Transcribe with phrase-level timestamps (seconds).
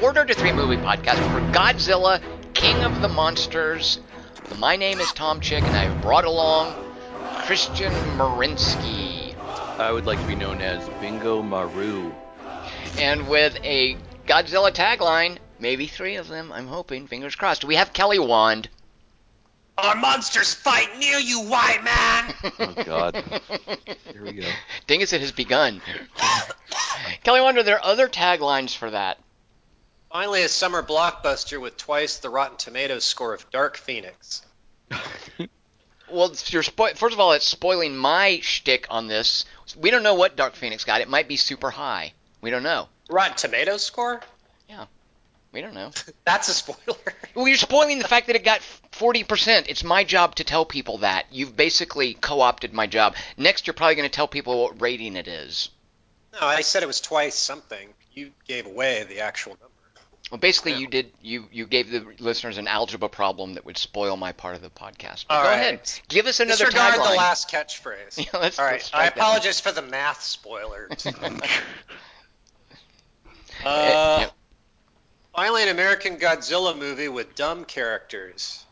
[0.00, 2.22] welcome to Quarter to Three Movie Podcast for Godzilla,
[2.54, 4.00] King of the Monsters.
[4.58, 6.74] My name is Tom Chick, and I've brought along
[7.44, 9.36] Christian Marinsky.
[9.78, 12.12] I would like to be known as Bingo Maru.
[12.98, 17.64] And with a Godzilla tagline, maybe three of them, I'm hoping, fingers crossed.
[17.64, 18.68] We have Kelly Wand.
[19.76, 22.34] Our monsters fight near you, white man!
[22.58, 23.16] Oh, God.
[24.12, 24.48] Here we go.
[24.86, 25.82] Dingus, it has begun.
[27.22, 29.18] Kelly Wand, are there other taglines for that?
[30.10, 34.42] Finally, a summer blockbuster with twice the Rotten Tomatoes score of Dark Phoenix.
[36.12, 39.44] Well, you're spo- first of all, it's spoiling my shtick on this.
[39.76, 41.00] We don't know what Dark Phoenix got.
[41.00, 42.14] It might be super high.
[42.40, 42.88] We don't know.
[43.08, 44.20] Rotten Tomatoes score?
[44.68, 44.86] Yeah.
[45.52, 45.90] We don't know.
[46.24, 46.98] That's a spoiler.
[47.34, 49.66] Well, you're spoiling the fact that it got 40%.
[49.68, 51.26] It's my job to tell people that.
[51.30, 53.14] You've basically co opted my job.
[53.36, 55.70] Next, you're probably going to tell people what rating it is.
[56.32, 57.88] No, I said it was twice something.
[58.12, 59.69] You gave away the actual number.
[60.30, 60.78] Well, basically, Yeah.
[60.78, 61.12] you did.
[61.22, 64.70] You you gave the listeners an algebra problem that would spoil my part of the
[64.70, 65.26] podcast.
[65.28, 65.54] But All go right.
[65.58, 67.10] ahead, give us another Disregard tagline.
[67.10, 68.16] the last catchphrase.
[68.32, 71.06] Yeah, let's- All right, I apologize for the math spoilers.
[73.62, 74.30] Uh, uh, yeah.
[75.36, 78.64] Finally, an American Godzilla movie with dumb characters.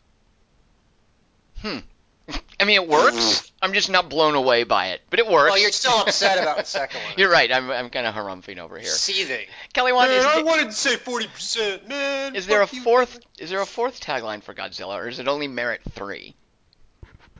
[2.61, 3.51] I mean, it works.
[3.61, 5.51] I'm just not blown away by it, but it works.
[5.51, 7.13] Well, you're still upset about the second one.
[7.17, 7.49] You're right.
[7.51, 8.89] I'm, I'm kind of harumphing over here.
[8.89, 9.45] seething.
[9.73, 12.35] Kelly, Wand, is, I the- wanted to say 40%, man.
[12.35, 12.81] is there a you.
[12.81, 13.19] fourth?
[13.37, 16.35] Is there a fourth tagline for Godzilla, or is it only merit three?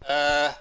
[0.08, 0.52] Uh,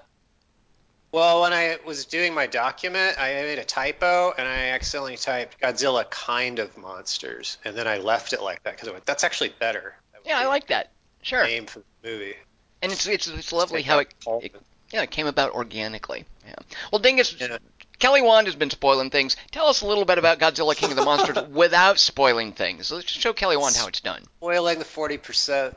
[1.12, 5.60] well, when I was doing my document, I made a typo and I accidentally typed
[5.60, 9.24] Godzilla kind of monsters, and then I left it like that because I went, that's
[9.24, 9.94] actually better.
[10.12, 10.90] That would Yeah, I like that.
[11.22, 11.44] Sure.
[11.44, 12.34] Name for the movie.
[12.82, 14.54] And it's it's it's lovely how it, it
[14.92, 16.24] yeah it came about organically.
[16.46, 16.54] Yeah.
[16.92, 17.58] Well, Dingus, Yeah.
[17.98, 19.36] Kelly Wand has been spoiling things.
[19.50, 22.92] Tell us a little bit about Godzilla King of the Monsters without spoiling things.
[22.92, 24.22] Let's show Kelly Wand how it's done.
[24.38, 25.74] Spoiling the 40%.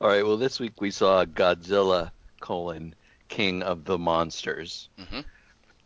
[0.00, 2.10] All right, well, this week we saw Godzilla,
[2.40, 2.94] colon,
[3.28, 4.90] King of the Monsters.
[4.98, 5.24] Mhm.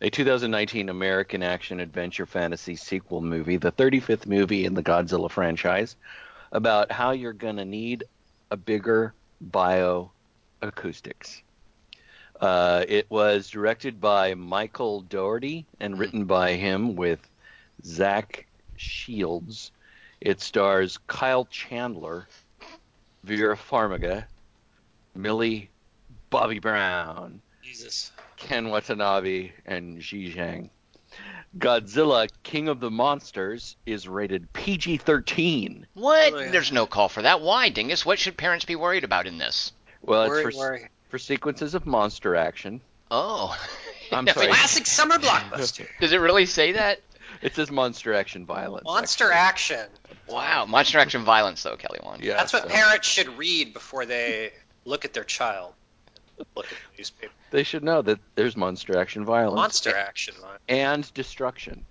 [0.00, 5.94] A 2019 American action adventure fantasy sequel movie, the 35th movie in the Godzilla franchise,
[6.50, 8.05] about how you're going to need
[8.50, 9.15] a bigger
[9.50, 11.43] bioacoustics.
[12.41, 17.31] Uh, it was directed by Michael Dougherty and written by him with
[17.84, 18.47] Zach
[18.77, 19.73] Shields.
[20.21, 22.27] It stars Kyle Chandler,
[23.23, 24.25] Vera Farmiga,
[25.15, 25.71] Millie
[26.31, 28.11] Bobby Brown, Jesus.
[28.37, 30.71] Ken Watanabe, and Xi Zhang.
[31.59, 35.87] Godzilla King of the Monsters is rated PG 13.
[35.94, 36.32] What?
[36.32, 36.50] Oh, yeah.
[36.50, 37.41] There's no call for that.
[37.41, 38.04] Why, Dingus?
[38.04, 39.72] What should parents be worried about in this?
[40.03, 42.81] Well, worry, it's for, for sequences of monster action.
[43.10, 43.56] Oh.
[44.12, 44.48] I'm sorry.
[44.48, 45.87] Classic summer blockbuster.
[46.00, 47.00] Does it really say that?
[47.41, 48.84] It says monster action violence.
[48.84, 49.81] Monster actually.
[49.81, 49.98] action.
[50.28, 50.66] Wow.
[50.66, 52.22] Monster action violence, though, Kelly Wand.
[52.22, 54.53] Yeah, That's what so parents should read before they
[54.84, 55.75] look at their child.
[56.56, 57.33] Look at the newspaper.
[57.50, 60.34] They should know that there's monster action violence Monster action.
[60.43, 60.59] man.
[60.69, 61.84] and destruction.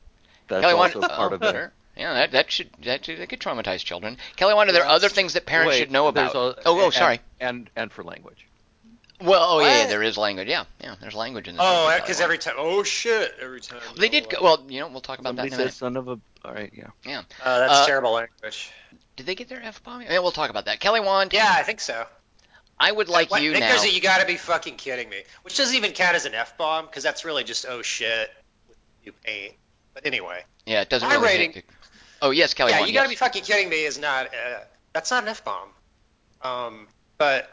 [0.48, 0.96] That's Kelly Wand.
[0.96, 1.52] also part oh, of it.
[1.52, 1.72] sure.
[1.96, 4.18] Yeah, that, that should that, should- that could traumatize children.
[4.36, 6.58] Kelly Wand, are there other things that parents Wait, should know there's about?
[6.58, 7.20] al- oh, oh, and- sorry.
[7.40, 8.48] And and for language.
[9.22, 9.90] Well, oh yeah, yeah, What?
[9.90, 10.48] there is language.
[10.50, 11.64] Yeah, yeah, there's language in this.
[11.66, 12.56] Oh, movie, because Kelly every time.
[12.58, 13.34] Oh shit!
[13.40, 13.80] Every time.
[13.86, 13.98] Wand.
[13.98, 14.28] they did.
[14.30, 15.72] Go, well, you know, we'll talk about Somebody that in a minute.
[15.72, 16.20] says son of a.
[16.44, 17.20] All right, yeah.
[17.42, 18.72] Uh, that's Uh, terrible language.
[19.16, 20.02] Did they get their f bomb?
[20.02, 20.80] Yeah, we'll talk about that.
[20.82, 22.06] Kelly Wand, Yeah, I think so.
[22.80, 23.70] I would like What- you Nick, now.
[23.70, 25.24] there's you gotta be fucking kidding me.
[25.44, 28.30] Which doesn't even count as an f bomb because that's really just oh shit
[28.68, 29.54] with new paint.
[29.94, 31.28] But anyway, yeah, it doesn't My really.
[31.28, 31.74] rating- hit the-
[32.22, 32.90] Oh yes, Kelly yeah, Wand.
[32.90, 33.20] you gotta yes.
[33.20, 34.28] be fucking kidding me is not.
[34.28, 34.60] Uh,
[34.94, 35.70] that's not an f bomb.
[36.42, 36.88] Um,
[37.18, 37.50] but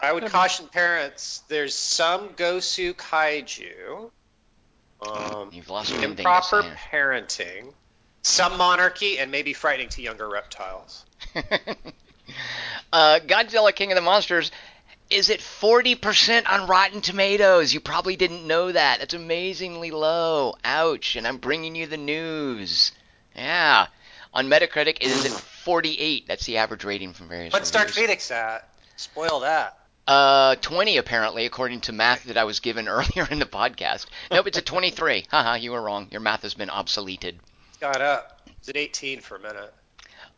[0.00, 1.42] I would caution parents.
[1.48, 4.10] There's some Gosu kaiju.
[5.00, 7.72] Um, You've lost me, Dingus, improper parenting.
[8.22, 11.04] Some monarchy and maybe frightening to younger reptiles.
[12.92, 14.50] uh, Godzilla King of the Monsters
[15.10, 17.72] is at 40% on Rotten Tomatoes.
[17.72, 18.98] You probably didn't know that.
[18.98, 20.54] That's amazingly low.
[20.64, 21.16] Ouch.
[21.16, 22.92] And I'm bringing you the news.
[23.34, 23.86] Yeah.
[24.34, 26.26] On Metacritic, it is at 48.
[26.28, 27.88] That's the average rating from various What's Dark.
[27.88, 28.68] Phoenix at?
[28.96, 29.78] Spoil that.
[30.06, 34.06] Uh, 20 apparently, according to math that I was given earlier in the podcast.
[34.30, 35.26] Nope, it's at 23.
[35.30, 36.08] Haha, you were wrong.
[36.10, 37.36] Your math has been obsoleted.
[37.80, 38.42] Got up.
[38.58, 39.72] It's at 18 for a minute.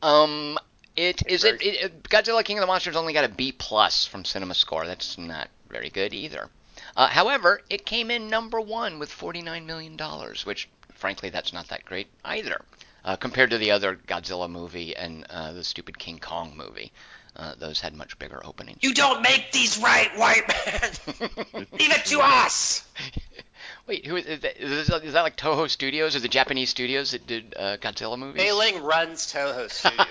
[0.02, 0.58] Um,
[0.96, 3.52] it is it, very- it, it- Godzilla King of the Monsters only got a B
[3.52, 4.86] plus from Cinema Score.
[4.86, 6.48] That's not very good either.
[6.96, 11.68] Uh, however, it came in number one with 49 million dollars, which frankly that's not
[11.68, 12.60] that great either,
[13.04, 16.92] uh, compared to the other Godzilla movie and uh, the stupid King Kong movie.
[17.36, 18.78] Uh, those had much bigger openings.
[18.82, 20.90] You don't make these right, white man.
[21.72, 22.84] Leave it to us.
[23.90, 24.62] Wait, who is that?
[24.62, 28.16] Is that, is that like Toho Studios or the Japanese studios that did uh, Godzilla
[28.16, 28.40] movies?
[28.40, 30.06] Mei Ling runs Toho Studios.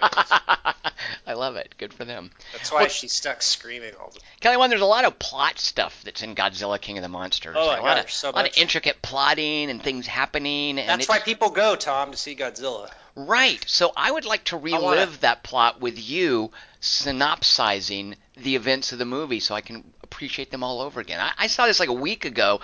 [1.25, 1.75] I love it.
[1.77, 2.31] Good for them.
[2.51, 4.27] That's why Well- she's stuck screaming all the time.
[4.41, 7.55] Kelly, one, there's a lot of plot stuff that's in Godzilla King of the Monsters.
[7.57, 10.77] Oh, my a lot of, so a lot of intricate plotting and things happening.
[10.77, 12.91] And That's why people go, Tom, to see Godzilla.
[13.15, 13.63] Right.
[13.65, 18.99] So I would like to relive wanna- that plot with you, synopsizing the events of
[18.99, 21.21] the movie, so I can appreciate them all over again.
[21.21, 22.59] I, I saw this like a week ago.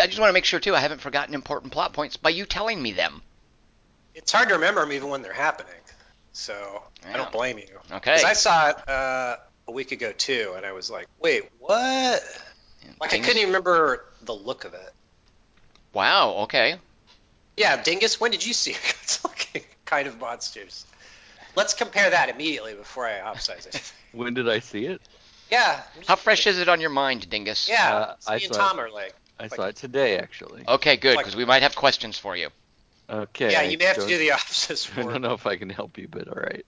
[0.00, 2.46] I just want to make sure too I haven't forgotten important plot points by you
[2.46, 3.22] telling me them.
[4.14, 5.72] It's hard to remember them even when they're happening.
[6.32, 7.66] So I don't blame you.
[7.92, 8.14] Okay.
[8.16, 9.36] Because I saw it uh,
[9.68, 12.22] a week ago too, and I was like, wait, what?
[13.00, 14.92] Like I Things- couldn't even remember the look of it.
[15.92, 16.30] Wow.
[16.42, 16.76] Okay.
[17.56, 20.86] Yeah, Dingus, when did you see Godzilla King kind of monsters?
[21.56, 23.92] Let's compare that immediately before I upsize it.
[24.12, 25.00] When did I see it?
[25.52, 25.82] Yeah.
[26.08, 27.68] How fresh is it on your mind, Dingus?
[27.68, 27.94] Yeah.
[27.94, 28.68] Uh, it's I me and saw it.
[28.68, 29.14] Tom are like.
[29.40, 30.64] I Like- saw it today, actually.
[30.68, 32.50] Okay, good, Like- because we might have questions for you.
[33.08, 33.50] Okay.
[33.50, 35.70] Yeah, you may have to don't- do the opposite I don't know if I can
[35.70, 36.64] help you, but all right.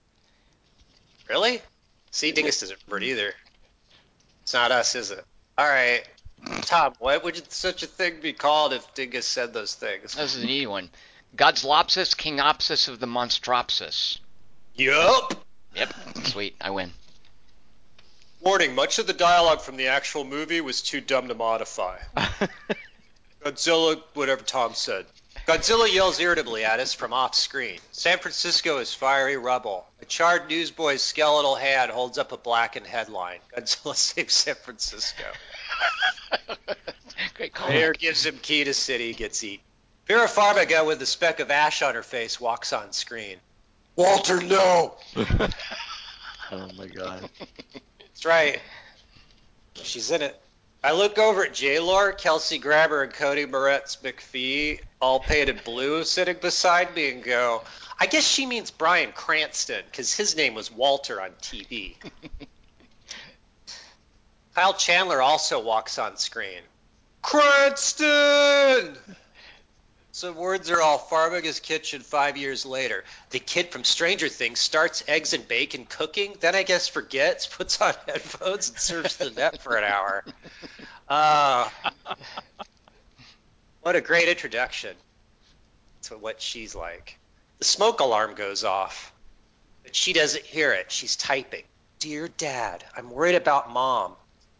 [1.29, 1.61] Really?
[2.11, 3.33] See, Dingus doesn't remember it either.
[4.41, 5.23] It's not us, is it?
[5.57, 6.03] All right.
[6.63, 10.15] Tom, what would such a thing be called if Dingus said those things?
[10.15, 10.89] This is an easy one.
[11.37, 14.19] Godzlopsis, Kingopsis of the Monstropsis.
[14.75, 15.45] Yup.
[15.75, 15.93] Yep.
[16.25, 16.55] Sweet.
[16.59, 16.91] I win.
[18.43, 21.97] Warning, much of the dialogue from the actual movie was too dumb to modify.
[23.41, 25.05] Godzilla, whatever Tom said.
[25.47, 27.79] Godzilla yells irritably at us from off screen.
[27.93, 29.87] San Francisco is fiery rubble.
[30.01, 33.39] A charred newsboy's skeletal hand holds up a blackened headline.
[33.55, 35.23] Godzilla saves San Francisco.
[37.35, 37.69] Great call.
[37.69, 39.63] Mayor gives him key to city, gets eaten.
[40.05, 43.37] Vera Farmiga with a speck of ash on her face walks on screen.
[43.95, 44.95] Walter, no!
[45.15, 47.29] oh my god.
[48.23, 48.59] That's right.
[49.73, 50.39] She's in it.
[50.81, 56.37] I look over at J-Lore, Kelsey Grammer, and Cody Moretz McPhee, all painted blue, sitting
[56.41, 57.63] beside me, and go,
[57.99, 61.95] I guess she means Bryan Cranston, because his name was Walter on TV.
[64.55, 66.61] Kyle Chandler also walks on screen.
[67.21, 68.95] Cranston!
[70.15, 73.03] So words are all Farmiga's kitchen five years later.
[73.31, 77.81] The kid from Stranger Things starts eggs and bacon cooking, then I guess forgets, puts
[77.81, 80.23] on headphones, and surfs the net for an hour.
[81.09, 81.67] Uh,
[83.81, 84.95] what a great introduction
[86.03, 87.17] to what she's like.
[87.57, 89.11] The smoke alarm goes off,
[89.81, 90.91] but she doesn't hear it.
[90.91, 91.63] She's typing.
[91.97, 94.13] Dear Dad, I'm worried about Mom.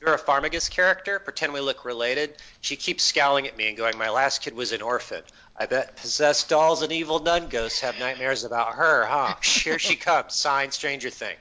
[0.04, 1.18] You're a Farmiga's character.
[1.18, 2.36] Pretend we look related.
[2.60, 5.24] She keeps scowling at me and going, My last kid was an orphan.
[5.56, 9.36] I bet possessed dolls and evil nun ghosts have nightmares about her, huh?
[9.42, 10.36] Here she comes.
[10.36, 11.38] Signed Stranger Thing.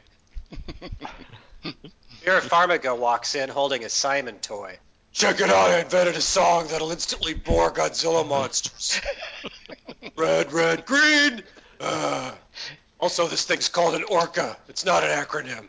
[2.22, 4.78] Vera Farmiga walks in holding a Simon toy.
[5.12, 9.00] Check it out, I invented a song that'll instantly bore Godzilla monsters.
[10.16, 11.42] red, red, green!
[11.80, 12.30] Uh,
[13.00, 14.56] also, this thing's called an orca.
[14.68, 15.68] It's not an acronym.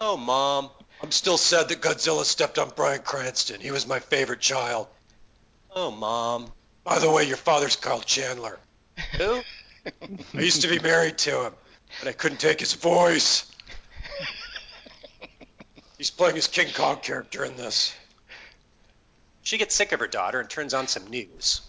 [0.00, 0.70] Oh, Mom.
[1.02, 3.60] I'm still sad that Godzilla stepped on Bryan Cranston.
[3.60, 4.86] He was my favorite child.
[5.74, 6.52] Oh, Mom.
[6.84, 8.58] By the way, your father's Carl Chandler.
[9.16, 9.40] Who?
[10.34, 11.52] I used to be married to him,
[11.98, 13.50] but I couldn't take his voice.
[15.96, 17.94] He's playing his King Kong character in this.
[19.42, 21.62] She gets sick of her daughter and turns on some news.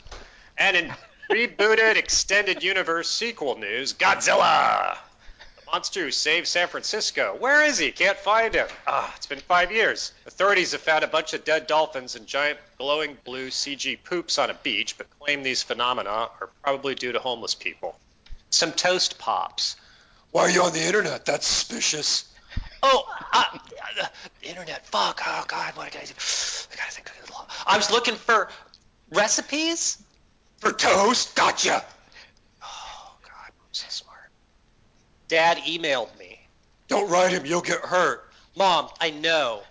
[0.58, 0.94] And in
[1.30, 4.98] rebooted extended universe sequel news, Godzilla!
[5.72, 7.36] Monster who saved San Francisco.
[7.40, 7.92] Where is he?
[7.92, 8.68] Can't find him.
[8.86, 10.12] Ah, it's been five years.
[10.26, 14.50] Authorities have found a bunch of dead dolphins and giant glowing blue CG poops on
[14.50, 17.98] a beach, but claim these phenomena are probably due to homeless people.
[18.50, 19.78] Some toast pops.
[20.32, 21.26] Why are you on the internet?
[21.26, 22.26] That's suspicious.
[22.84, 24.08] Oh, uh, uh,
[24.42, 24.86] the internet.
[24.88, 25.22] Fuck.
[25.26, 26.14] Oh God, what did I do?
[26.14, 27.12] I gotta think.
[27.66, 28.50] I was looking for
[29.12, 30.02] recipes
[30.58, 31.36] for toast.
[31.36, 31.84] Gotcha.
[32.62, 34.18] Oh God, I'm so smart.
[35.32, 36.38] Dad emailed me.
[36.90, 37.46] Don't write him.
[37.46, 38.30] You'll get hurt.
[38.58, 39.62] Mom, I know.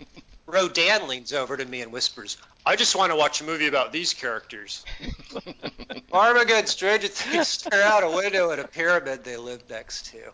[0.46, 3.92] Rodan leans over to me and whispers, I just want to watch a movie about
[3.92, 4.82] these characters.
[6.12, 10.32] And Stranger Things stare out a window at a pyramid they live next to.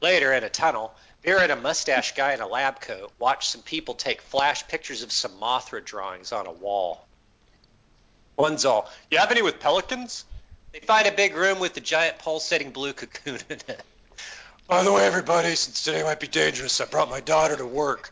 [0.00, 3.60] Later, in a tunnel, Vera and a mustache guy in a lab coat watch some
[3.60, 7.06] people take flash pictures of some Mothra drawings on a wall.
[8.36, 10.24] One's all, You have any with pelicans?
[10.72, 13.82] They find a big room with a giant pulsating blue cocoon in it.
[14.72, 18.10] By the way, everybody, since today might be dangerous, I brought my daughter to work.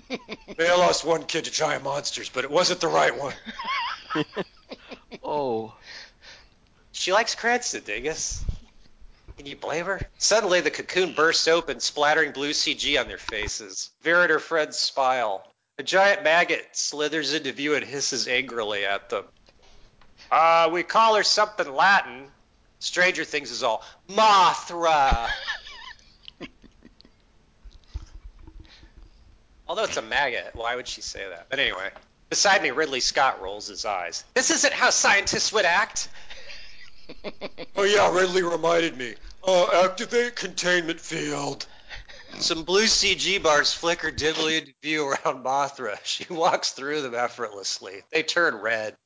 [0.58, 3.34] May I lost one kid to giant monsters, but it wasn't the right one.
[5.22, 5.72] Oh.
[6.90, 8.44] She likes Cranston, Dingus.
[9.36, 10.00] Can you blame her?
[10.18, 13.90] Suddenly, the cocoon bursts open, splattering blue CG on their faces.
[14.02, 15.46] Vera and her friends smile.
[15.78, 19.26] A giant maggot slithers into view and hisses angrily at them.
[20.28, 22.26] Uh, we call her something Latin.
[22.80, 25.28] Stranger Things is all Mothra.
[29.70, 31.46] Although it's a maggot, why would she say that?
[31.48, 31.90] But anyway,
[32.28, 34.24] beside me, Ridley Scott rolls his eyes.
[34.34, 36.08] This isn't how scientists would act.
[37.76, 39.14] oh yeah, Ridley reminded me.
[39.46, 41.66] Uh, activate containment field.
[42.40, 46.00] Some blue CG bars flicker dimly into view around Mothra.
[46.04, 48.02] She walks through them effortlessly.
[48.10, 48.96] They turn red.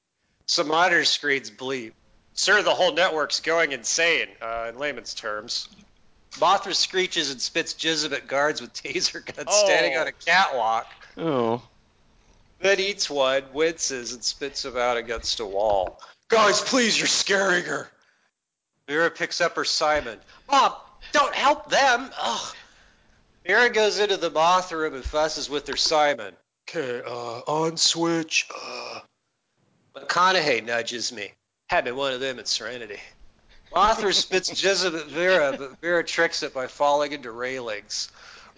[0.46, 1.92] Some monitor screens bleep.
[2.32, 5.68] Sir, the whole network's going insane, uh, in layman's terms.
[6.38, 9.64] Mothra screeches and spits jism at guards with taser guns Oh.
[9.64, 10.86] standing on a catwalk.
[11.16, 11.62] Oh.
[12.60, 16.00] Then eats one, winces, and spits him out against a wall.
[16.28, 17.90] Guys, please, you're scaring her.
[18.88, 20.18] Vera picks up her Simon.
[20.50, 20.72] Mom,
[21.12, 22.10] don't help them.
[22.20, 22.56] Ugh.
[23.46, 26.34] Vera goes into the moth room and fusses with her Simon.
[26.68, 28.48] Okay, uh, on switch.
[28.54, 29.00] Uh.
[29.94, 31.30] McConaughey nudges me.
[31.68, 32.98] Had me one of them at Serenity.
[33.72, 38.10] Mothra spits jism at Vera, but Vera tricks it by falling into railings.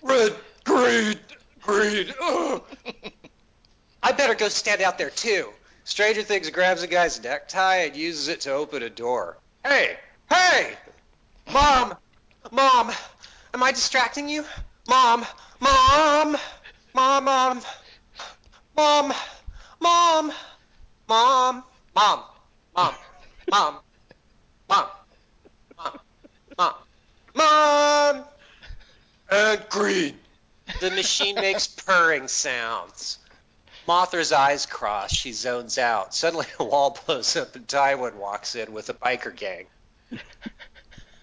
[0.02, 0.34] Red,
[0.64, 1.18] green,
[1.62, 2.12] green.
[2.20, 2.60] Uh.
[4.02, 5.48] I better go stand out there too.
[5.84, 9.38] Stranger Things grabs a guy's necktie and uses it to open a door.
[9.64, 9.96] Hey,
[10.28, 10.74] hey,
[11.52, 11.94] mom,
[12.50, 12.92] mom,
[13.54, 14.44] am I distracting you?
[14.88, 15.24] Mom,
[15.60, 16.36] mom,
[16.94, 17.62] mom, mom,
[18.76, 19.14] mom,
[19.80, 20.32] mom,
[21.08, 22.24] mom, mom,
[22.74, 22.94] mom,
[23.50, 23.78] mom,
[24.68, 24.86] mom,
[25.76, 25.98] mom,
[26.56, 26.74] mom,
[27.34, 28.24] mom,
[29.30, 30.18] and green.
[30.80, 33.18] The machine makes purring sounds.
[33.86, 35.14] Mothra's eyes cross.
[35.14, 36.14] She zones out.
[36.14, 39.66] Suddenly, a wall blows up and Tywin walks in with a biker gang.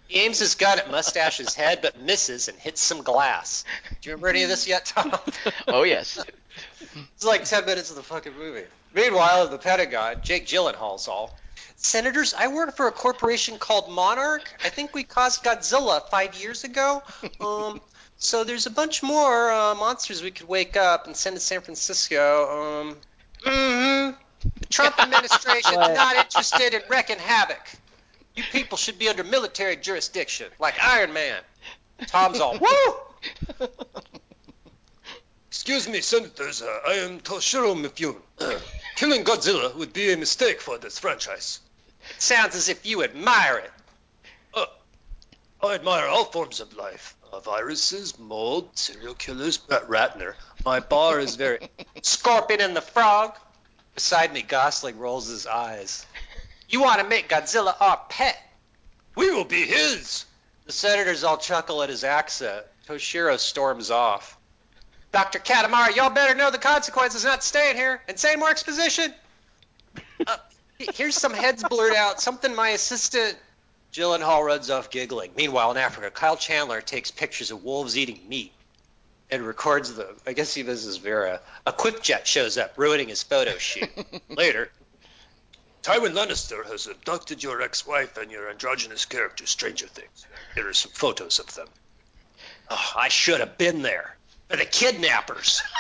[0.08, 3.66] He aims his gun at Mustache's head, but misses and hits some glass.
[4.02, 5.12] Do you remember any of this yet, Tom?
[5.68, 6.24] Oh yes.
[7.16, 8.66] It's like 10 minutes of the fucking movie.
[8.94, 11.36] Meanwhile, at the Pentagon, Jake Gyllenhaal's all.
[11.76, 14.50] Senators, I work for a corporation called Monarch.
[14.64, 17.04] I think we caused Godzilla five years ago.
[17.40, 17.82] Um,
[18.18, 21.60] so there's a bunch more uh, monsters we could wake up and send to San
[21.60, 22.86] Francisco.
[22.86, 22.98] Um,
[23.46, 24.16] mhm.
[24.60, 27.60] The Trump administration is not interested in wrecking havoc.
[28.36, 31.42] You people should be under military jurisdiction, like Iron Man.
[32.08, 32.58] Tom's all,
[33.60, 33.68] woo!
[35.48, 36.62] Excuse me, senators.
[36.62, 38.18] Uh, I am Toshiro Mifune.
[38.96, 41.60] Killing Godzilla would be a mistake for this franchise.
[42.20, 43.72] Sounds as if you admire it.
[44.54, 44.66] Uh,
[45.64, 47.16] I admire all forms of life.
[47.32, 50.36] Uh, viruses, mold, serial killers, Brett Ratner.
[50.64, 51.70] My bar is very...
[52.04, 53.36] Scorpion and the Frog.
[53.96, 56.06] Beside me, Gosling rolls his eyes.
[56.70, 58.38] You want to make Godzilla our pet?
[59.16, 60.26] We will be his!
[60.66, 62.66] The senators all chuckle at his accent.
[62.88, 64.38] Toshiro storms off.
[65.14, 65.38] Dr.
[65.38, 68.02] Katamari, y'all better know the consequences not staying here.
[68.10, 69.14] Insane more exposition.
[70.26, 70.38] Uh,
[70.78, 72.22] here's some heads blurred out.
[72.22, 73.38] Something my assistant.
[73.92, 75.32] Gyllenhaal runs off giggling.
[75.36, 78.54] Meanwhile, in Africa, Kyle Chandler takes pictures of wolves eating meat
[79.30, 80.16] and records them.
[80.26, 81.42] I guess he visits Vera.
[81.68, 83.90] A quick jet shows up, ruining his photo shoot.
[84.30, 84.72] Later,
[85.82, 90.26] Tywin Lannister has abducted your ex-wife and your androgynous character, Stranger Things.
[90.56, 91.68] Here are some photos of them.
[92.70, 94.16] oh, I should have been there
[94.54, 95.62] for the kidnappers.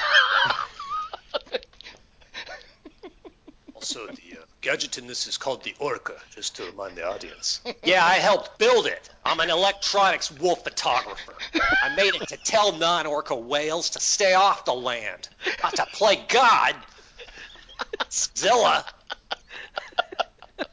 [3.76, 7.60] Also, the uh, gadget in this is called the Orca, just to remind the audience.
[7.84, 9.10] Yeah, I helped build it.
[9.26, 11.34] I'm an electronics wolf photographer.
[11.84, 15.28] I made it to tell non-orca whales to stay off the land,
[15.62, 16.76] not to play God.
[18.10, 18.86] Zilla.
[20.58, 20.66] I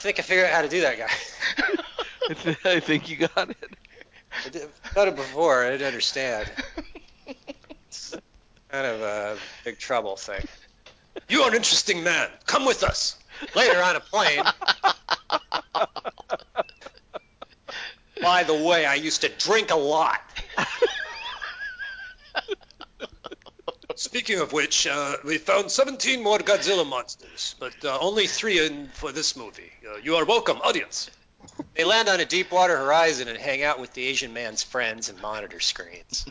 [0.00, 1.08] think I figured out how to do that, guy.
[2.30, 3.70] I, th- I think you got it.
[4.46, 5.64] I did, I've it before.
[5.64, 6.48] I didn't understand.
[7.88, 8.16] It's
[8.68, 10.44] kind of a big trouble thing.
[11.28, 12.28] You are an interesting man.
[12.46, 13.18] Come with us.
[13.56, 14.44] Later on a plane.
[18.22, 20.20] By the way, I used to drink a lot.
[23.96, 28.88] Speaking of which, uh, we found 17 more Godzilla monsters, but uh, only three in
[28.94, 29.72] for this movie.
[29.84, 31.10] Uh, you are welcome, audience.
[31.74, 35.08] They land on a deep water Horizon and hang out with the Asian man's friends
[35.08, 36.26] and monitor screens.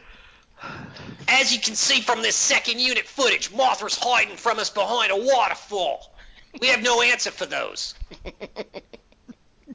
[1.27, 5.15] As you can see from this second unit footage, Mothra's hiding from us behind a
[5.15, 6.13] waterfall.
[6.60, 7.96] We have no answer for those.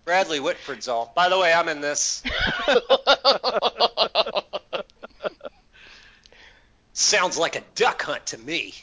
[0.04, 1.12] Bradley Whitford's all.
[1.14, 2.22] By the way, I'm in this.
[6.92, 8.74] Sounds like a duck hunt to me.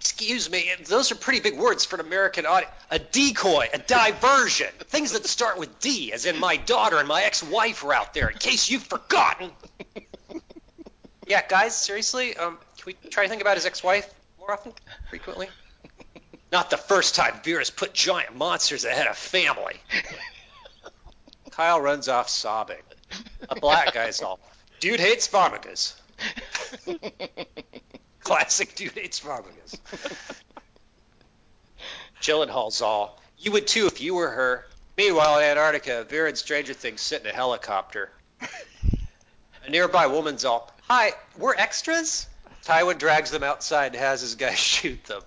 [0.00, 2.72] Excuse me, those are pretty big words for an American audience.
[2.90, 7.22] A decoy, a diversion, things that start with D, as in my daughter and my
[7.22, 8.28] ex-wife are out there.
[8.28, 9.50] In case you've forgotten.
[11.26, 14.72] yeah, guys, seriously, um, can we try to think about his ex-wife more often,
[15.10, 15.48] frequently?
[16.52, 19.74] Not the first time Vera's put giant monsters ahead of family.
[21.50, 22.76] Kyle runs off sobbing.
[23.50, 24.38] A black guy's all,
[24.78, 25.94] dude hates Farmigas.
[28.28, 29.78] Classic dude hates Farmigas.
[32.20, 34.66] Gyllenhaal's all, you would too if you were her.
[34.98, 38.10] Meanwhile, in Antarctica, Vera and Stranger Things sit in a helicopter.
[39.64, 42.26] A nearby woman's all, Hi, we're extras?
[42.66, 45.22] Tywin drags them outside and has his guys shoot them.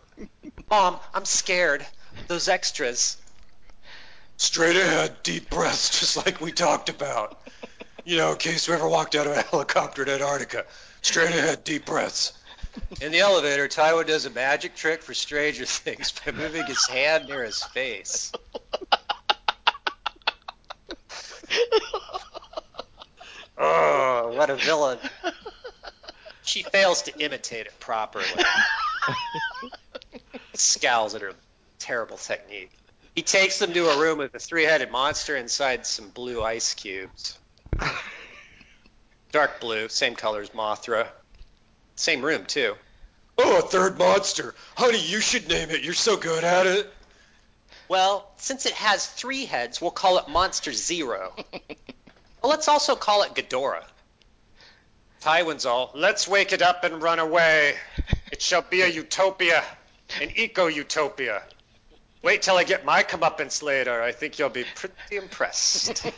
[0.70, 1.84] Mom, I'm scared.
[2.28, 3.18] Those extras.
[4.38, 7.42] Straight ahead, deep breaths, just like we talked about.
[8.06, 10.66] You know, in case we ever walked out of a helicopter in Antarctica.
[11.02, 12.34] Straight ahead, deep breaths.
[13.02, 17.28] In the elevator, Tywin does a magic trick for Stranger Things by moving his hand
[17.28, 18.32] near his face.
[23.64, 24.98] Oh, what a villain.
[26.42, 28.26] She fails to imitate it properly.
[30.56, 31.34] Scowls at her
[31.78, 32.72] terrible technique.
[33.16, 37.38] He takes them to a room with a three-headed monster inside some blue ice cubes.
[39.32, 41.08] Dark blue, same color as Mothra.
[42.02, 42.74] Same room, too.
[43.38, 44.56] Oh, a third monster.
[44.76, 45.84] Honey, you should name it.
[45.84, 46.92] You're so good at it.
[47.88, 51.32] Well, since it has three heads, we'll call it Monster Zero.
[52.42, 53.84] well, let's also call it Ghidorah.
[55.22, 57.76] Tywin's all, let's wake it up and run away.
[58.32, 59.64] It shall be a utopia,
[60.20, 61.44] an eco-utopia.
[62.24, 64.02] Wait till I get my comeuppance later.
[64.02, 66.04] I think you'll be pretty impressed.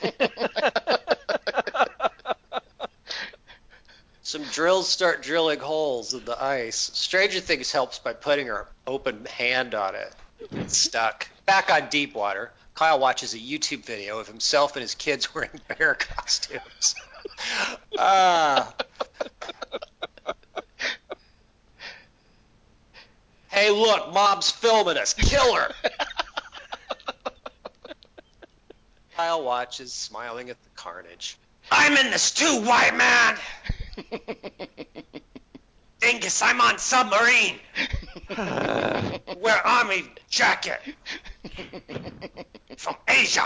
[4.25, 6.77] Some drills start drilling holes in the ice.
[6.93, 10.13] Stranger Things helps by putting her open hand on it.
[10.53, 11.27] It's stuck.
[11.45, 15.51] Back on deep water, Kyle watches a YouTube video of himself and his kids wearing
[15.67, 16.95] bear costumes.
[17.97, 18.73] Ah.
[23.49, 25.13] hey, look, mom's filming us.
[25.13, 25.73] Kill her.
[29.15, 31.37] Kyle watches, smiling at the carnage.
[31.71, 33.37] I'm in this too, white man.
[35.99, 37.59] Dingus, I'm on submarine.
[39.37, 40.81] Wear army jacket.
[42.77, 43.45] From Asia.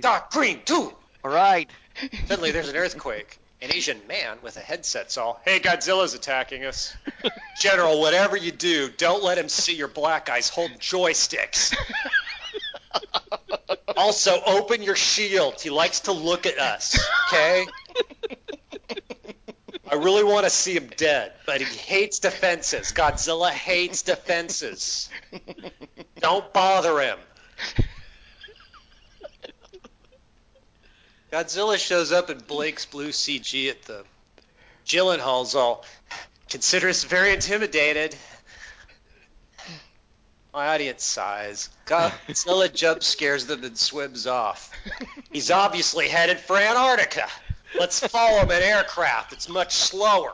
[0.00, 0.92] Dark green, too.
[1.24, 1.70] All right.
[2.26, 3.38] Suddenly there's an earthquake.
[3.62, 6.94] An Asian man with a headset's all, hey, Godzilla's attacking us.
[7.60, 11.74] General, whatever you do, don't let him see your black eyes holding joysticks.
[13.96, 15.60] also, open your shield.
[15.60, 17.64] He likes to look at us, okay?
[19.94, 22.90] I really want to see him dead, but he hates defenses.
[22.90, 25.08] Godzilla hates defenses.
[26.18, 27.18] Don't bother him.
[31.30, 34.02] Godzilla shows up in Blake's blue CG at the
[34.84, 35.84] Gyllenhaal's all
[36.48, 38.16] consider us very intimidated.
[40.52, 41.70] My audience sighs.
[41.86, 44.72] Godzilla jump scares them and swims off.
[45.30, 47.28] He's obviously headed for Antarctica.
[47.78, 49.32] Let's follow him in aircraft.
[49.32, 50.32] It's much slower.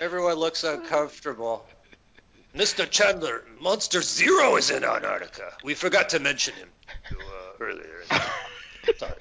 [0.00, 1.66] Everyone looks uncomfortable.
[2.54, 2.88] Mr.
[2.88, 5.52] Chandler, Monster Zero is in Antarctica.
[5.62, 6.68] We forgot to mention him
[7.10, 7.22] to, uh,
[7.60, 8.02] earlier.
[8.98, 9.14] Sorry.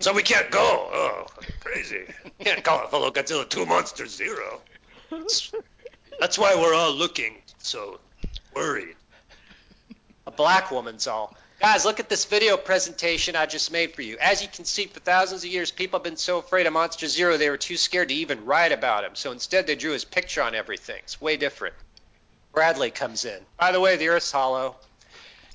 [0.00, 0.60] So we can't go.
[0.92, 1.26] Oh,
[1.60, 2.04] crazy.
[2.40, 4.60] Can't call it fellow Godzilla 2 Monster Zero.
[6.20, 8.00] That's why we're all looking so
[8.54, 8.96] worried.
[10.26, 14.16] A black woman's all, guys, look at this video presentation I just made for you.
[14.20, 17.08] As you can see, for thousands of years, people have been so afraid of Monster
[17.08, 19.14] Zero they were too scared to even write about him.
[19.14, 21.00] So instead, they drew his picture on everything.
[21.04, 21.74] It's way different.
[22.52, 23.40] Bradley comes in.
[23.58, 24.76] By the way, the Earth's hollow.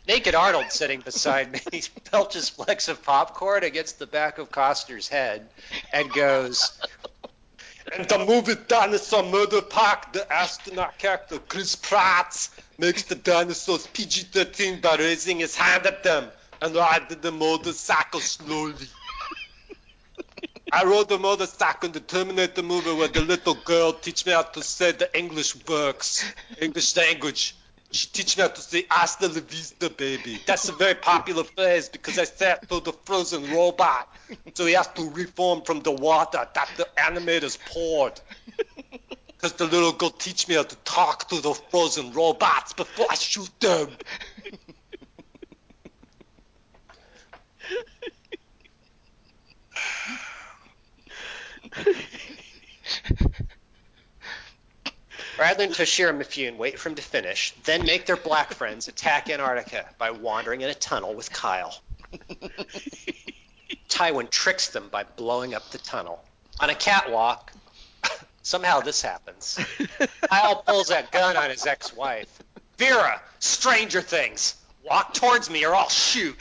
[0.07, 5.07] Naked Arnold sitting beside me he belches flecks of popcorn against the back of Costner's
[5.07, 5.47] head
[5.93, 6.77] and goes,
[7.97, 12.49] In the movie Dinosaur Murder Park, the astronaut character Chris Pratt
[12.83, 16.27] makes the dinosaurs PG-13 by raising his hand at them
[16.61, 18.89] and riding the motorcycle slowly.
[20.69, 24.41] I rode the motorcycle in the Terminator movie where the little girl teach me how
[24.41, 26.25] to say the English works,
[26.59, 27.55] English language.
[27.91, 30.41] She teach me how to say hasta la vista, baby.
[30.45, 34.09] That's a very popular phrase because I sat through the frozen robot.
[34.55, 38.19] So he has to reform from the water that the animators poured.
[39.43, 43.15] Because the little girl teach me how to talk to the frozen robots before I
[43.15, 43.89] shoot them.
[55.35, 59.29] Bradley and Toshiro Mifune wait for him to finish, then make their black friends attack
[59.29, 61.77] Antarctica by wandering in a tunnel with Kyle.
[63.89, 66.23] Tywin tricks them by blowing up the tunnel.
[66.61, 67.51] On a catwalk,
[68.43, 69.59] somehow this happens.
[70.29, 72.29] Kyle pulls that gun on his ex-wife.
[72.77, 76.35] Vera, Stranger Things, walk towards me or I'll shoot.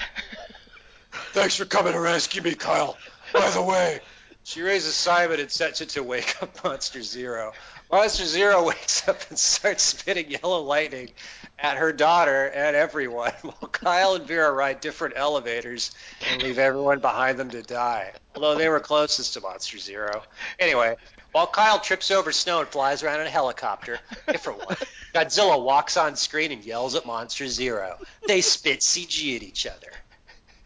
[1.33, 2.99] Thanks for coming to rescue me, Kyle.
[3.33, 4.01] By the way,
[4.45, 7.53] She raises Simon and sets it to wake up Monster Zero.
[7.91, 11.11] Monster Zero wakes up and starts spitting yellow lightning
[11.59, 15.93] at her daughter and everyone, while Kyle and Vera ride different elevators
[16.31, 18.13] and leave everyone behind them to die.
[18.35, 20.23] Although they were closest to Monster Zero.
[20.59, 20.97] Anyway,
[21.33, 24.77] while Kyle trips over snow and flies around in a helicopter, different one,
[25.15, 27.99] Godzilla walks on screen and yells at Monster Zero.
[28.27, 29.91] They spit CG at each other.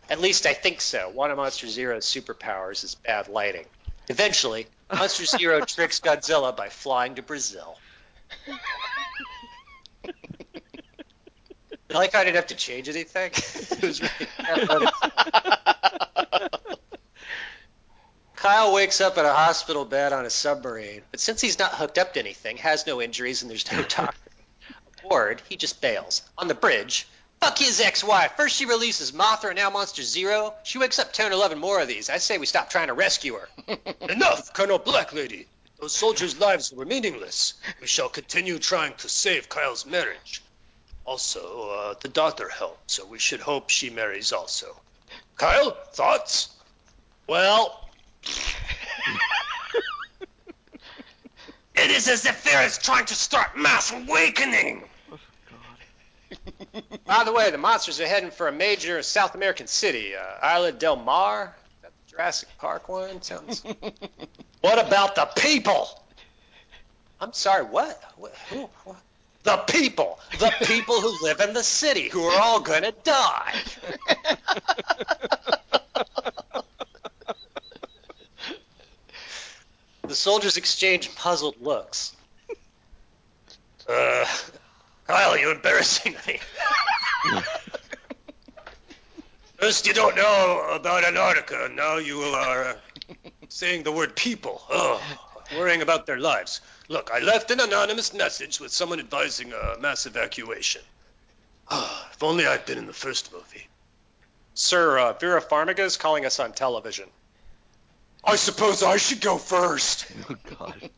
[0.08, 1.08] At least I think so.
[1.08, 3.66] One of Monster Zero's superpowers is bad lighting.
[4.08, 7.78] Eventually, Monster Zero tricks Godzilla by flying to Brazil.
[11.88, 13.30] I like I didn't have to change anything.
[13.34, 14.88] it was really.
[18.46, 21.98] Kyle wakes up in a hospital bed on a submarine, but since he's not hooked
[21.98, 24.30] up to anything, has no injuries, and there's no doctor
[25.02, 26.22] aboard, he just bails.
[26.38, 27.08] On the bridge,
[27.40, 28.34] fuck his ex-wife.
[28.36, 30.54] First she releases Mothra, and now Monster Zero.
[30.62, 32.08] She wakes up 10 or 11 more of these.
[32.08, 33.48] I say we stop trying to rescue her.
[34.08, 35.48] enough, Colonel Black Lady.
[35.80, 37.54] Those soldiers' lives were meaningless.
[37.80, 40.40] We shall continue trying to save Kyle's marriage.
[41.04, 44.80] Also, uh, the daughter helped, so we should hope she marries also.
[45.36, 46.50] Kyle, thoughts?
[47.26, 47.82] Well,
[51.76, 54.82] It is as if there is trying to start mass awakening.
[57.06, 60.72] by the way, the monsters are heading for a major South American city, uh, Isla
[60.72, 61.54] del Mar.
[61.82, 63.62] That the Jurassic Park one sounds.
[64.62, 65.86] What about the people?
[67.20, 68.02] I'm sorry, what?
[68.16, 68.68] what who?
[68.82, 68.96] What?
[69.44, 70.18] The people.
[70.40, 73.54] The people who live in the city, who are all gonna die.
[80.08, 82.14] the soldiers exchange puzzled looks.
[83.88, 84.26] Uh,
[85.06, 86.40] Kyle, you're embarrassing me.
[89.58, 91.70] First, you don't know about Antarctica.
[91.72, 92.76] Now you are uh,
[93.48, 94.60] saying the word people.
[94.68, 95.00] Oh,
[95.56, 96.60] worrying about their lives.
[96.88, 100.82] Look, I left an anonymous message with someone advising a mass evacuation.
[101.70, 103.68] Ah, if only I'd been in the first movie.
[104.54, 107.08] Sir, uh, Vera Farmiga is calling us on television.
[108.24, 110.06] I suppose I should go first.
[110.28, 110.90] Oh God.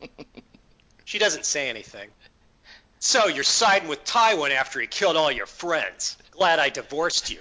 [1.05, 2.09] She doesn't say anything.
[2.99, 6.17] So you're siding with Tywin after he killed all your friends.
[6.31, 7.39] Glad I divorced you.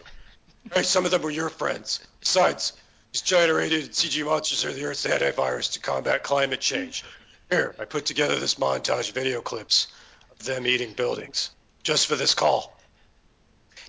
[0.73, 2.01] Hey, some of them were your friends.
[2.21, 2.75] Besides,
[3.13, 7.05] these giant-rated CG monsters are the Earth's antivirus to combat climate change.
[7.51, 9.89] Here, I put together this montage video clips
[10.31, 11.51] of them eating buildings,
[11.83, 12.79] just for this call.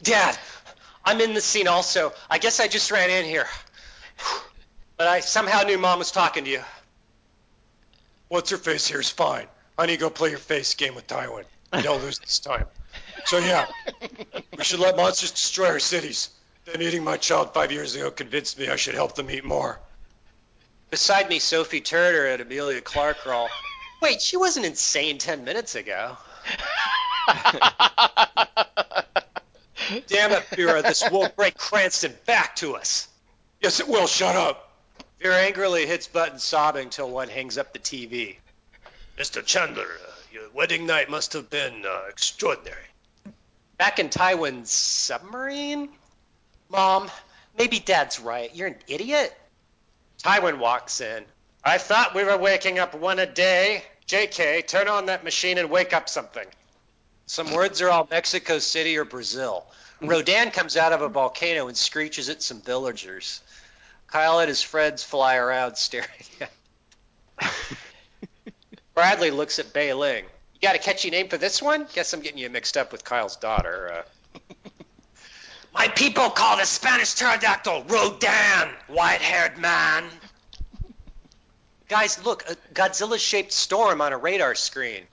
[0.01, 0.37] Dad,
[1.03, 2.13] I'm in the scene also.
[2.29, 3.47] I guess I just ran in here.
[4.99, 6.61] But I somehow knew Mom was talking to you.
[8.27, 9.47] What's her face here is fine.
[9.77, 11.45] Honey, go play your face game with Tywin.
[11.73, 12.65] You don't lose this time.
[13.23, 13.65] So yeah,
[14.57, 16.29] we should let monsters destroy our cities.
[16.65, 19.79] Them eating my child five years ago convinced me I should help them eat more.
[20.89, 23.49] Beside me, Sophie Turner and Emilia Clarke are all.
[24.01, 26.17] Wait, she wasn't insane ten minutes ago.
[30.07, 33.07] Damn it, Vera, this won't break Cranston back to us.
[33.61, 34.05] Yes, it will.
[34.05, 34.68] Shut up.
[35.19, 38.37] Vera angrily hits button, sobbing till one hangs up the TV.
[39.17, 39.45] Mr.
[39.45, 42.85] Chandler, uh, your wedding night must have been uh, extraordinary.
[43.77, 45.89] Back in Tywin's submarine?
[46.69, 47.11] Mom,
[47.57, 48.53] maybe Dad's right.
[48.55, 49.37] You're an idiot.
[50.23, 51.25] Tywin walks in.
[51.63, 53.83] I thought we were waking up one a day.
[54.07, 56.47] JK, turn on that machine and wake up something.
[57.25, 59.65] Some words are all Mexico City or Brazil.
[60.01, 63.41] Rodan comes out of a volcano and screeches at some villagers.
[64.11, 66.07] Kyle and his friends fly around staring
[66.41, 66.49] at
[67.41, 67.49] him.
[68.95, 70.25] Bradley looks at Bei Ling.
[70.55, 71.87] You got a catchy name for this one?
[71.93, 74.03] Guess I'm getting you mixed up with Kyle's daughter.
[74.35, 74.39] Uh,
[75.73, 80.05] My people call the Spanish pterodactyl Rodan, white-haired man.
[81.87, 85.03] Guys, look, a Godzilla-shaped storm on a radar screen.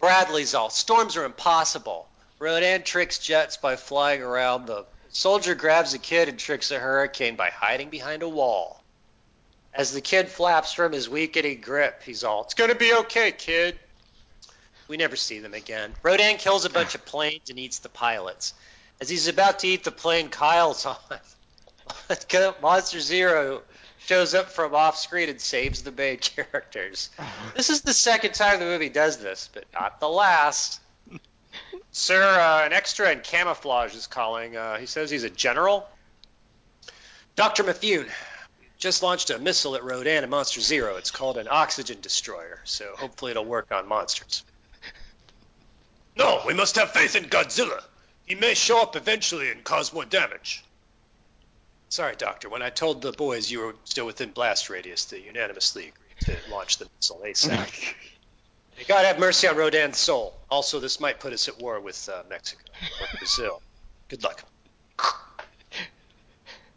[0.00, 2.08] Bradley's all, storms are impossible.
[2.38, 4.84] Rodan tricks jets by flying around them.
[5.12, 8.82] Soldier grabs a kid and tricks a hurricane by hiding behind a wall.
[9.74, 13.78] As the kid flaps from his weakening grip, he's all, it's gonna be okay, kid.
[14.88, 15.94] We never see them again.
[16.02, 18.54] Rodan kills a bunch of planes and eats the pilots.
[19.00, 20.96] As he's about to eat the plane Kyle's on,
[22.62, 23.62] Monster Zero
[23.98, 27.10] shows up from off screen and saves the main characters.
[27.54, 30.80] This is the second time the movie does this, but not the last.
[31.90, 34.56] Sir, uh, an extra in camouflage is calling.
[34.56, 35.88] Uh, he says he's a general.
[37.36, 37.64] Dr.
[37.64, 38.08] Mifune,
[38.78, 40.96] just launched a missile at Rodan and Monster Zero.
[40.96, 44.44] It's called an oxygen destroyer, so hopefully it'll work on monsters.
[46.16, 47.82] No, we must have faith in Godzilla.
[48.26, 50.64] He may show up eventually and cause more damage.
[51.88, 52.48] Sorry, Doctor.
[52.48, 56.50] When I told the boys you were still within blast radius, they unanimously agreed to
[56.50, 57.94] launch the missile ASAP.
[58.82, 60.34] May God have mercy on Rodan's soul.
[60.50, 62.64] Also, this might put us at war with uh, Mexico
[63.00, 63.62] or Brazil.
[64.08, 64.42] Good luck.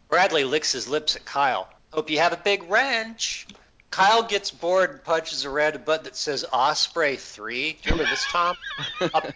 [0.08, 1.68] Bradley licks his lips at Kyle.
[1.92, 3.48] Hope you have a big wrench.
[3.90, 7.72] Kyle gets bored and punches a random button that says Osprey 3.
[7.72, 8.56] Do you remember this, Tom?
[9.00, 9.32] a,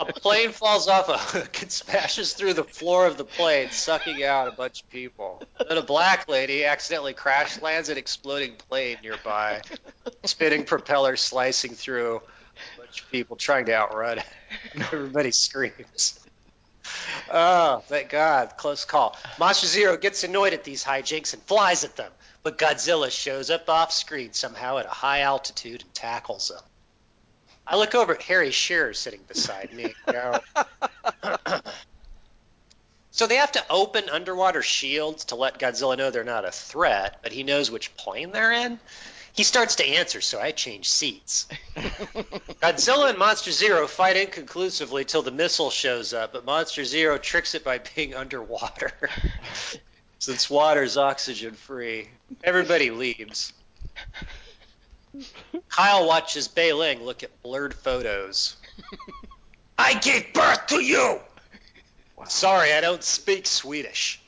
[0.00, 4.24] a plane falls off a hook and smashes through the floor of the plane, sucking
[4.24, 5.42] out a bunch of people.
[5.68, 9.62] Then a black lady accidentally crash lands an exploding plane nearby,
[10.24, 14.26] spinning propeller slicing through a bunch of people trying to outrun it.
[14.92, 16.18] Everybody screams.
[17.30, 18.56] Oh, thank God.
[18.56, 19.16] Close call.
[19.38, 22.10] Monster Zero gets annoyed at these hijinks and flies at them,
[22.42, 26.58] but Godzilla shows up off screen somehow at a high altitude and tackles him.
[27.66, 29.94] I look over at Harry Shearer sitting beside me.
[33.12, 37.20] so they have to open underwater shields to let Godzilla know they're not a threat,
[37.22, 38.80] but he knows which plane they're in.
[39.34, 41.46] He starts to answer, so I change seats.
[41.76, 47.54] Godzilla and Monster Zero fight inconclusively till the missile shows up, but Monster Zero tricks
[47.54, 48.92] it by being underwater.
[50.22, 52.08] Since water's oxygen free,
[52.44, 53.52] everybody leaves.
[55.68, 58.54] Kyle watches Bei Ling look at blurred photos.
[59.76, 61.18] I gave birth to you!
[62.28, 64.22] Sorry, I don't speak Swedish.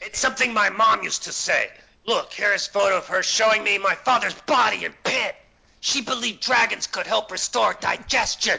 [0.00, 1.68] It's something my mom used to say.
[2.06, 5.36] Look, here's a photo of her showing me my father's body in pit.
[5.80, 8.58] She believed dragons could help restore digestion.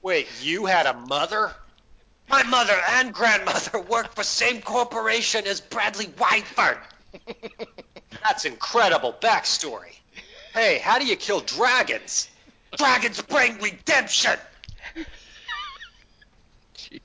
[0.00, 1.52] Wait, you had a mother?
[2.32, 6.78] My mother and grandmother worked for same corporation as Bradley Whitford.
[8.24, 9.94] That's incredible backstory.
[10.54, 12.30] Hey, how do you kill dragons?
[12.78, 14.38] Dragons bring redemption.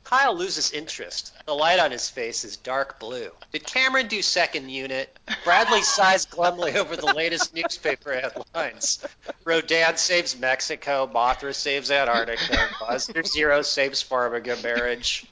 [0.04, 1.34] Kyle loses interest.
[1.46, 3.32] The light on his face is dark blue.
[3.52, 5.18] Did Cameron do second unit?
[5.44, 9.06] Bradley sighs glumly over the latest newspaper headlines.
[9.46, 11.10] Rodan saves Mexico.
[11.14, 12.70] Mothra saves Antarctica.
[12.80, 15.26] Buster Zero saves Farmiga marriage.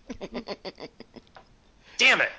[1.98, 2.32] Damn it!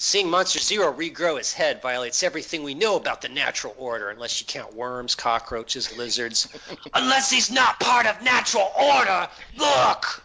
[0.00, 4.40] Seeing Monster Zero regrow his head violates everything we know about the natural order, unless
[4.40, 6.48] you count worms, cockroaches, lizards.
[6.94, 9.28] Unless he's not part of natural order.
[9.56, 10.22] Look!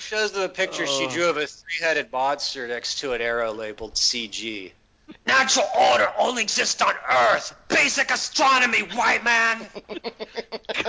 [0.00, 3.52] She shows them a picture she drew of a three-headed monster next to an arrow
[3.52, 4.72] labeled CG.
[5.26, 7.54] Natural order only exists on Earth.
[7.68, 9.66] Basic astronomy, white man.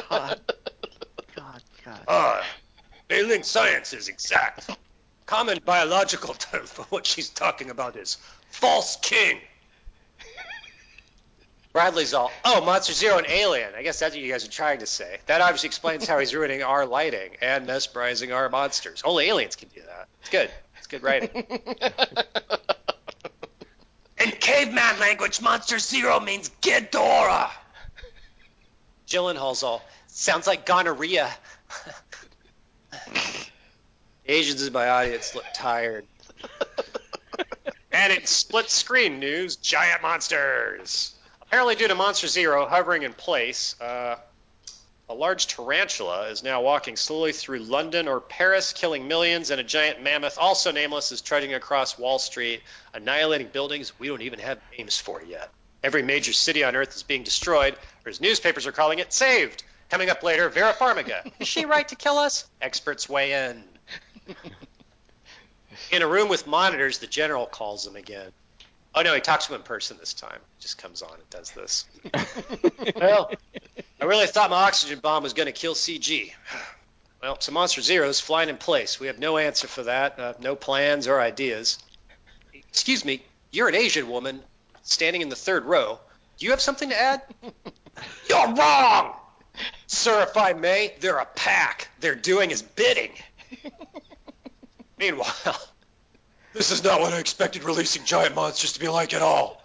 [0.10, 0.39] God,
[1.36, 2.04] God, God.
[2.08, 2.41] Uh,
[3.10, 4.69] Bailing science is exact.
[5.26, 8.17] Common biological term for what she's talking about is
[8.50, 9.39] false king.
[11.74, 13.74] Bradley's all, oh, Monster Zero and Alien.
[13.76, 15.20] I guess that's what you guys are trying to say.
[15.28, 19.02] That obviously explains how he's ruining our lighting and mesmerizing our monsters.
[19.06, 20.10] Only aliens can do that.
[20.20, 20.52] It's good.
[20.78, 21.30] It's good writing.
[24.20, 27.50] In caveman language, Monster Zero means Ghidorah.
[29.08, 31.32] Gyllenhaal's all, sounds like gonorrhea.
[34.26, 36.06] Asians in my audience look tired.
[37.92, 41.16] and in split screen news, giant monsters.
[41.52, 44.16] Apparently, due to Monster Zero hovering in place, uh,
[45.10, 49.64] a large tarantula is now walking slowly through London or Paris, killing millions, and a
[49.66, 52.62] giant mammoth, also nameless, is trudging across Wall Street,
[52.94, 55.50] annihilating buildings we don't even have names for yet.
[55.84, 59.66] Every major city on Earth is being destroyed, or as newspapers are calling it, saved.
[59.90, 61.30] Coming up later, Vera Farmiga.
[61.38, 62.46] Is she right to kill us?
[62.62, 63.66] Experts weigh in.
[65.92, 68.32] In a room with monitors, the general calls him again.
[68.94, 70.40] Oh no, he talks to him in person this time.
[70.58, 71.86] He Just comes on and does this.
[72.96, 73.32] well,
[74.02, 76.32] I really thought my oxygen bomb was going to kill CG.
[77.22, 79.00] Well, some Monster Zero's flying in place.
[79.00, 81.78] We have no answer for that, uh, no plans or ideas.
[82.52, 84.42] Excuse me, you're an Asian woman
[84.82, 86.00] standing in the third row.
[86.40, 87.22] Do you have something to add?
[88.28, 89.14] You're wrong.
[89.86, 91.90] Sir, if I may, they're a pack.
[92.00, 93.12] They're doing his bidding.
[94.98, 95.62] Meanwhile,
[96.54, 99.64] This is not what I expected releasing giant monsters to be like at all.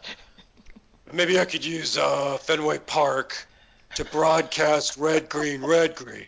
[1.13, 3.47] Maybe I could use uh, Fenway Park
[3.97, 6.27] to broadcast red, green, red, green.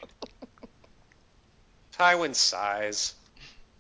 [1.97, 3.14] Tywin sighs.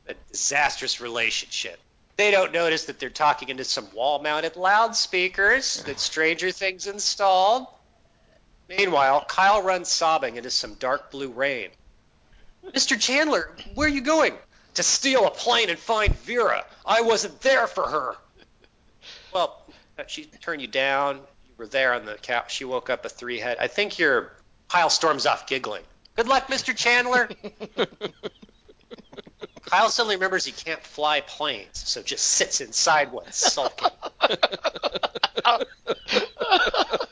[0.08, 1.78] A disastrous relationship.
[2.16, 7.66] They don't notice that they're talking into some wall-mounted loudspeakers that Stranger Things installed.
[8.68, 11.70] Meanwhile, Kyle runs sobbing into some dark blue rain.
[12.66, 12.98] Mr.
[12.98, 14.34] Chandler, where are you going?
[14.78, 16.64] To steal a plane and find Vera.
[16.86, 18.14] I wasn't there for her.
[19.34, 19.60] Well,
[20.06, 21.16] she turned you down.
[21.16, 22.54] You were there on the couch.
[22.54, 23.56] She woke up a three head.
[23.60, 24.32] I think your
[24.68, 25.82] Kyle storms off giggling.
[26.14, 26.76] Good luck, Mr.
[26.76, 27.28] Chandler.
[29.66, 33.88] Kyle suddenly remembers he can't fly planes, so just sits inside one, sulking.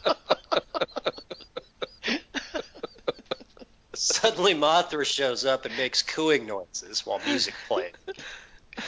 [3.96, 7.92] Suddenly, Mothra shows up and makes cooing noises while music plays.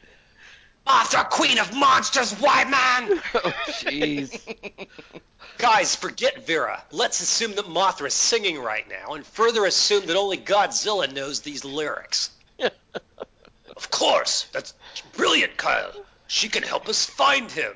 [0.86, 3.20] Mothra, queen of monsters, white man!
[3.34, 4.88] Oh, jeez.
[5.58, 6.82] Guys, forget Vera.
[6.90, 11.40] Let's assume that Mothra is singing right now, and further assume that only Godzilla knows
[11.40, 12.30] these lyrics.
[12.58, 14.74] of course, that's
[15.16, 15.92] brilliant, Kyle.
[16.28, 17.72] She can help us find him.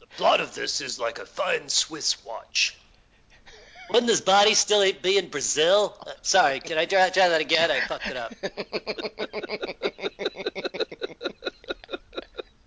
[0.00, 2.76] The plot of this is like a fine Swiss watch.
[3.90, 5.96] Wouldn't his body still be in Brazil?
[6.00, 7.70] Uh, sorry, can I try, try that again?
[7.70, 8.34] I fucked it up.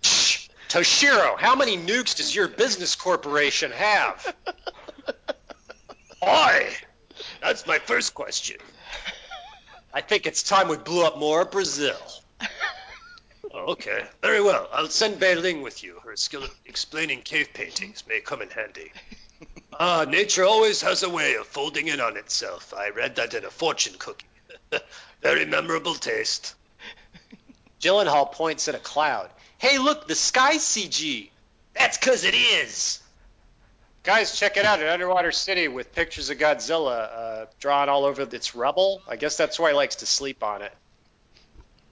[0.02, 0.48] Shh.
[0.68, 4.34] Toshiro, how many nukes does your business corporation have?
[6.20, 6.68] Why?
[7.40, 8.58] That's my first question.
[9.92, 11.96] I think it's time we blew up more Brazil.
[13.54, 14.68] Oh, okay, very well.
[14.72, 15.98] I'll send Beiling with you.
[16.04, 18.92] Her skill at explaining cave paintings may come in handy.
[19.80, 22.74] Ah, nature always has a way of folding in on itself.
[22.76, 24.26] I read that in a fortune cookie.
[25.22, 26.54] Very memorable taste.
[27.80, 29.30] Gyllenhaal points at a cloud.
[29.58, 31.30] Hey, look, the sky CG.
[31.74, 33.00] That's 'cause it is.
[34.02, 38.22] Guys, check it out, an underwater city with pictures of Godzilla uh, drawn all over
[38.22, 39.02] its rubble.
[39.06, 40.72] I guess that's why he likes to sleep on it.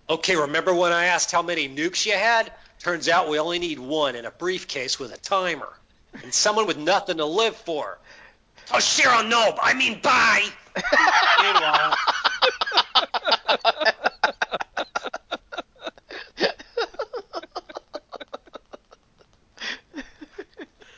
[0.08, 2.52] Okay, remember when I asked how many nukes you had?
[2.80, 5.72] Turns out we only need one in a briefcase with a timer.
[6.22, 7.98] And someone with nothing to live for.
[8.70, 10.44] Oh, Toshiro Nob, I mean bye!
[11.42, 11.96] Meanwhile,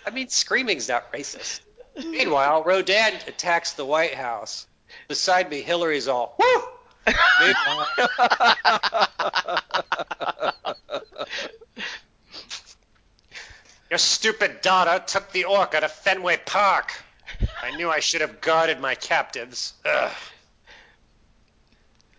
[0.07, 1.61] I mean, screaming's not racist.
[1.97, 4.67] Meanwhile, Rodan attacks the White House.
[5.07, 6.63] Beside me, Hillary's all, woo!
[7.41, 7.87] Meanwhile,
[13.91, 16.93] Your stupid daughter took the orca to Fenway Park.
[17.63, 19.75] I knew I should have guarded my captives.
[19.85, 20.13] Ugh.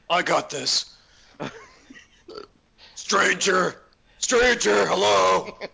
[0.10, 0.86] I got this.
[2.95, 3.75] Stranger!
[4.19, 5.58] Stranger, hello!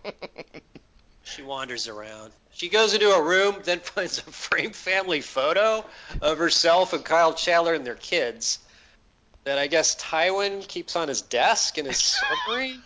[1.24, 2.32] She wanders around.
[2.52, 5.84] She goes into a room, then finds a framed family photo
[6.22, 8.58] of herself and Kyle Chandler and their kids
[9.44, 11.98] that I guess Tywin keeps on his desk in his
[12.46, 12.80] submarine.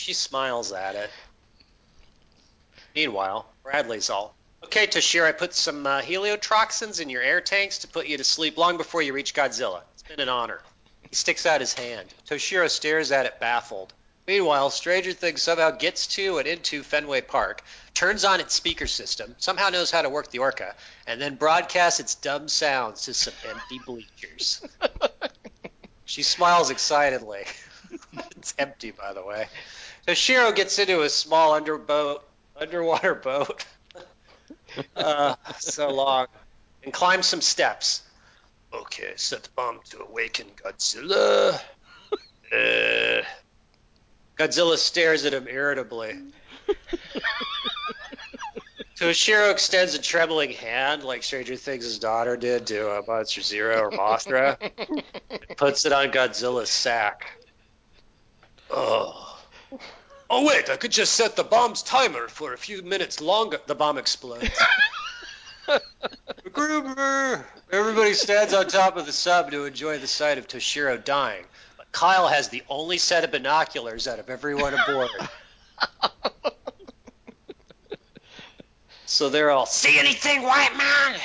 [0.00, 1.10] She smiles at it.
[2.94, 4.34] Meanwhile, Bradley's all,
[4.64, 8.24] okay, Toshiro, I put some uh, heliotroxins in your air tanks to put you to
[8.24, 9.82] sleep long before you reach Godzilla.
[9.92, 10.62] It's been an honor.
[11.06, 12.08] He sticks out his hand.
[12.26, 13.92] Toshiro stares at it baffled.
[14.26, 19.36] Meanwhile, Stranger Things somehow gets to and into Fenway Park, turns on its speaker system,
[19.38, 20.74] somehow knows how to work the orca,
[21.06, 24.62] and then broadcasts its dumb sounds to some empty bleachers.
[26.06, 27.44] she smiles excitedly.
[28.36, 29.46] it's empty, by the way.
[30.10, 32.22] Toshiro gets into a small underboat,
[32.56, 33.64] underwater boat,
[34.96, 36.26] uh, so long,
[36.82, 38.02] and climbs some steps.
[38.72, 41.60] Okay, set the bomb to awaken Godzilla.
[42.52, 43.22] Uh,
[44.36, 46.18] Godzilla stares at him irritably.
[48.96, 53.90] Toshiro extends a trembling hand, like Stranger Things' daughter did to uh, Monster Zero or
[53.92, 54.58] Mothra,
[55.30, 57.38] and puts it on Godzilla's sack.
[58.68, 59.29] Oh.
[60.32, 63.58] Oh wait, I could just set the bomb's timer for a few minutes longer.
[63.66, 64.48] The bomb explodes.
[66.52, 67.44] Gruber!
[67.72, 71.44] Everybody stands on top of the sub to enjoy the sight of Toshiro dying.
[71.76, 75.10] But Kyle has the only set of binoculars out of everyone aboard.
[79.06, 81.20] so they're all, see anything, white man?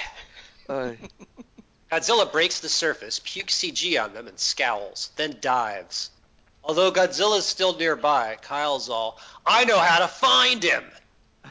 [0.67, 0.93] Uh,
[1.91, 6.09] Godzilla breaks the surface, pukes CG on them, and scowls, then dives.
[6.65, 10.83] Although Godzilla's still nearby, Kyle's all, I know how to find him!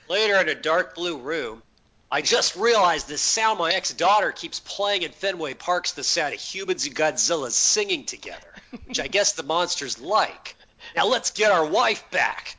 [0.08, 1.62] Later in a dark blue room,
[2.10, 6.40] I just realized this sound my ex-daughter keeps playing in Fenway Park's the sound of
[6.40, 8.54] humans and Godzilla singing together,
[8.86, 10.56] which I guess the monsters like.
[10.96, 12.56] Now let's get our wife back!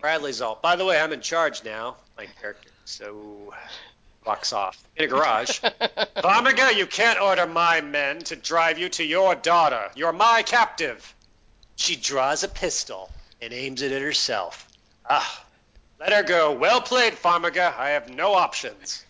[0.00, 3.54] Bradley's all, by the way, I'm in charge now, my character, so
[4.24, 4.82] walks off.
[4.96, 5.60] In a garage.
[6.16, 9.90] Farmiga, you can't order my men to drive you to your daughter.
[9.94, 11.14] You're my captive.
[11.76, 13.10] She draws a pistol
[13.40, 14.68] and aims it at herself.
[15.08, 15.44] Ah,
[15.98, 16.52] let her go.
[16.52, 17.76] Well played, Farmiga.
[17.76, 19.04] I have no options.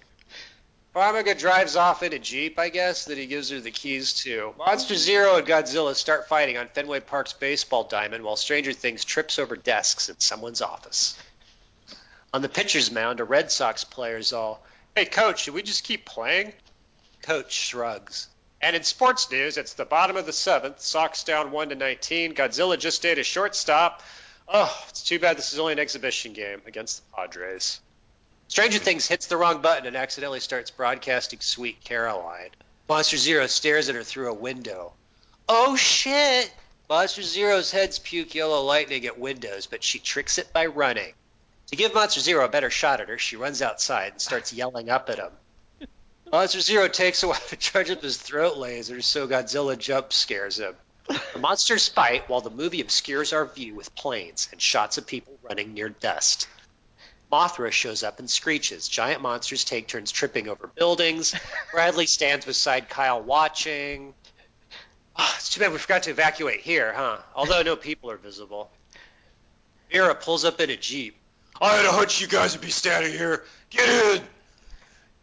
[0.95, 4.53] Farmiga drives off in a Jeep, I guess, that he gives her the keys to.
[4.59, 9.39] Monster Zero and Godzilla start fighting on Fenway Park's baseball diamond while Stranger Things trips
[9.39, 11.17] over desks in someone's office.
[12.35, 14.65] On the pitcher's mound, a Red Sox player is all,
[14.97, 16.53] Hey, coach, should we just keep playing?
[17.23, 18.29] Coach shrugs.
[18.61, 20.81] And in sports news, it's the bottom of the seventh.
[20.81, 22.35] Sox down 1 to 19.
[22.35, 24.03] Godzilla just stayed a shortstop.
[24.49, 27.81] Oh, it's too bad this is only an exhibition game against the Padres.
[28.49, 32.51] Stranger Things hits the wrong button and accidentally starts broadcasting Sweet Caroline.
[32.89, 34.93] Monster Zero stares at her through a window.
[35.49, 36.53] Oh shit!
[36.89, 41.15] Monster Zero's heads puke yellow lightning at windows, but she tricks it by running.
[41.71, 44.91] To give Monster Zero a better shot at her, she runs outside and starts yelling
[44.91, 45.31] up at him.
[46.33, 50.59] Monster Zero takes a while to charge up his throat laser, so Godzilla jump scares
[50.59, 50.75] him.
[51.33, 55.39] The monsters fight while the movie obscures our view with planes and shots of people
[55.43, 56.47] running near dust.
[57.33, 58.89] Mothra shows up and screeches.
[58.89, 61.35] Giant monsters take turns tripping over buildings.
[61.73, 64.15] Bradley stands beside Kyle watching.
[65.17, 67.19] Ah, it's too bad we forgot to evacuate here, huh?
[67.35, 68.71] Although no people are visible.
[69.91, 71.20] Vera pulls up in a Jeep.
[71.61, 73.45] I had a hunch you guys would be standing here.
[73.69, 74.23] Get in!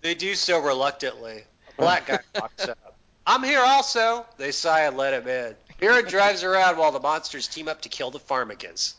[0.02, 1.44] They do so reluctantly.
[1.78, 2.96] A black guy walks up.
[3.26, 4.26] I'm here also.
[4.38, 5.56] They sigh and let him in.
[5.80, 8.94] Vera drives around while the monsters team up to kill the Farmigans.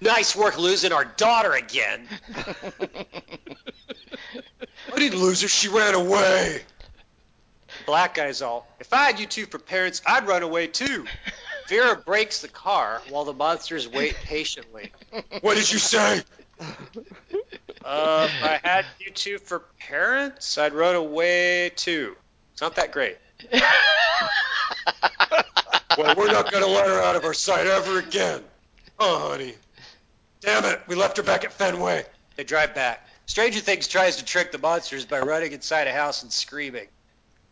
[0.00, 2.08] Nice work losing our daughter again.
[4.92, 5.48] I didn't lose her.
[5.48, 6.60] She ran away.
[7.86, 11.06] Black guy's all, if I had you two for parents, I'd run away too.
[11.68, 14.92] Vera breaks the car while the monsters wait patiently.
[15.40, 16.22] What did you say?
[17.84, 22.16] Uh, I had you two for parents, I'd run away too.
[22.52, 23.18] It's not that great.
[25.96, 28.42] Well, we're not going to let her out of our sight ever again.
[28.98, 29.54] Oh, honey.
[30.40, 30.82] Damn it.
[30.88, 32.04] We left her back at Fenway.
[32.36, 33.06] They drive back.
[33.26, 36.88] Stranger Things tries to trick the monsters by running inside a house and screaming.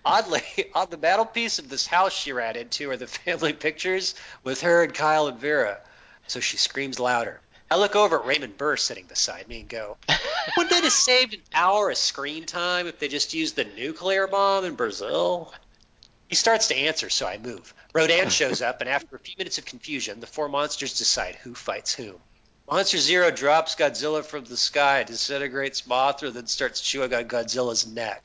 [0.05, 0.43] Oddly,
[0.75, 4.83] on the mantelpiece of this house she ran into are the family pictures with her
[4.83, 5.79] and Kyle and Vera.
[6.27, 7.41] So she screams louder.
[7.73, 9.97] I look over at Raymond Burr sitting beside me and go,
[10.59, 14.27] Wouldn't it have saved an hour of screen time if they just used the nuclear
[14.27, 15.55] bomb in Brazil?
[16.29, 17.73] He starts to answer, so I move.
[17.95, 21.55] Rodan shows up, and after a few minutes of confusion, the four monsters decide who
[21.55, 22.17] fights whom.
[22.71, 28.23] Monster Zero drops Godzilla from the sky, disintegrates Mothra, then starts chewing on Godzilla's neck.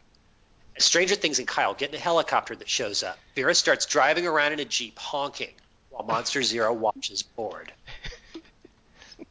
[0.76, 4.28] As Stranger Things and Kyle get in a helicopter that shows up, Vera starts driving
[4.28, 5.54] around in a Jeep honking,
[5.90, 7.72] while Monster Zero watches bored.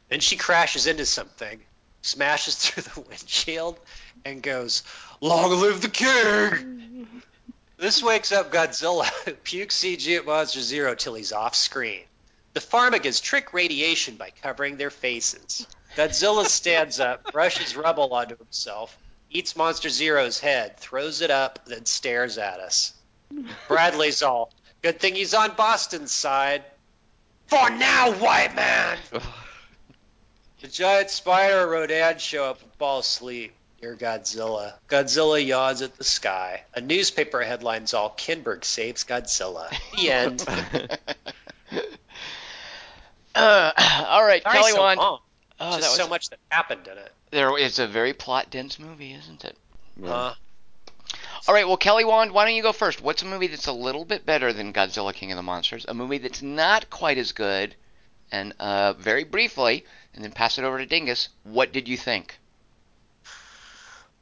[0.09, 1.61] Then she crashes into something,
[2.01, 3.79] smashes through the windshield,
[4.23, 4.83] and goes,
[5.21, 7.21] Long live the king!
[7.77, 12.03] This wakes up Godzilla, who pukes CG at Monster Zero till he's off screen.
[12.53, 15.67] The Farmigans trick radiation by covering their faces.
[15.95, 18.97] Godzilla stands up, brushes rubble onto himself,
[19.29, 22.93] eats Monster Zero's head, throws it up, then stares at us.
[23.67, 24.51] Bradley's all,
[24.81, 26.63] good thing he's on Boston's side.
[27.47, 28.97] For now, white man!
[30.61, 34.73] The giant spider Rodan show up and fall asleep near Godzilla.
[34.89, 36.63] Godzilla yawns at the sky.
[36.73, 39.69] A newspaper headline's all Kinberg saves Godzilla.
[39.95, 40.45] The end.
[43.35, 43.71] Uh,
[44.07, 44.99] all right, Sorry Kelly so Wand.
[44.99, 45.19] long.
[45.59, 47.11] Oh, Just that was so much that happened in it.
[47.29, 47.55] there.
[47.57, 49.55] It's a very plot dense movie, isn't it?
[50.01, 50.09] Yeah.
[50.11, 50.33] Uh,
[51.47, 52.99] All right, well, Kelly Wand, why don't you go first?
[53.01, 55.85] What's a movie that's a little bit better than Godzilla King of the Monsters?
[55.87, 57.75] A movie that's not quite as good,
[58.31, 61.29] and uh, very briefly, and then pass it over to Dingus.
[61.43, 62.37] What did you think?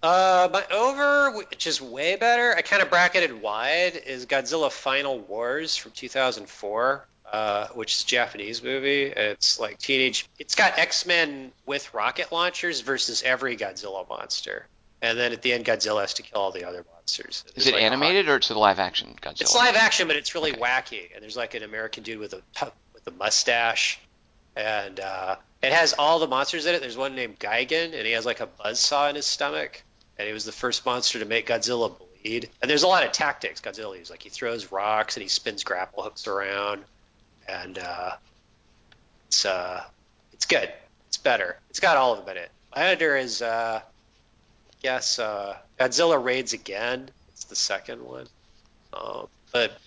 [0.03, 5.17] uh, my over, which is way better, I kind of bracketed wide, is Godzilla Final
[5.19, 9.05] Wars from 2004, uh, which is a Japanese movie.
[9.05, 10.27] It's like teenage.
[10.37, 14.67] It's got X Men with rocket launchers versus every Godzilla monster.
[15.01, 17.43] And then at the end, Godzilla has to kill all the other monsters.
[17.55, 19.41] Is it like animated or it's a live action Godzilla?
[19.41, 20.61] It's live action, but it's really Okay.
[20.61, 21.13] wacky.
[21.13, 22.41] And there's like an American dude with a
[23.07, 23.99] a mustache,
[24.55, 26.81] and uh, it has all the monsters in it.
[26.81, 29.81] There's one named Gigan, and he has like a buzzsaw in his stomach,
[30.17, 31.91] and he was the first monster to make Godzilla
[32.23, 32.49] bleed.
[32.61, 33.61] And there's a lot of tactics.
[33.61, 36.83] Godzilla uses like he throws rocks and he spins grapple hooks around,
[37.47, 38.11] and uh,
[39.27, 39.83] it's uh,
[40.33, 40.71] it's good.
[41.07, 41.57] It's better.
[41.69, 42.51] It's got all of them in it.
[42.75, 43.81] My editor is uh,
[44.81, 47.09] guess uh, Godzilla raids again.
[47.29, 48.27] It's the second one.
[48.93, 49.77] Um, but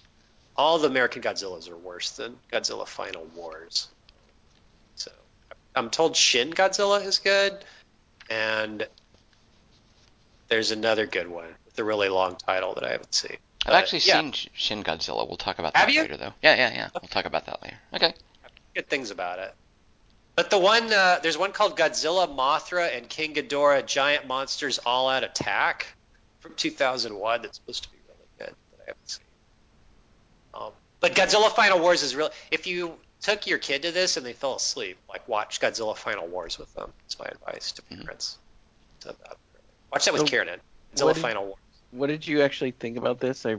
[0.59, 3.89] all the American Godzillas are worse than Godzilla Final Wars.
[4.97, 5.11] So
[5.77, 7.65] I'm told Shin Godzilla is good,
[8.29, 8.87] and
[10.49, 13.37] there's another good one with a really long title that I haven't seen.
[13.65, 15.27] I've But, actually yeah, seen Shin Godzilla.
[15.29, 16.03] We'll talk about Have that you?
[16.03, 16.35] later, though.
[16.43, 16.89] Yeah, yeah, yeah.
[16.93, 17.77] We'll talk about that later.
[17.95, 18.15] Okay.
[18.75, 19.55] good things about it.
[20.35, 25.09] But the one uh, there's one called Godzilla, Mothra, and King Ghidorah: Giant Monsters All
[25.09, 25.87] Out Attack
[26.41, 29.25] from from 2001 that's supposed to be really good that I haven't seen.
[31.01, 32.31] But Godzilla Final Wars is real.
[32.51, 36.27] If you took your kid to this and they fell asleep, like watch Godzilla Final
[36.27, 36.93] Wars with them.
[37.05, 38.05] That's my advice to Mhm.
[38.05, 38.39] parents.
[39.01, 39.37] To that.
[39.93, 40.61] Watch that with So, Kieran.
[40.95, 41.59] Godzilla what did- Final Wars.
[41.91, 43.47] What did you actually think about this?
[43.47, 43.57] I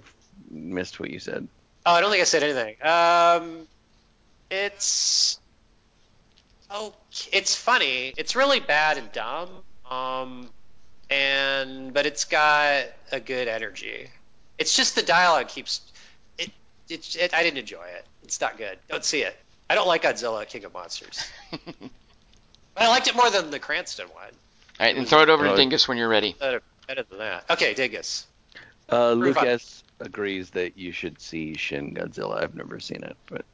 [0.49, 1.47] missed what you said.
[1.85, 2.75] Oh, I don't think I said anything.
[2.85, 3.67] Um,
[4.49, 5.39] it's
[6.69, 6.93] oh,
[7.31, 8.13] it's funny.
[8.17, 9.49] It's really bad and dumb.
[9.89, 10.49] Um,
[11.09, 14.09] and but it's got a good energy.
[14.57, 15.79] It's just the dialogue keeps
[16.89, 17.15] it.
[17.15, 18.05] It, it I didn't enjoy it.
[18.23, 18.77] It's not good.
[18.89, 19.35] Don't see it.
[19.69, 21.29] I don't like Godzilla King of Monsters.
[21.51, 21.89] but
[22.75, 24.23] I liked it more than the Cranston one.
[24.79, 26.35] All right, and throw it over to Well, Dingus when you're ready.
[26.39, 27.45] Better, better than that.
[27.49, 28.25] Okay, Dingus.
[28.87, 32.41] Uh, Proof on- Lucas agrees that you should see Shin Godzilla.
[32.41, 33.45] I've never seen it, but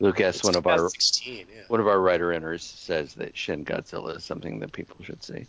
[0.00, 1.62] Lucas, It's one of our 2016, yeah.
[1.68, 5.46] one of our writer inners, says that Shin Godzilla is something that people should see.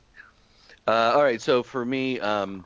[0.87, 2.65] Uh, all right, so for me, um,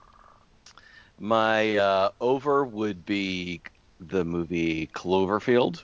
[1.20, 3.62] my uh, over would be
[4.00, 5.84] the movie Cloverfield,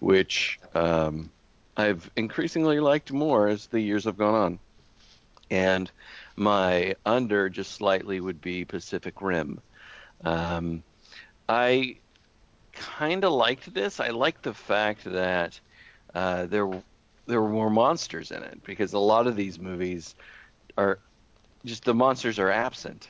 [0.00, 1.30] which um,
[1.76, 4.58] I've increasingly liked more as the years have gone on.
[5.50, 5.90] And
[6.36, 9.60] my under just slightly would be Pacific Rim.
[10.24, 10.82] Um,
[11.48, 11.96] I
[12.72, 14.00] kind of liked this.
[14.00, 15.60] I liked the fact that
[16.14, 16.70] uh, there
[17.26, 20.14] there were more monsters in it because a lot of these movies
[20.76, 20.98] are
[21.64, 23.08] just the monsters are absent.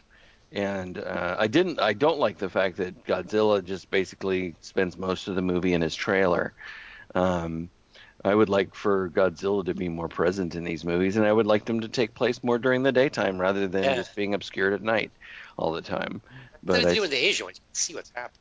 [0.55, 1.81] And uh, I didn't.
[1.81, 5.83] I don't like the fact that Godzilla just basically spends most of the movie in
[5.83, 6.55] his trailer.
[7.17, 7.71] Um,
[8.25, 11.47] I would like for Godzilla to be more present in these movies, and I would
[11.47, 13.97] like them to take place more during the daytime rather than Yeah.
[13.97, 15.11] just being obscured at night
[15.59, 16.23] all the time.
[16.63, 18.41] But I, do with the Asian ones, you can see what's happening.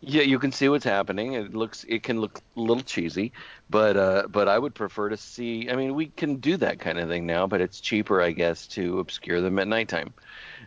[0.00, 1.32] yeah, you can see what's happening.
[1.32, 3.32] It looks, it can look a little cheesy,
[3.68, 5.68] but uh, but I would prefer to see.
[5.70, 8.66] I mean, we can do that kind of thing now, but it's cheaper, I guess,
[8.68, 10.14] to obscure them at nighttime.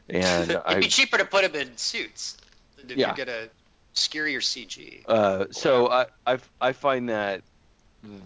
[0.10, 2.38] And It'd I, be cheaper to put them in suits
[2.78, 3.16] than if Yeah.
[3.16, 3.48] you're gonna
[3.94, 5.04] skewer your CG.
[5.08, 7.42] uh, so I, I I find that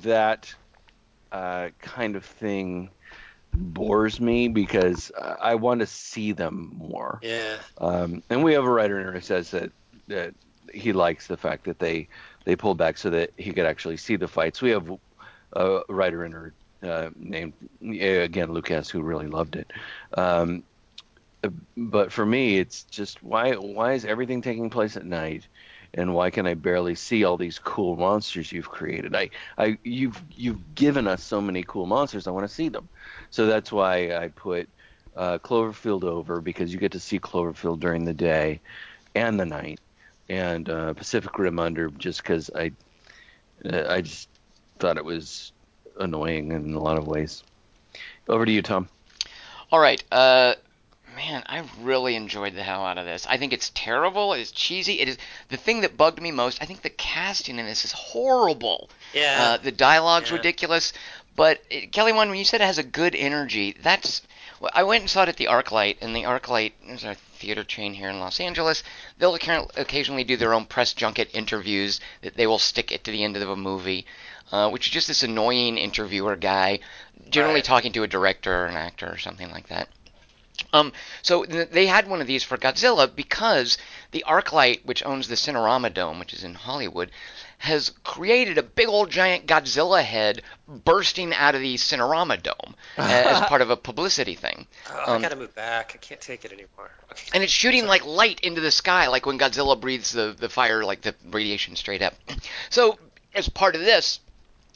[0.04, 0.54] that
[1.32, 2.90] uh, kind of thing
[3.54, 7.20] bores me because I want to see them more.
[7.22, 7.58] Yeah.
[7.80, 9.72] Um, and we have a writer in there who says that
[10.08, 10.34] that
[10.74, 12.08] he likes the fact that they
[12.46, 14.62] they pulled back so that he could actually see the fights.
[14.62, 14.92] We have
[15.54, 16.54] a writer in her
[16.84, 19.72] uh, named again Lucas who really loved it.
[20.16, 20.64] Um,
[21.78, 25.48] but for me, it's just why why is everything taking place at night?
[25.96, 29.16] And why can I barely see all these cool monsters you've created?
[29.16, 29.30] I,
[29.60, 32.26] I, you've, you've given us so many cool monsters.
[32.26, 32.90] I want to see them.
[33.30, 34.68] So that's why I put
[35.16, 38.60] uh, Cloverfield over because you get to see Cloverfield during the day
[39.14, 39.80] and the night,
[40.30, 42.72] and uh, Pacific Rim under just because I
[43.66, 44.30] uh, I just
[44.80, 45.52] thought it was
[46.00, 47.44] annoying in a lot of ways.
[48.28, 48.90] Over to you, Tom.
[49.72, 50.04] All right.
[50.12, 50.56] Uh,
[51.16, 53.26] man, I really enjoyed the hell out of this.
[53.28, 54.34] I think it's terrible.
[54.34, 55.00] It's cheesy.
[55.00, 55.18] It is
[55.50, 56.62] the thing that bugged me most.
[56.62, 58.90] I think the casting in this is horrible.
[59.14, 59.38] Yeah.
[59.42, 60.38] Uh, the dialogue's Yeah.
[60.38, 60.94] ridiculous.
[61.36, 64.22] But it, Kelly, one when you said it has a good energy, that's.
[64.60, 67.64] Well, I went and saw it at the ArcLight, and the ArcLight is a theater
[67.64, 68.84] chain here in Los Angeles.
[69.18, 73.24] They'll occasionally do their own press junket interviews that they will stick it to the
[73.24, 74.06] end of a movie,
[74.52, 76.80] uh, which is just this annoying interviewer guy,
[77.30, 77.64] generally Right.
[77.66, 79.90] talking to a director or an actor or something like that.
[80.74, 83.78] Um, so th- they had one of these for Godzilla because
[84.12, 87.12] the ArcLight, which owns the Cinerama Dome, which is in Hollywood,
[87.60, 93.02] has created a big old giant Godzilla head bursting out of the Cinerama Dome uh,
[93.02, 94.68] as part of a publicity thing.
[94.92, 95.92] Oh, um, I gotta move back.
[95.94, 96.92] I can't take it anymore.
[97.34, 100.84] And it's shooting like light into the sky, like when Godzilla breathes the, the fire,
[100.84, 102.16] like the radiation straight up.
[102.70, 102.98] So,
[103.36, 104.20] as part of this,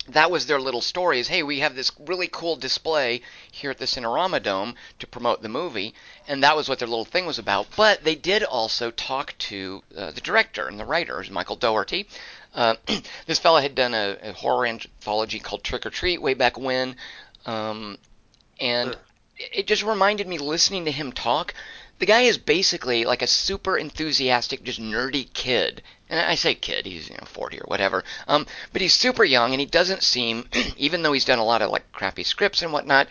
[0.07, 3.77] that was their little story is hey, we have this really cool display here at
[3.77, 5.93] the Cinerama Dome to promote the movie.
[6.27, 7.67] And that was what their little thing was about.
[7.75, 12.07] But they did also talk to uh, the director and the writers, Michael Dougherty.
[12.53, 12.75] Uh,
[13.25, 16.95] this fellow had done a, a horror anthology called Trick or Treat way back when.
[17.45, 17.97] Um,
[18.59, 18.97] and
[19.37, 21.53] it just reminded me listening to him talk.
[21.99, 25.81] The guy is basically like a super enthusiastic, just nerdy kid.
[26.09, 28.03] And I say kid, he's you know 40 or whatever.
[28.27, 30.47] Um, but he's super young, and he doesn't seem,
[30.77, 33.07] even though he's done a lot of like crappy scripts and whatnot,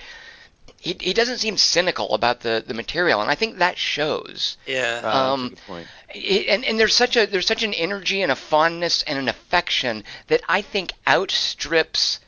[0.78, 4.56] he he doesn't seem cynical about the the material, and I think that shows.
[4.66, 5.00] Yeah.
[5.02, 5.86] Uh, that's a Um, good point.
[6.14, 9.28] It- and and there's such a there's such an energy and a fondness and an
[9.28, 12.20] affection that I think outstrips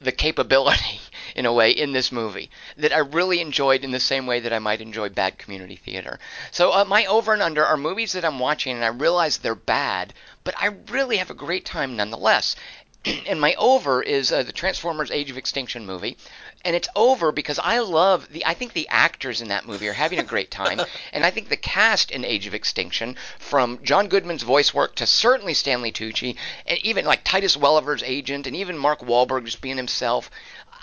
[0.00, 1.00] the capability
[1.34, 4.52] in a way in this movie that I really enjoyed in the same way that
[4.52, 6.18] I might enjoy bad community theater.
[6.50, 9.54] So uh, my over and under are movies that I'm watching and I realize they're
[9.54, 12.56] bad, but I really have a great time nonetheless.
[13.26, 16.18] and my over is uh, the Transformers: Age of Extinction movie,
[16.64, 18.44] and it's over because I love the.
[18.46, 20.80] I think the actors in that movie are having a great time,
[21.12, 25.06] and I think the cast in Age of Extinction, from John Goodman's voice work to
[25.06, 26.36] certainly Stanley Tucci,
[26.66, 30.30] and even like Titus Welliver's agent, and even Mark Wahlberg just being himself.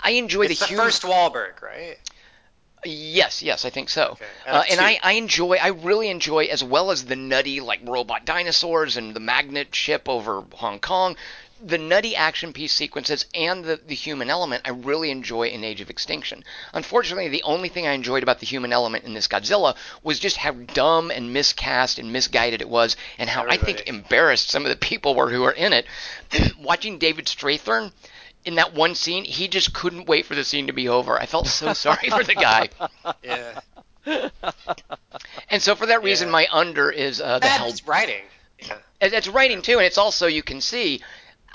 [0.02, 0.84] I enjoy It's the the humor.
[0.84, 1.96] first Wahlberg, right?
[2.84, 4.10] Yes, yes, I think so.
[4.12, 4.80] Okay, Uh, and.
[4.80, 9.14] I, I enjoy, I really enjoy, as well as the nutty like robot dinosaurs and
[9.14, 11.16] the magnet ship over Hong Kong,
[11.64, 14.62] the nutty action piece sequences and the, the human element.
[14.64, 16.44] I really enjoy in Age of Extinction.
[16.72, 20.36] Unfortunately, the only thing I enjoyed about the human element in this Godzilla was just
[20.36, 24.70] how dumb and miscast and misguided it was, and how I think embarrassed some of
[24.70, 25.86] the people were who were in it.
[26.60, 27.92] Watching David Strathairn.
[28.44, 31.18] In that one scene, he just couldn't wait for the scene to be over.
[31.20, 32.68] I felt so sorry for the guy.
[33.22, 33.60] Yeah.
[35.50, 36.32] And so for that reason, Yeah.
[36.32, 37.72] my under is uh, the Hell.
[37.86, 38.22] writing.
[38.60, 38.78] Yeah.
[39.00, 41.00] It's writing too, and it's also you can see.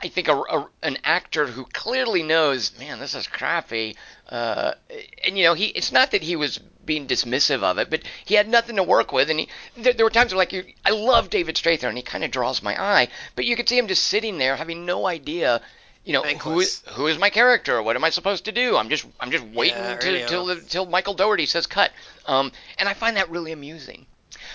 [0.02, 3.96] I think a, a- an actor who clearly knows, man, this is crappy,
[4.30, 4.74] uh,
[5.24, 5.68] and you know, he.
[5.68, 9.12] It's not that he was being dismissive of it, but he had nothing to work
[9.14, 9.50] with, and he.
[9.78, 12.32] There, there were times where like, you, I love David Strathairn, and he kind of
[12.32, 15.62] draws my eye, but you could see him just sitting there having no idea.
[16.06, 16.98] You know who is Thankless.
[16.98, 17.82] who is my character?
[17.82, 18.76] What am I supposed to do?
[18.76, 21.92] I'm just I'm just waiting Yeah, till the, till Michael Dougherty says cut.
[22.26, 24.06] Um, and I find that really amusing.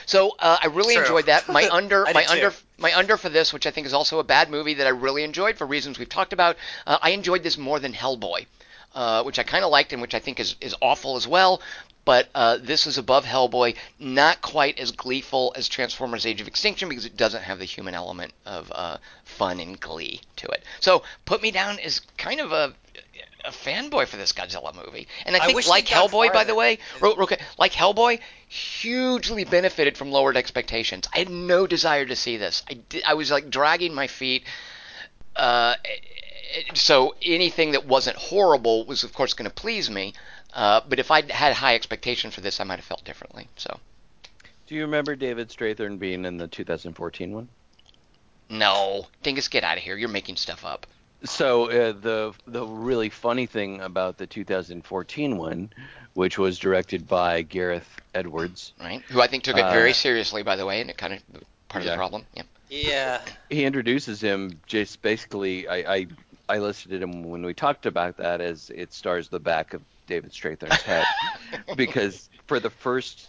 [0.09, 1.02] So uh, I really True.
[1.02, 1.48] enjoyed that.
[1.48, 2.32] My under, my too.
[2.32, 4.90] under, my under for this, which I think is also a bad movie that I
[4.90, 6.56] really enjoyed for reasons we've talked about.
[6.86, 8.46] Uh, I enjoyed this more than Hellboy,
[8.94, 11.61] uh, which I kind of liked and which I think is is awful as well.
[12.06, 16.88] But uh, this is above Hellboy, not quite as gleeful as Transformers: Age of Extinction
[16.88, 20.64] because it doesn't have the human element of uh, fun and glee to it.
[20.80, 22.72] So put me down as kind of a
[23.45, 26.55] a fanboy for this Godzilla movie, and I I think wish like Hellboy, by the
[26.55, 27.28] way, real- real
[27.59, 31.09] like Hellboy, hugely benefited from lowered expectations.
[31.14, 32.62] I had no desire to see this.
[32.68, 34.45] I did, I was like dragging my feet.
[35.36, 35.74] Uh,
[36.74, 40.14] so anything that wasn't horrible was, of course, going to please me.
[40.53, 43.49] Uh, but if I had high expectations for this, I might have felt differently.
[43.57, 43.78] So
[44.66, 47.49] Do you remember David Strathairn being in the 2014 one?
[48.51, 49.97] no, Dingus, get out of here.
[49.97, 50.86] You're making stuff up.
[51.25, 55.71] So uh, the the really funny thing about the 2014 one,
[56.14, 59.03] which was directed by Gareth Edwards, Right?
[59.09, 61.21] Who I think took it Uh, very seriously, by the way, and it kind of
[61.69, 62.25] part of the problem.
[62.35, 62.43] Yeah.
[62.71, 63.21] Yeah.
[63.51, 65.66] he introduces him just basically.
[65.69, 66.07] I, I
[66.51, 70.33] I listed him when we talked about that as it stars the back of David
[70.33, 71.05] Strathairn's head
[71.77, 73.29] because for the first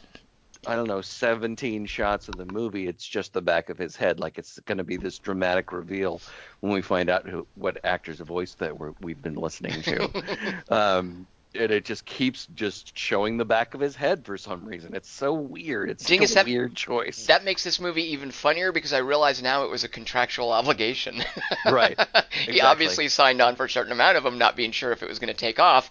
[0.68, 4.20] I don't know 17 shots of the movie, it's just the back of his head.
[4.20, 6.22] Like it's going to be this dramatic reveal
[6.60, 10.64] when we find out who, what actor's voice that we're, we've been listening to.
[10.70, 14.94] um, and it just keeps just showing the back of his head for some reason.
[14.94, 15.90] It's so weird.
[15.90, 17.26] It's such Dingus, a that- weird choice.
[17.26, 21.24] That makes this movie even funnier because I realize now it was a contractual obligation.
[21.66, 22.00] Right.
[22.46, 25.10] he obviously signed on for a certain amount of them, not being sure if it
[25.10, 25.90] was going to take off.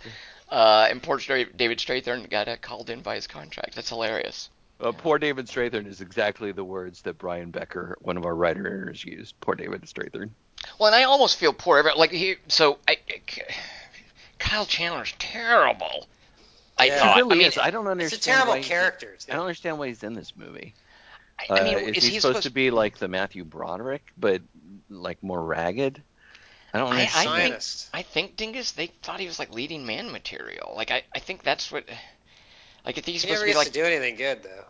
[0.48, 3.74] Uh, and poor David Strathairn got uh, called in by his contract.
[3.74, 4.48] That's hilarious.
[4.80, 9.04] Uh, poor David Strathairn is exactly the words that Brian Becker, one of our writers,
[9.04, 9.34] used.
[9.40, 10.30] Poor David Strathairn.
[10.78, 11.82] Well, and I almost feel poor.
[11.96, 12.96] Like he, so I,
[14.38, 16.06] Kyle Chandler's terrible.
[16.76, 16.92] I Yeah.
[16.94, 17.16] He thought.
[17.16, 17.58] really I mean, is.
[17.58, 18.20] I don't It's understand.
[18.20, 19.16] a terrible why he's- character.
[19.28, 20.74] I don't understand why he's in this movie.
[21.50, 24.42] I, I mean, Uh, is, is, he supposed, to be like the Matthew Broderick, but
[24.90, 26.02] like more ragged?
[26.74, 27.52] I don't I- I understand.
[27.62, 28.72] think- I think Dingus.
[28.72, 30.74] They thought he was like leading man material.
[30.76, 31.84] Like I, I think that's what.
[32.88, 34.42] Like I think he's He supposed never to be gets like to do anything good
[34.42, 34.64] though.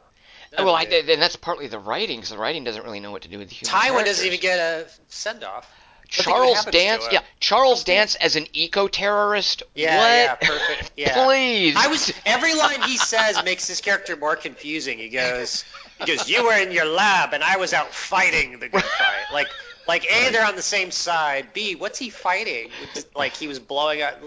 [0.56, 3.12] None well, I, them and that's partly the writing because the writing doesn't really know
[3.12, 4.16] what to do with the human Tywin characters.
[4.16, 5.70] doesn't even get a send off.
[6.08, 7.06] Charles Dance.
[7.12, 9.62] Yeah, Charles Dance as an eco-terrorist.
[9.76, 10.08] Yeah, what?
[10.08, 10.90] yeah, perfect.
[10.96, 11.24] Yeah.
[11.26, 11.76] Please.
[11.76, 14.98] I was every line he says makes his character more confusing.
[14.98, 15.64] He goes,
[16.00, 19.32] he goes, "You were in your lab, and I was out fighting the good fight."
[19.32, 19.46] Like,
[19.86, 21.52] like a, they're on the same side.
[21.52, 22.70] B, what's he fighting?
[23.14, 24.20] Like he was blowing up.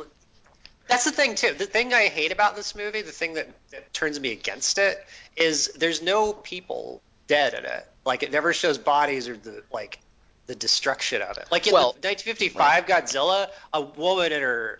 [0.92, 1.54] That's the thing too.
[1.54, 5.04] The thing I hate about this movie, the thing that, that turns me against it,
[5.38, 7.88] is there's no people dead in it.
[8.06, 10.00] Like it never shows bodies or the like
[10.48, 11.48] the destruction of it.
[11.50, 14.80] Like in Well, the 1955 Godzilla, a woman and her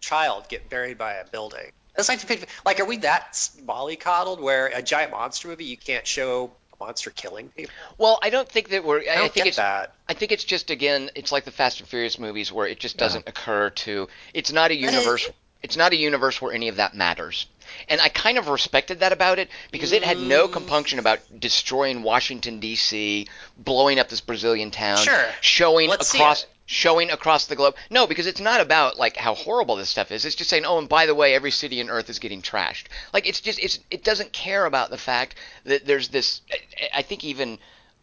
[0.00, 1.70] child get buried by a building.
[1.94, 2.48] That's 1950.
[2.64, 3.32] Like, are we that
[3.66, 6.50] mollycoddled where a giant monster movie you can't show
[6.80, 7.74] monster killing people?
[7.98, 9.00] well, I don't think that we're.
[9.00, 9.56] I, I don't think get it's.
[9.58, 9.94] that.
[10.08, 12.96] I think it's just again, it's like the Fast and Furious movies where it just
[12.96, 14.08] doesn't occur to.
[14.32, 15.28] It's not a universe.
[15.62, 17.46] It's not a universe where any of that matters.
[17.88, 20.52] And I kind of respected that about it because it had no Mm.
[20.52, 25.28] compunction about destroying Washington D.C., blowing up this Brazilian town, Sure.
[25.40, 27.74] showing Let's across showing across the globe.
[27.90, 30.24] No, because it's not about like how horrible this stuff is.
[30.24, 32.84] It's just saying, "Oh, and by the way, every city on earth is getting trashed."
[33.12, 35.34] Like it's just it's it doesn't care about the fact
[35.64, 37.58] that there's this I- I think even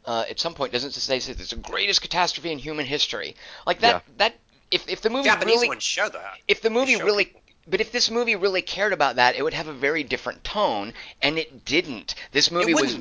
[0.05, 3.35] uh, at some point doesn't say that it's the greatest catastrophe in human history.
[3.67, 4.13] Like that Yeah.
[4.17, 4.35] that
[4.71, 6.37] if if the movie Japanese really show that.
[6.47, 7.41] if the movie show really people.
[7.69, 10.93] But if this movie really cared about that, it would have a very different tone,
[11.21, 12.15] and it didn't.
[12.31, 12.97] This movie was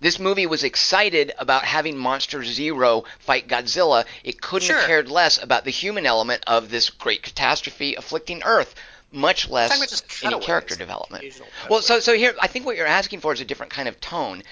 [0.00, 4.06] this movie was excited about having Monster Zero fight Godzilla.
[4.24, 4.76] It couldn't Sure.
[4.76, 8.74] have cared less about the human element of this great catastrophe afflicting Earth,
[9.12, 9.70] much less
[10.22, 11.24] any character development.
[11.68, 14.00] Well, so so here, I think what you're asking for is a different kind of
[14.00, 14.42] tone.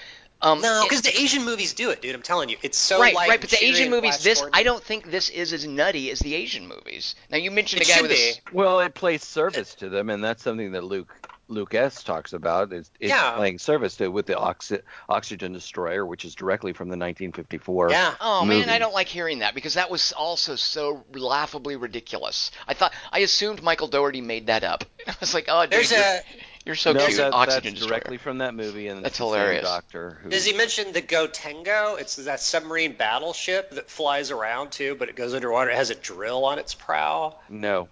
[0.40, 2.14] Um, No, because the Asian movies do it, dude.
[2.14, 3.40] I'm telling you, it's so right, light right.
[3.40, 4.54] But the Asian movies, this Gordon.
[4.58, 7.16] I don't think this is as nutty as the Asian movies.
[7.30, 8.28] Now you mentioned It a guy should with a be.
[8.30, 11.12] s- Well, it plays service to them, and that's something that Luke
[11.50, 12.72] Luke S talks about.
[12.74, 13.32] Is it's Yeah.
[13.32, 14.78] playing service to with the oxy,
[15.08, 17.90] oxygen destroyer, which is directly from the 1954.
[17.90, 18.14] Yeah.
[18.20, 18.68] Oh man.
[18.68, 22.50] I don't like hearing that because that was also so laughably ridiculous.
[22.68, 24.84] I thought I assumed Michael Dougherty made that up.
[25.08, 26.20] I was like, oh, dude, There's you're, a.
[26.68, 27.16] you're so no, cute.
[27.16, 27.88] that, Oxygen that's destroyer.
[27.88, 29.64] directly from that movie, and That's it's the same hilarious.
[29.64, 30.28] Doctor who.
[30.28, 31.98] Does he mention the Gotengo?
[31.98, 35.70] It's that submarine battleship that flies around too, but it goes underwater.
[35.70, 37.36] It has a drill on its prow.
[37.48, 37.88] No.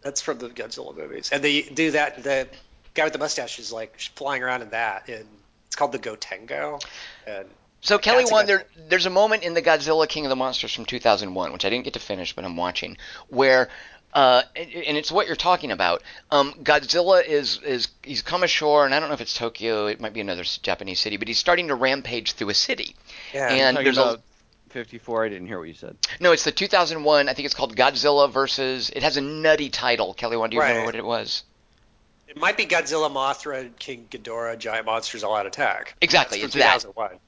[0.00, 2.22] That's from the Godzilla movies, and they do that.
[2.22, 2.48] The
[2.94, 5.26] guy with the mustache is like flying around in that, and
[5.66, 6.82] it's called the Gotengo.
[7.26, 7.46] And
[7.82, 10.30] So Kelly That's a Wand, good there, there's a moment in the Godzilla King of
[10.30, 12.96] the Monsters from 2001, which I didn't get to finish, but I'm watching,
[13.28, 13.68] where,
[14.12, 16.02] uh, and and it's what you're talking about.
[16.30, 20.00] Um, Godzilla is is he's come ashore, and I don't know if it's Tokyo, it
[20.00, 22.96] might be another Japanese city, but he's starting to rampage through a city.
[23.34, 25.24] yeah, And Talking there's about a 54.
[25.24, 25.96] I didn't hear what you said.
[26.20, 27.28] no, it's the 2001.
[27.28, 28.90] I think it's called Godzilla versus.
[28.90, 30.14] It has a nutty title.
[30.14, 31.44] Kelly Wand, do you remember what it was?
[32.28, 35.94] it might be Godzilla, Mothra, King Ghidorah, giant monsters all out attack.
[36.02, 36.84] Exactly, it's from that.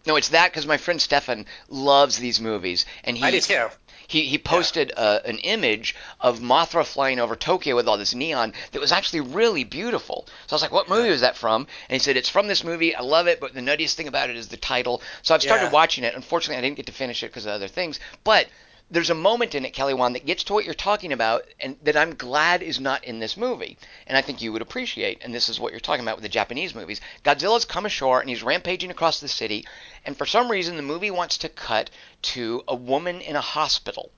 [0.07, 3.67] No, it's that because my friend Stefan loves these movies, and he I do too.
[4.11, 8.53] He, he posted uh, an image of Mothra flying over Tokyo with all this neon
[8.73, 10.27] that was actually really beautiful.
[10.49, 11.69] So I was like, what movie was that from?
[11.89, 12.93] And he said, it's from this movie.
[12.93, 15.01] I love it, but the nuttiest thing about it is the title.
[15.23, 15.71] So I've started Yeah.
[15.71, 16.17] watching it.
[16.17, 18.01] Unfortunately, I didn't get to finish it because of other things.
[18.25, 18.49] But
[18.91, 21.77] there's a moment in it, Kelly Wand, that gets to what you're talking about and
[21.83, 23.79] that I'm glad is not in this movie.
[24.07, 25.23] And I think you would appreciate.
[25.23, 27.01] And this is what you're talking about with the Japanese movies.
[27.25, 29.65] Godzilla's come ashore and he's rampaging across the city.
[30.05, 31.91] And for some reason, the movie wants to cut
[32.23, 34.11] to a woman in a hospital.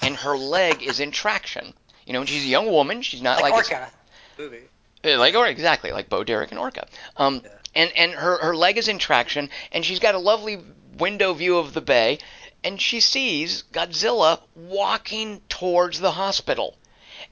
[0.00, 1.74] And her leg is in traction.
[2.06, 3.02] You know, and she's a young woman.
[3.02, 3.90] She's not Like, like, Orca
[4.38, 4.62] movie.
[5.04, 6.86] uh, like or exactly like Bo Derek and Orca.
[7.16, 7.50] Um, Yeah.
[7.74, 10.58] and and her her leg is in traction, and she's got a lovely
[10.96, 12.18] window view of the bay,
[12.66, 16.76] and she sees Godzilla walking towards the hospital.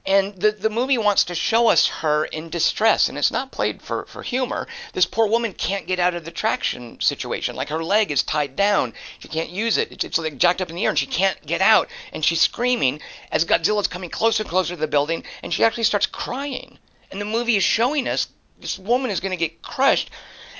[0.05, 3.81] And the, the movie wants to show us her in distress, and it's not played
[3.81, 4.65] for, for humor.
[4.93, 7.57] This poor woman can't get out of the traction situation.
[7.57, 8.93] Like her leg is tied down.
[9.19, 9.91] She can't use it.
[9.91, 11.89] It's, it's like jacked up in the air, and she can't get out.
[12.13, 15.83] And she's screaming as Godzilla's coming closer and closer to the building, and she actually
[15.83, 16.79] starts crying.
[17.11, 18.29] And the movie is showing us
[18.61, 20.11] this woman is going to get crushed.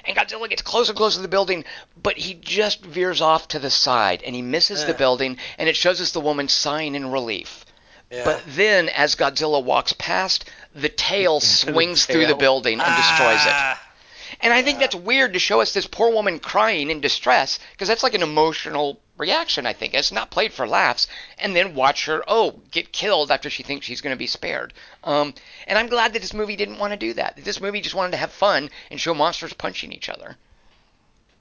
[0.07, 1.65] And Godzilla gets closer and closer to the building,
[2.01, 5.75] but he just veers off to the side and he misses the building, and it
[5.75, 7.65] shows us the woman sighing in relief.
[8.11, 8.23] Yeah.
[8.23, 10.45] But then, as Godzilla walks past,
[10.75, 13.51] the tail swings through the building and destroys it.
[13.53, 13.81] Ah,
[14.41, 17.87] And I think that's weird to show us this poor woman crying in distress, because
[17.87, 19.93] that's like an emotional reaction, I think.
[19.93, 21.07] It's not played for laughs.
[21.37, 24.73] And then watch her, oh, get killed after she thinks she's going to be spared.
[25.03, 25.33] Um,
[25.67, 27.37] and I'm glad that this movie didn't want to do that.
[27.37, 30.35] This movie just wanted to have fun and show monsters punching each other.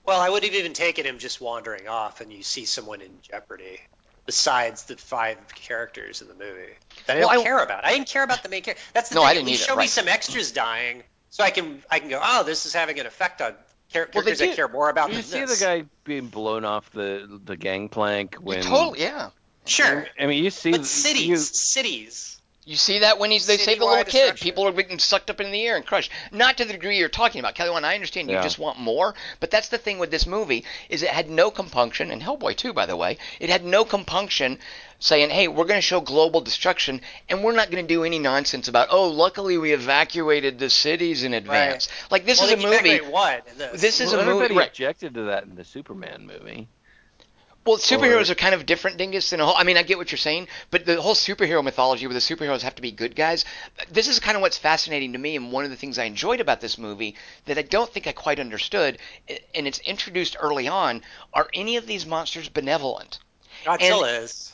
[0.06, 3.10] Well, I would have even taken him just wandering off, and you see someone in
[3.22, 3.80] jeopardy.
[4.26, 6.72] Besides the five characters in the movie
[7.06, 8.82] that I Well, don't I- care about, I didn't care about the main character.
[8.94, 9.28] That's the No, thing.
[9.28, 9.90] I didn't least either, show me right.
[9.90, 12.18] some extras dying, so I can I can go.
[12.22, 13.54] Oh, this is having an effect on
[13.94, 15.58] char- Well, they characters I do- care more about You than see this.
[15.58, 18.62] the guy being blown off the the gangplank when.
[18.62, 19.30] Totally, yeah.
[19.66, 20.72] Sure, I mean, you see.
[20.72, 22.30] but cities, you- cities.
[22.66, 25.38] You see that when he's they save the little kid, people are getting sucked up
[25.38, 26.10] in the air and crushed.
[26.32, 27.68] Not to the degree you're talking about, Kelly.
[27.68, 28.42] One, I understand you Yeah.
[28.42, 32.10] just want more, but that's the thing with this movie is it had no compunction,
[32.10, 33.18] and Hellboy too, by the way.
[33.38, 34.58] It had no compunction
[34.98, 38.18] saying, "Hey, we're going to show global destruction, and we're not going to do any
[38.18, 42.66] nonsense about, oh, luckily we evacuated the cities in advance." Like this well, is a
[42.66, 42.98] movie.
[42.98, 43.46] What?
[43.56, 43.80] this?
[43.80, 44.44] This is well, a movie.
[44.44, 44.68] everybody Right.
[44.68, 46.68] objected to that in the Superman movie.
[47.66, 49.32] Well, superheroes Or- are kind of different, Dingus.
[49.32, 52.06] In a whole, I mean, I get what you're saying, but the whole superhero mythology,
[52.06, 53.46] where the superheroes have to be good guys,
[53.90, 56.40] this is kind of what's fascinating to me, and one of the things I enjoyed
[56.40, 57.16] about this movie
[57.46, 58.98] that I don't think I quite understood,
[59.54, 61.00] and it's introduced early on.
[61.32, 63.18] Are any of these monsters benevolent?
[63.64, 64.52] Godzilla is.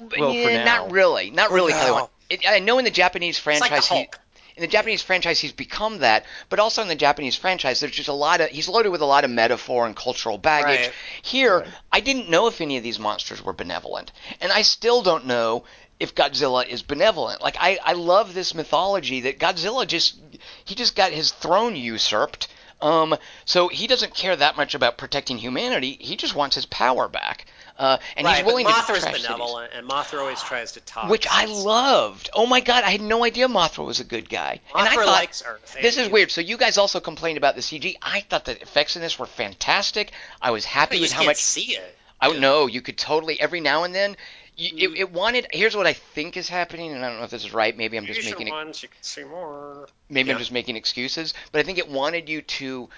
[0.00, 0.82] Well, for yeah, now.
[0.82, 1.72] not really, not really.
[1.72, 2.10] now.
[2.28, 4.08] It, I know in the Japanese It's like franchise, the he,
[4.56, 8.08] in the Japanese franchise, he's become that, but also in the Japanese franchise, there's just
[8.08, 10.86] a lot of he's loaded with a lot of metaphor and cultural baggage.
[10.86, 10.92] Right.
[11.22, 15.26] Here, I didn't know if any of these monsters were benevolent, and I still don't
[15.26, 15.64] know
[15.98, 17.42] if Godzilla is benevolent.
[17.42, 20.18] Like I, I love this mythology that Godzilla just
[20.64, 22.48] he just got his throne usurped.
[22.82, 25.98] Um, so he doesn't care that much about protecting humanity.
[26.00, 27.44] He just wants his power back.
[27.80, 29.26] Uh, and right, he's willing but to Mothra's cities.
[29.26, 31.08] benevolent, and Mothra always tries to talk.
[31.08, 32.28] Which I loved.
[32.34, 34.60] Oh my god, I had no idea Mothra was a good guy.
[34.74, 35.76] and I Mothra thought, likes Earth.
[35.80, 36.30] This is weird.
[36.30, 37.96] So you guys also complained about the CG.
[38.02, 40.12] I thought the effects in this were fantastic.
[40.42, 41.38] I was happy You with how much.
[41.38, 41.96] see it.
[42.20, 42.66] I don't know.
[42.66, 44.14] You could totally every now and then.
[44.56, 45.46] You, it, it wanted.
[45.50, 47.74] Here's what I think is happening, and I don't know if this is right.
[47.74, 49.88] Maybe I'm just Fusion making ones, you can see more.
[50.10, 50.34] Maybe Yeah.
[50.34, 52.90] I'm just making excuses, but I think it wanted you to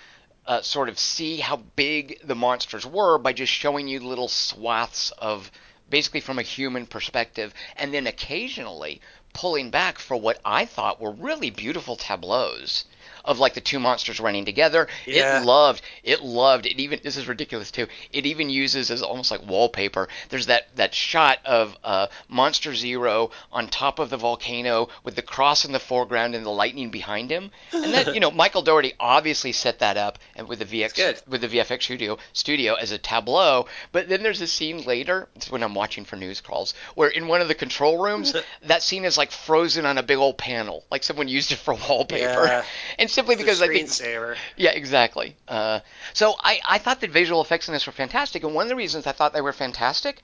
[0.47, 5.11] uh, sort of see how big the monsters were by just showing you little swaths
[5.13, 5.51] of
[5.89, 9.01] basically from a human perspective, and then occasionally
[9.35, 12.85] pulling back for what I thought were really beautiful tableaus
[13.25, 14.89] of like the two monsters running together.
[15.07, 15.41] Yeah.
[15.41, 19.31] It loved, it loved, it even, this is ridiculous too, it even uses as almost
[19.31, 20.09] like wallpaper.
[20.29, 25.23] There's that, that shot of uh, Monster Zero on top of the volcano with the
[25.23, 27.51] cross in the foreground and the lightning behind him.
[27.73, 31.41] And that, you know, Michael Dougherty obviously set that up and with the VX, with
[31.41, 33.67] the VFX studio, studio as a tableau.
[33.93, 37.29] But then there's a scene later, it's when I'm watching for news calls, where in
[37.29, 40.85] one of the control rooms, that scene is like frozen on a big old panel,
[40.91, 42.47] like someone used it for wallpaper.
[42.47, 42.65] Yeah.
[42.99, 44.37] And simply because I think screensaver.
[44.57, 45.37] yeah, exactly.
[45.47, 45.81] Uh,
[46.13, 48.77] so I, I thought that visual effects in this were fantastic, and one of the
[48.77, 50.23] reasons I thought they were fantastic,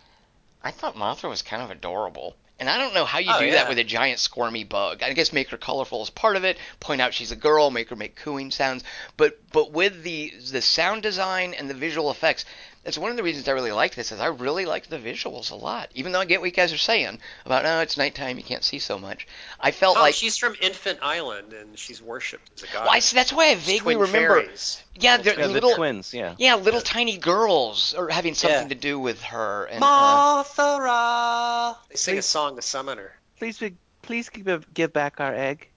[0.62, 2.34] I thought Mothra was kind of adorable.
[2.60, 3.52] And I don't know how you Oh, do yeah.
[3.52, 5.04] that with a giant squirmy bug.
[5.04, 6.58] I guess make her colorful is part of it.
[6.80, 8.82] Point out she's a girl, make her make cooing sounds.
[9.16, 12.44] But but with the the sound design and the visual effects,
[12.88, 14.12] that's one of the reasons I really like this.
[14.12, 15.90] Is I really like the visuals a lot.
[15.94, 18.64] Even though I get what you guys are saying about oh it's nighttime you can't
[18.64, 19.28] see so much.
[19.60, 22.84] I felt Oh, like she's from Infant Island, and she's worshipped as a god.
[22.86, 24.40] well, I, that's why I vaguely Twin remember.
[24.40, 24.82] fairies.
[24.94, 26.14] Yeah, they're Yeah, the little twins.
[26.14, 26.34] Yeah.
[26.38, 28.68] Yeah, little tiny girls are having something Yeah.
[28.68, 29.66] to do with her.
[29.66, 31.76] And, uh, Mothra.
[31.90, 33.14] They sing a song to summon her.
[33.38, 33.62] Please,
[34.00, 35.68] please give give back our egg.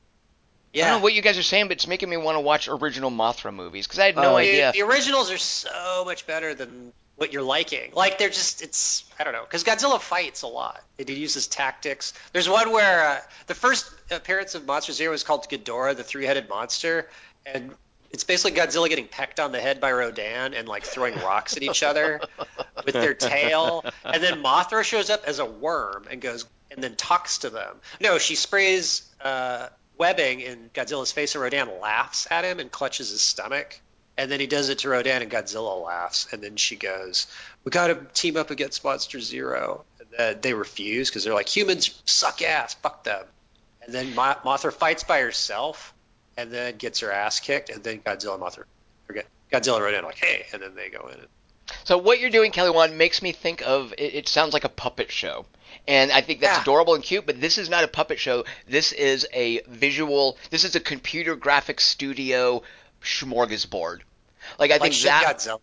[0.73, 0.85] Yeah.
[0.85, 2.69] I don't know what you guys are saying, but it's making me want to watch
[2.69, 4.71] original Mothra movies because I had no Oh, The- idea.
[4.71, 7.91] The originals are so much better than what you're liking.
[7.93, 10.83] Like they're just it's I don't know because Godzilla fights a lot.
[10.97, 12.13] It uses tactics.
[12.33, 16.49] There's one where uh, the first appearance of Monster Zero is called Ghidorah, the three-headed
[16.49, 17.07] monster,
[17.45, 17.71] and
[18.09, 21.63] it's basically Godzilla getting pecked on the head by Rodan and like throwing rocks at
[21.63, 22.21] each other
[22.85, 23.85] with their tail.
[24.03, 27.75] And then Mothra shows up as a worm and goes and then talks to them.
[28.01, 33.11] No, she sprays uh, webbing in Godzilla's face and Rodan laughs at him and clutches
[33.11, 33.79] his stomach.
[34.17, 36.27] And then he does it to Rodan and Godzilla laughs.
[36.31, 37.27] And then she goes,
[37.63, 41.49] "We got to team up against Monster Zero." And then they refuse because they're like,
[41.49, 43.25] "Humans suck ass, fuck them."
[43.83, 45.93] And then Mo- Mothra fights by herself,
[46.37, 47.69] and then gets her ass kicked.
[47.69, 48.65] And then Godzilla and Mothra,
[49.07, 51.19] forget Godzilla and Rodan are like, "Hey," and then they go in.
[51.19, 51.27] And,
[51.85, 54.69] So what you're doing, Kelly Wand, makes me think of it, it sounds like a
[54.69, 55.45] puppet show.
[55.87, 56.61] And I think that's Yeah.
[56.61, 58.43] adorable and cute, but this is not a puppet show.
[58.67, 62.61] This is a visual, this is a computer graphics studio
[63.03, 63.99] smorgasbord.
[64.59, 65.59] Like I like think Shin that Godzilla.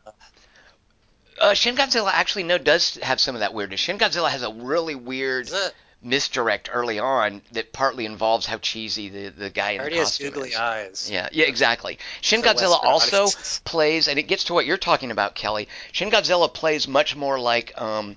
[1.40, 3.80] uh, Shin Godzilla actually no does have some of that weirdness.
[3.80, 9.08] Shin Godzilla has a really weird Is misdirect early on that partly involves how cheesy
[9.08, 10.56] the, the guy in Already the has costume googly is.
[10.56, 11.10] eyes.
[11.10, 11.98] Yeah, yeah, exactly.
[12.20, 13.60] Shin For Godzilla Western also audiences.
[13.64, 15.68] plays, and it gets to what you're talking about, Kelly.
[15.92, 18.14] Shin Godzilla plays much more like, um,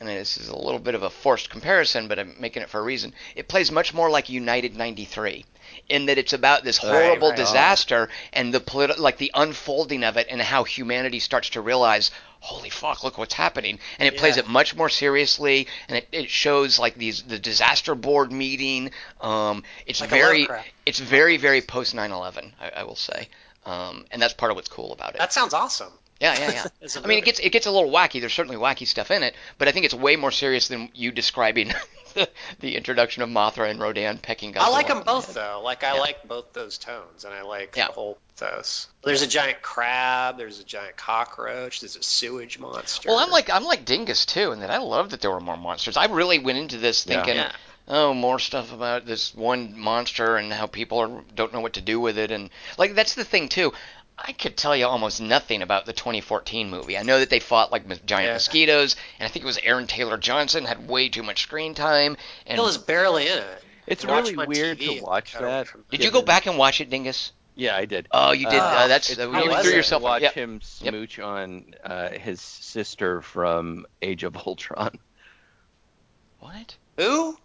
[0.00, 2.80] and this is a little bit of a forced comparison, but I'm making it for
[2.80, 3.12] a reason.
[3.36, 5.44] It plays much more like United '93,
[5.88, 7.36] in that it's about this horrible right.
[7.36, 12.10] disaster and the politi- like the unfolding of it, and how humanity starts to realize.
[12.40, 13.04] Holy fuck!
[13.04, 16.96] Look what's happening, and it plays it much more seriously, and it, it shows like
[16.96, 18.90] these the disaster board meeting.
[19.20, 20.48] Um, it's Like very
[20.84, 23.28] it's very very post 9/11 I, I will say
[23.64, 25.92] um, and that's part of what's cool about it That sounds awesome.
[26.22, 28.32] Yeah yeah yeah As a i mean it gets it gets a little wacky there's
[28.32, 31.72] certainly wacky stuff in it but i think it's way more serious than you describing
[32.14, 32.28] the,
[32.60, 35.34] the introduction of mothra and rodan pecking I like them both head.
[35.36, 35.60] though.
[35.62, 36.00] Like I Yeah.
[36.00, 37.86] like both those tones, and I like Yeah.
[37.88, 38.88] the whole those.
[39.04, 40.36] There's a giant crab.
[40.36, 41.80] There's a giant cockroach.
[41.80, 43.08] There's a sewage monster.
[43.08, 45.56] well i'm like i'm like dingus too and that i love that there were more
[45.56, 47.16] monsters i really went into this Yeah.
[47.16, 47.52] thinking Yeah.
[47.88, 51.80] oh more stuff about this one monster and how people are, don't know what to
[51.80, 53.72] do with it and like that's the thing too
[54.18, 57.72] i could tell you almost nothing about the 2014 movie i know that they fought
[57.72, 58.32] like giant Yeah.
[58.34, 62.16] mosquitoes and i think it was aaron taylor johnson had way too much screen time
[62.46, 63.64] and Bill is barely in it.
[63.86, 64.98] It's really weird TV.
[64.98, 65.66] to watch that.
[65.90, 68.06] did you go back and watch it dingus Yeah, I did.
[68.12, 70.34] oh you did uh, that's It's uh, really you threw yourself to watch yep.
[70.34, 70.62] him Yep.
[70.62, 74.98] smooch on uh, his sister from Age of Ultron.
[76.40, 77.36] what Who?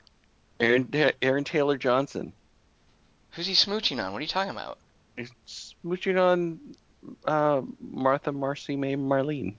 [0.59, 0.89] Aaron,
[1.21, 2.33] Aaron Taylor Johnson.
[3.31, 4.77] who's he smooching on what are you talking about
[5.15, 5.31] He's
[5.85, 6.59] smooching on
[7.25, 9.55] uh, Martha Marcy May Marlene.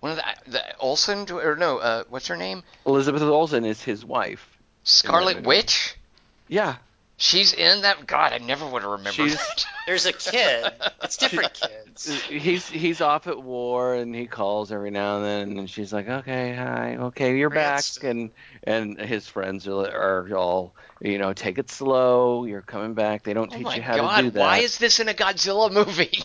[0.00, 4.04] one of the, the olsen or no uh, what's her name Elizabeth Olsen is his
[4.04, 4.58] wife.
[4.84, 5.96] scarlet witch
[6.48, 6.76] Yeah.
[7.20, 8.06] She's in that.
[8.06, 9.12] God, I never would have remembered.
[9.12, 9.66] She's- that.
[9.88, 10.72] There's a kid.
[11.02, 12.20] It's different kids.
[12.28, 16.08] he's he's off at war and he calls every now and then and she's like
[16.08, 18.30] okay hi okay you're back and
[18.64, 23.32] and his friends are, are all you know take it slow you're coming back they
[23.32, 24.16] don't Oh teach you how God!
[24.18, 26.22] to do that Why is this in a Godzilla movie?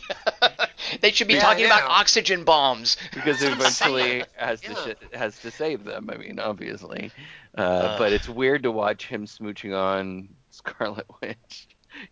[1.01, 2.97] they should be Yeah, talking about oxygen bombs.
[3.13, 3.95] because That's what I'm saying.
[3.95, 4.93] eventually has to Yeah.
[5.11, 7.11] sh- has to save them I mean obviously
[7.57, 7.97] uh, Ugh.
[7.97, 11.67] but it's weird to watch him smooching on Scarlet Witch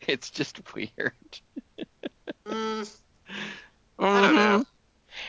[0.07, 1.13] it's just weird
[2.45, 2.91] Mm,
[3.99, 4.65] I don't know.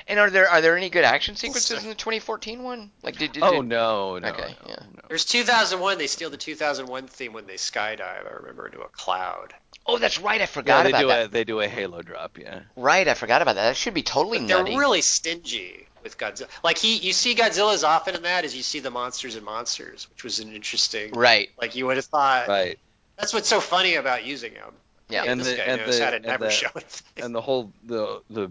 [0.06, 2.90] And are there are there any good action sequences in the 2014 one?
[3.02, 4.76] Like did, did oh no no Okay, no, yeah.
[4.94, 5.02] no.
[5.08, 5.98] There's 2001.
[5.98, 8.00] They steal the 2001 theme when they skydive.
[8.00, 9.54] I remember into a cloud.
[9.84, 10.40] Oh, that's right.
[10.40, 11.24] I Yeah, forgot they about do that.
[11.26, 13.68] a they do a halo drop yeah Right, I forgot about that.
[13.68, 16.48] That should be totally But they're really stingy with Godzilla.
[16.62, 19.44] Like he, you see Godzilla as often in that as you see the monsters and
[19.44, 21.12] monsters, which was an interesting.
[21.12, 21.50] Right.
[21.60, 22.48] Like you would have thought.
[22.48, 22.78] right
[23.22, 24.72] That's what's so funny about using him.
[25.08, 25.22] Yeah.
[25.24, 27.02] And this the- guy and knows the- how to and never the- show it.
[27.16, 28.50] and the whole the the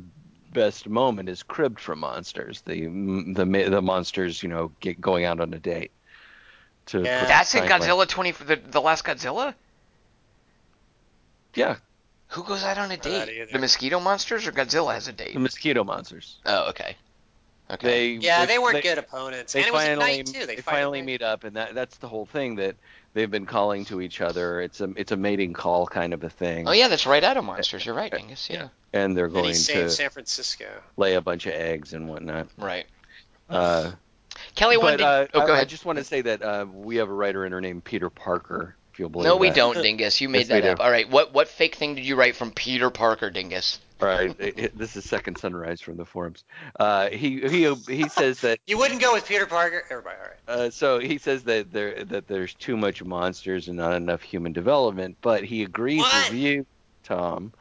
[0.53, 2.81] best moment is cribbed from monsters the
[3.35, 5.91] the the monsters you know get going out on a date
[6.87, 7.19] to Yeah.
[7.19, 7.87] put it That's in frankly.
[7.87, 9.53] Godzilla 20 the, the last Godzilla?
[11.55, 11.75] yeah
[12.29, 13.49] Who goes out on a date?
[13.51, 15.33] The mosquito monsters or Godzilla has a date?
[15.33, 16.95] the mosquito monsters Oh, okay.
[17.69, 17.87] Okay.
[17.87, 19.53] they yeah, they weren't they, good opponents.
[19.53, 20.45] they and it was finally night too.
[20.45, 22.75] They, they fight finally meet up and that that's the whole thing that
[23.13, 26.29] they've been calling to each other it's a it's a mating call kind of a
[26.29, 27.85] thing Oh yeah, that's right out of monsters.
[27.85, 28.49] You're right, Angus.
[28.49, 28.69] Yeah.
[28.93, 30.65] and they're And going he saved to San Francisco.
[30.97, 32.85] lay a bunch of eggs and whatnot Right.
[33.49, 33.91] uh
[34.55, 35.03] Kelly, one but did.
[35.05, 37.45] uh, oh, go I, I just want to say that uh, we have a writer
[37.45, 38.75] in her named Peter Parker.
[38.93, 39.55] If you'll believe No, we that.
[39.55, 40.19] don't, Dingus.
[40.19, 40.69] You made Yes, we that do.
[40.69, 40.79] up.
[40.81, 41.09] All right.
[41.09, 43.79] What what fake thing did you write from Peter Parker, Dingus?
[44.01, 46.43] All right, it- it- this is second sunrise from the forums.
[46.79, 48.57] Uh, he he he says that.
[48.67, 49.83] You wouldn't go with Peter Parker.
[49.91, 50.61] Everybody, all right.
[50.65, 54.53] Uh, so he says that there that there's too much monsters and not enough human
[54.53, 56.31] development, but he agrees What?
[56.31, 56.65] with you,
[57.03, 57.53] Tom,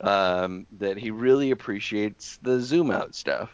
[0.00, 3.50] um, that he really appreciates the zoom out stuff.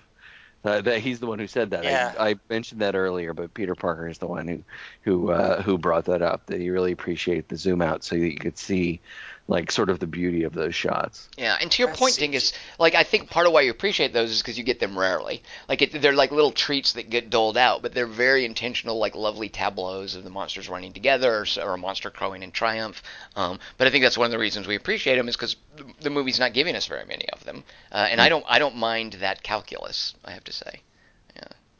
[0.64, 1.84] Uh, that he's the one who said that.
[1.84, 2.14] Yeah.
[2.18, 4.64] I, I mentioned that earlier, but Peter Parker is the one who
[5.02, 6.46] who uh, who brought that up.
[6.46, 9.00] That he really appreciated the zoom out so that you could see
[9.46, 11.28] like sort of the beauty of those shots.
[11.36, 13.70] Yeah, and to your That point, seems- Dingus, like I think part of why you
[13.70, 15.42] appreciate those is because you get them rarely.
[15.68, 19.14] Like it, they're like little treats that get doled out, but they're very intentional, like
[19.14, 23.02] lovely tableaus of the monsters running together or, or a monster crowing in triumph.
[23.36, 25.84] Um, but I think that's one of the reasons we appreciate them is because the,
[26.00, 28.76] the movie's not giving us very many of them, uh, and I don't I don't
[28.76, 30.14] mind that calculus.
[30.24, 30.80] I have to say.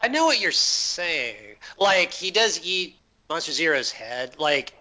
[0.02, 1.56] I know what you're saying.
[1.78, 2.96] Like he does eat
[3.30, 4.38] Monster Zero's head.
[4.38, 4.74] Like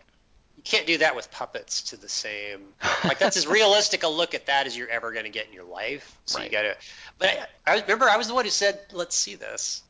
[0.66, 2.61] you can't do that with puppets to the same.
[3.03, 5.53] Like that's as realistic a look at that as you're ever going to get in
[5.53, 6.18] your life.
[6.26, 6.76] So you got to.
[7.20, 9.84] But I, I remember I was the one who said, "Let's see this."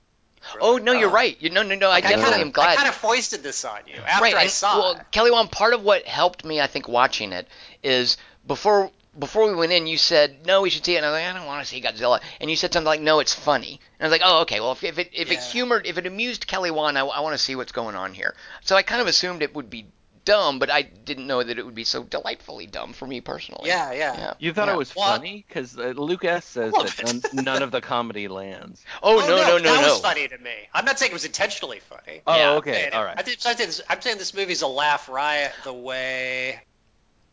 [0.59, 1.37] Oh no, you're Uh, right.
[1.39, 1.89] You no no no.
[1.89, 2.69] I definitely kinda, am glad.
[2.69, 5.11] I kind of foisted this on you after right, I and, saw well, it.
[5.11, 7.47] Kelly Wand, part of what helped me, I think, watching it
[7.83, 11.11] is before before we went in, you said no, we should see it, and I
[11.11, 13.33] was like, I don't want to see Godzilla, and you said something like, no, it's
[13.33, 15.97] funny, and I was like, oh, okay, well, if, if it if it humored, if
[15.97, 18.35] it amused Kelly Wand, I, I want to see what's going on here.
[18.61, 19.85] So I kind of assumed it would be
[20.25, 23.67] dumb, but I didn't know that it would be so delightfully dumb for me personally.
[23.69, 24.17] Yeah, yeah.
[24.17, 24.33] Yeah.
[24.39, 24.75] You thought Yeah.
[24.75, 28.27] it was Well- funny because uh, Luke S says that none, none of the comedy
[28.27, 28.83] lands.
[29.01, 29.93] Oh, no no no that no.
[29.93, 30.53] was funny to me.
[30.73, 32.21] I'm not saying it was intentionally funny.
[32.27, 32.51] Oh, Yeah.
[32.53, 33.15] okay, Man, all right.
[33.17, 36.61] I think, I'm, saying this, I'm saying this movie's a laugh riot the way.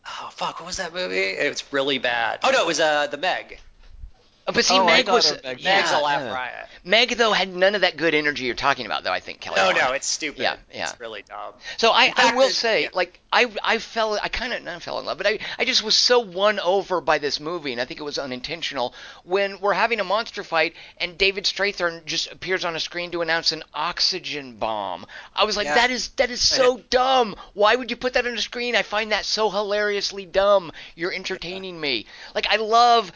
[0.05, 0.59] Oh fuck!
[0.59, 1.15] What was that movie?
[1.15, 2.39] It was really bad.
[2.43, 3.59] Oh no, it was uh the Meg.
[4.53, 5.59] But see, Oh, Meg was Meg.
[5.59, 6.33] yeah, Meg's a laugh yeah.
[6.33, 6.67] riot.
[6.83, 9.11] Meg though had none of that good energy you're talking about though.
[9.11, 9.57] I think Kelly.
[9.57, 9.77] No, Wand.
[9.77, 10.41] no, it's stupid.
[10.41, 10.89] Yeah, yeah.
[10.89, 11.53] It's really dumb.
[11.77, 12.89] So I, I will it- say, yeah.
[12.93, 15.83] like I I fell I kind of not fell in love, but I I just
[15.83, 18.93] was so won over by this movie, and I think it was unintentional
[19.23, 23.21] when we're having a monster fight and David Strathairn just appears on a screen to
[23.21, 25.05] announce an oxygen bomb.
[25.35, 25.75] I was like, Yeah.
[25.75, 27.35] that is that is so dumb.
[27.53, 28.75] Why would you put that on a screen?
[28.75, 30.71] I find that so hilariously dumb.
[30.95, 32.07] You're entertaining me.
[32.33, 33.11] Like I love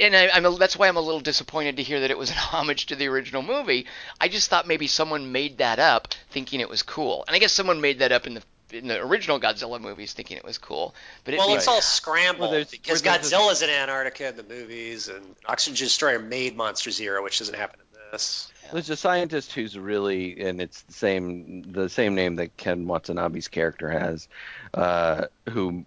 [0.00, 2.30] and I, I'm a, that's why I'm a little disappointed to hear that it was
[2.30, 3.86] an homage to the original movie.
[4.20, 7.52] I just thought maybe someone made that up thinking it was cool, and I guess
[7.52, 10.94] someone made that up in the in the original Godzilla movies thinking it was cool.
[11.24, 13.68] But it Well, being- it's all scrambled Well, there's- because well, there's a- Godzilla's in
[13.68, 18.50] Antarctica in the movies, and Oxygen Destroyer made Monster Zero, which doesn't happen in this.
[18.72, 23.48] There's a scientist who's really, and it's the same the same name that Ken Watanabe's
[23.48, 24.26] character has,
[24.72, 25.84] uh, who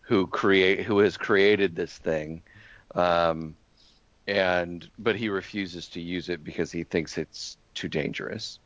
[0.00, 2.42] who create who has created this thing,
[2.94, 3.56] um,
[4.26, 8.58] and but he refuses to use it because he thinks it's too dangerous.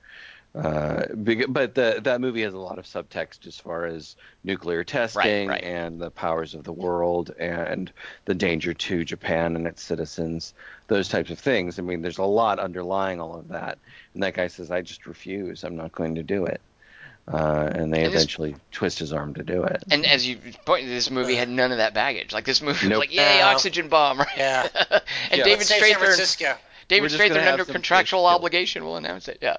[0.55, 5.49] Uh, but the, that movie has a lot of subtext as far as nuclear testing
[5.49, 5.63] right.
[5.63, 7.93] and the powers of the world and
[8.25, 10.55] the danger to Japan and its citizens,
[10.87, 11.79] those types of things.
[11.79, 13.79] I mean, there's a lot underlying all of that.
[14.15, 15.63] And that guy says, I just refuse.
[15.63, 16.63] I'm not going to do it.
[17.33, 19.83] Uh, and they And this- eventually twist his arm to do it.
[19.91, 22.33] And as you pointed, this movie had none of that baggage.
[22.33, 23.47] Like this movie was like, yay, No.
[23.47, 24.29] oxygen bomb, right?
[24.37, 24.69] Yeah.
[24.73, 25.03] and
[25.39, 25.45] Yeah.
[25.45, 26.57] David Let's say San Strathairn,
[26.89, 28.35] David We're just Strathairn under contractual fish kill.
[28.37, 29.39] obligation will announce it.
[29.43, 29.57] Yeah.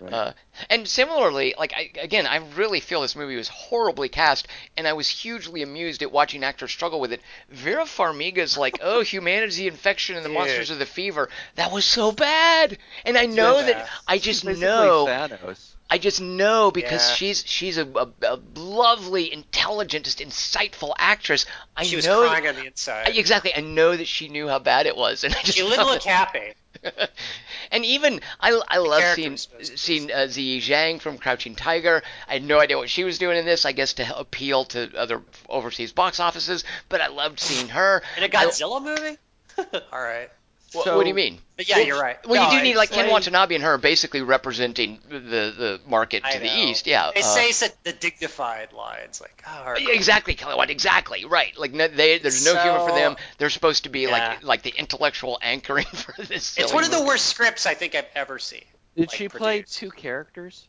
[0.00, 0.12] Right.
[0.12, 0.32] Uh,
[0.70, 4.92] and similarly, like I, again, I really feel this movie was horribly cast, and I
[4.94, 7.20] was hugely amused at watching actors struggle with it.
[7.50, 10.38] Vera Farmiga's like, "Oh, humanity's the infection and the Dude.
[10.38, 13.76] monsters are the fever." That was so bad, and I know bad.
[13.76, 15.72] that I just Basically know Thanos.
[15.88, 17.14] I just know because Yeah.
[17.14, 21.46] she's she's a, a, a lovely, intelligent, just insightful actress.
[21.76, 23.16] I She was know crying that, on the inside.
[23.16, 23.54] exactly.
[23.54, 26.54] I know that she knew how bad it was, and I just She lived happy.
[27.70, 31.54] and even I I love seeing was supposed to seeing uh, Ziyi Zhang from Crouching
[31.54, 32.02] Tiger.
[32.28, 33.64] I had no idea what she was doing in this.
[33.64, 38.02] I guess to appeal to other overseas box offices, but I loved seeing her.
[38.16, 39.18] In a Godzilla movie?
[39.92, 40.30] All right.
[40.74, 41.38] Wha- So- what do you mean?
[41.56, 42.18] But yeah, you're right.
[42.26, 46.22] Well, No, you do need like Ken Watanabe and her basically representing the the market
[46.24, 46.86] I to the east.
[46.86, 47.10] Yeah.
[47.14, 49.80] They uh, say such the dignified lines, like, oh, all right.
[49.80, 50.68] Yeah, Exactly, Kelly White.
[50.68, 51.56] Exactly, right.
[51.56, 53.16] Like no, they, there's no humor for them.
[53.38, 54.10] They're supposed to be Yeah.
[54.10, 56.30] like like the intellectual anchoring for this.
[56.30, 58.64] It's silly one of the worst scripts I think I've ever seen.
[58.96, 59.78] Did like, she play produced.
[59.78, 60.68] two characters?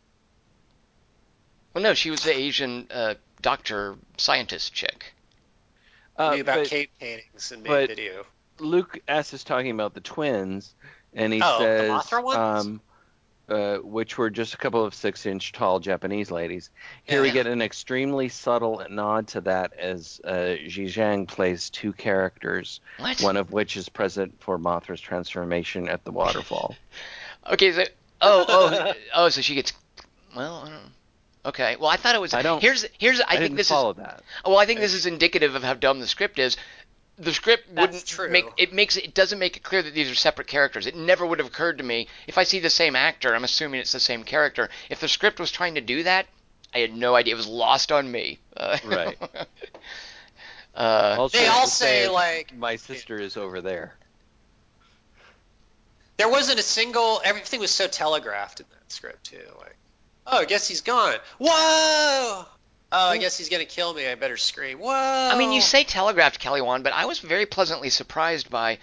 [1.74, 5.14] Well, no, she was the Asian uh, doctor scientist chick.
[6.16, 8.26] Uh, knew about but cave paintings and made but- video.
[8.60, 10.74] Luke S is talking about the twins,
[11.14, 12.82] and he Oh, says, um,
[13.50, 16.70] uh, which were just a couple of six-inch tall Japanese ladies.
[17.06, 17.34] Here we Yeah.
[17.36, 23.22] get an extremely subtle nod to that as uh, Zhang plays two characters, What?
[23.22, 26.76] one of which is present for Mothra's transformation at the waterfall.
[27.50, 27.84] Okay, so
[28.20, 29.72] oh oh oh, so she gets.
[30.36, 30.90] Well, I don't know.
[31.46, 31.78] Okay.
[31.78, 32.34] Well, I thought it was.
[32.34, 33.22] I don't- Here's here's.
[33.22, 33.98] I, I, think didn't this follow is.
[33.98, 34.22] that.
[34.46, 36.58] Well, I think this is indicative of how dumb the script is.
[37.20, 38.30] The script That's wouldn't true.
[38.30, 40.86] make it makes it doesn't make it clear that these are separate characters.
[40.86, 43.34] It never would have occurred to me if I see the same actor.
[43.34, 44.70] I'm assuming it's the same character.
[44.90, 46.28] If the script was trying to do that,
[46.76, 47.34] I had no idea.
[47.34, 48.38] It was lost on me.
[48.56, 49.18] Uh, Right.
[50.76, 53.96] uh, Also, They all to say, like- my sister is over there.
[56.18, 57.22] There wasn't a single.
[57.24, 59.42] Everything was so telegraphed in that script too.
[59.60, 59.76] Like,
[60.26, 61.16] oh, I guess he's gone.
[61.40, 62.46] Whoa!
[62.92, 64.08] Oh, I guess he's gonna kill me.
[64.08, 64.80] I better scream.
[64.80, 64.92] Whoa!
[64.94, 68.78] I mean, you say telegraphed Kelly Wand, but I was very pleasantly surprised by,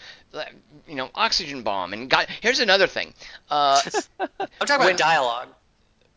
[0.87, 1.93] you know, oxygen bomb.
[1.95, 3.15] And got, here's another thing.
[3.51, 3.81] Uh,
[4.21, 5.49] I'm talking about when- dialogue.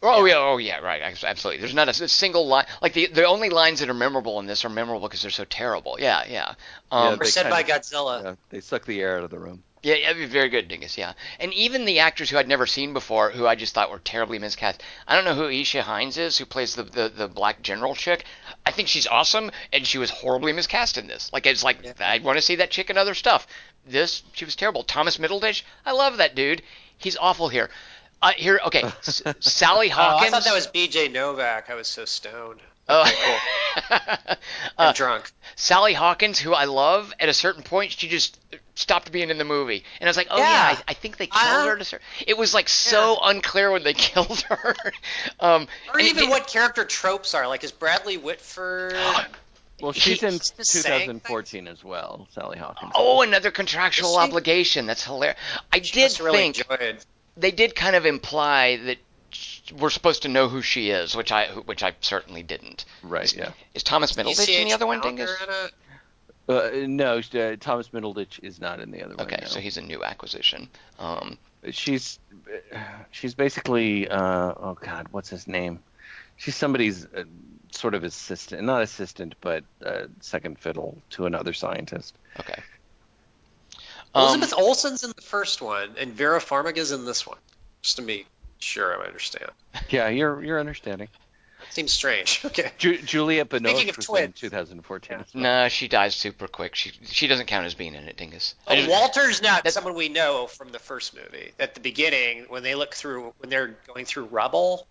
[0.04, 1.60] oh yeah, oh yeah, right, absolutely.
[1.62, 2.66] There's not a single line.
[2.82, 5.46] Like the the only lines that are memorable in this are memorable because they're so
[5.46, 5.98] terrible.
[6.00, 6.56] Yeah, yeah.
[6.92, 8.24] Um, Yeah, Or said by of- Godzilla.
[8.24, 9.64] Yeah, they suck the air out of the room.
[9.84, 10.98] Yeah, yeah, very good, Dingus.
[10.98, 14.00] Yeah, and even the actors who I'd never seen before, who I just thought were
[14.00, 14.82] terribly miscast.
[15.08, 18.26] I don't know who Aisha Hinds is, who plays the, the the black general chick.
[18.66, 21.32] I think she's awesome, and she was horribly miscast in this.
[21.32, 21.94] Like it's like Yeah.
[22.00, 23.46] I want to see that chick in other stuff.
[23.86, 24.84] This she was terrible.
[24.84, 26.64] Thomas Middleditch, I love that dude.
[26.98, 27.70] He's awful here.
[28.20, 30.34] Uh, here, okay, S- Sally Oh, Hawkins.
[30.34, 31.10] I thought that was B.J.
[31.10, 31.70] Novak.
[31.70, 32.60] I was so stoned.
[32.90, 33.04] Oh.
[33.06, 33.98] Cool.
[34.78, 35.32] I'm Uh, drunk.
[35.56, 38.40] Sally Hawkins, who I love, at a certain point she just
[38.78, 40.78] stopped being in the movie, and I was like, oh yeah, Yeah.
[40.80, 41.68] I, I think they killed Uh-huh.
[41.68, 41.78] her.
[41.78, 44.76] To cer- it was like so unclear when they killed her.
[45.40, 47.48] um, Or and it even did- what character tropes are.
[47.48, 48.96] Like, is Bradley Whitford?
[49.80, 52.94] Well, He- she's in He's just saying 2014 as well, Sally Hawkins.
[52.96, 54.88] Oh, another contractual obligation.
[54.88, 55.38] That's hilarious.
[55.72, 56.98] I She did really think enjoyed.
[57.38, 58.98] they did kind of imply that
[59.78, 62.86] we're supposed to know who she is, which I which I certainly didn't.
[63.04, 63.52] right, yeah.
[63.76, 65.72] Is Thomas Middleditch in the other one, founder Dingus?
[66.48, 66.84] In it?
[66.84, 69.26] Uh, no, uh, Thomas Middleditch is not in the other one.
[69.26, 69.48] Okay, no.
[69.48, 70.70] so he's a new acquisition.
[71.00, 71.38] Um,
[71.72, 72.20] she's
[73.12, 75.80] she's basically uh, oh god, what's his name?
[76.38, 77.24] She's somebody's uh,
[77.72, 82.16] sort of assistant, not assistant, but uh, second fiddle to another scientist.
[82.40, 82.62] okay.
[84.16, 87.38] Um, Elizabeth Olsen's in the first one, and Vera Farmiga's in this one.
[87.82, 88.26] Just to be
[88.60, 89.52] sure I understand.
[89.90, 91.08] Yeah, you're you're understanding.
[91.70, 92.42] Seems strange.
[92.46, 92.72] Okay.
[92.78, 94.40] Ju- Juliette Speaking Binoche of was in twins.
[94.40, 95.18] 2014.
[95.18, 95.24] Yeah.
[95.42, 96.76] No, she dies super quick.
[96.76, 98.56] She she doesn't count as being in it, Dingus.
[98.68, 101.52] I Oh, just- Walter's not that- someone we know from the first movie.
[101.60, 104.88] At the beginning, when they look through, when they're going through rubble,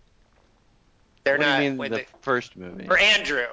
[1.23, 1.57] they're what not.
[1.57, 2.87] do you mean when the they, first movie?
[2.89, 3.45] or Andrew.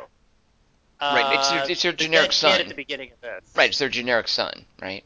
[1.00, 2.60] Right, it's Uh, their- it's their the generic dead son.
[2.60, 3.42] at the beginning of this.
[3.54, 5.04] right, it's their generic son, right?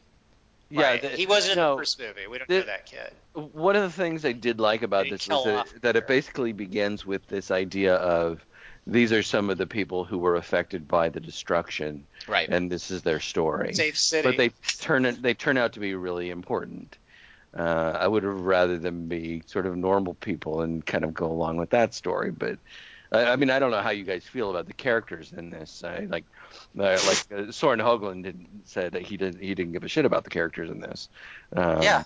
[0.71, 1.01] Yeah, Right.
[1.01, 2.27] the- he wasn't in the first movie.
[2.27, 3.11] We don't the- know that kid.
[3.33, 6.51] one of the things I did like about They this was that, that it basically
[6.53, 8.45] begins with this idea of
[8.85, 12.47] these are some of the people who were affected by the destruction, Right.
[12.49, 13.73] and this is their story.
[13.73, 14.27] Safe City.
[14.27, 16.97] But they turn it, they turn out to be really important.
[17.57, 21.25] Uh, I would have rather them be sort of normal people and kind of go
[21.31, 22.29] along with that story.
[22.31, 22.59] But
[23.11, 25.83] I, I mean, I don't know how you guys feel about the characters in this.
[25.83, 26.25] I like,
[26.77, 30.05] uh, like uh, Soren Hoagland did, said that he didn't he didn't give a shit
[30.05, 31.09] about the characters in this.
[31.55, 32.03] Um, yeah.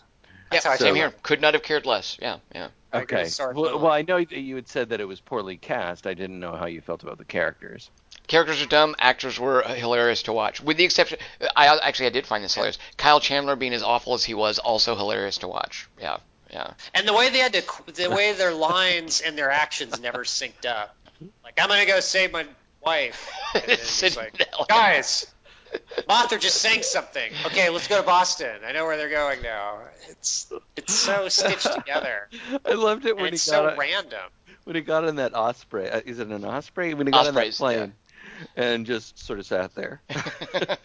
[0.51, 1.13] That's how I Same here.
[1.23, 2.17] Could not have cared less.
[2.21, 2.67] Yeah, yeah.
[2.93, 3.23] Okay.
[3.23, 6.05] with Well, well, I know you had said that it was poorly cast.
[6.05, 7.89] I didn't know how you felt about the characters.
[8.27, 8.95] Characters are dumb.
[8.99, 11.17] Actors were uh, hilarious to watch, with the exception.
[11.55, 12.77] I actually I did find this hilarious.
[12.97, 15.89] Kyle Chandler being as awful as he was, also hilarious to watch.
[15.99, 16.17] Yeah,
[16.53, 16.73] yeah.
[16.93, 17.63] And the way they had to,
[17.93, 20.95] the way their lines and their actions never synced up.
[21.43, 22.45] Like, I'm gonna go save my
[22.85, 23.29] wife.
[23.55, 25.25] And Sid like, guys,
[26.07, 27.31] Mothra just sang something.
[27.47, 28.57] Okay, let's go to Boston.
[28.65, 29.79] I know where they're going now.
[30.09, 32.29] It's it's so stitched together.
[32.65, 34.29] I loved it And when he it's got so on, random.
[34.65, 35.89] when he got on that osprey.
[35.89, 36.93] Uh, is it an osprey?
[36.93, 37.93] When he got Ospreys, on that plane
[38.55, 40.01] and just sort of sat there.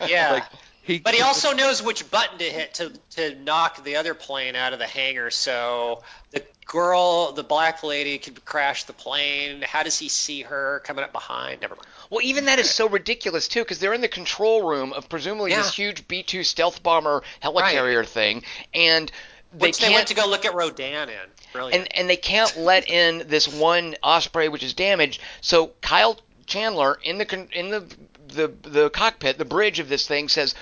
[0.06, 0.32] Yeah.
[0.32, 0.44] Like
[0.88, 0.98] he.
[0.98, 4.72] But he also knows which button to hit to, to knock the other plane out
[4.72, 5.30] of the hangar.
[5.30, 6.02] So
[6.32, 9.62] the girl, the black lady, could crash the plane.
[9.62, 11.60] How does he see her coming up behind?
[11.60, 11.86] Never mind.
[12.10, 15.52] Well, even that is so ridiculous too, because they're in the control room of presumably
[15.54, 18.42] this huge B-2 stealth bomber helicarrier thing,
[18.72, 19.12] and
[19.52, 19.94] they Which they can't.
[19.94, 21.16] went to go look at Rodan in.
[21.52, 21.86] Brilliant.
[21.86, 25.20] and and they can't let in this one osprey which is damaged.
[25.40, 27.86] So Kyle Chandler in the in the
[28.28, 30.54] the the cockpit, the bridge of this thing says.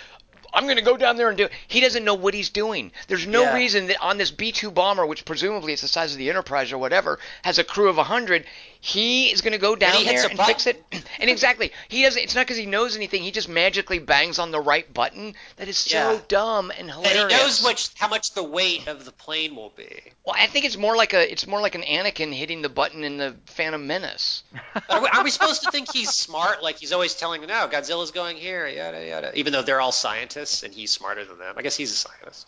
[0.53, 1.53] I'm going to go down there and do it.
[1.69, 2.93] He doesn't know what he's doing.
[3.09, 3.55] There's no Yeah.
[3.55, 6.79] reason that on this B-2 bomber, which presumably is the size of the Enterprise or
[6.79, 8.45] whatever, has a crew of 100,
[8.87, 10.81] he is going to go down there and fix it.
[11.19, 12.23] And exactly, he doesn't.
[12.23, 13.23] It's not because he knows anything.
[13.23, 15.35] He just magically bangs on the right button.
[15.57, 16.21] That is so Yeah.
[16.29, 17.33] dumb and and hilarious.
[17.33, 20.03] he knows which how much the weight of the plane will be.
[20.25, 23.03] Well, I think it's more like a it's more like an Anakin hitting the button
[23.03, 24.43] in the Phantom Menace.
[24.91, 26.63] Are we, are we supposed to think he's smart?
[26.63, 29.33] Like he's always telling them, no, Godzilla's going here, yada yada.
[29.39, 31.55] Even though they're all scientists and he's smarter than them.
[31.57, 32.47] I guess he's a scientist.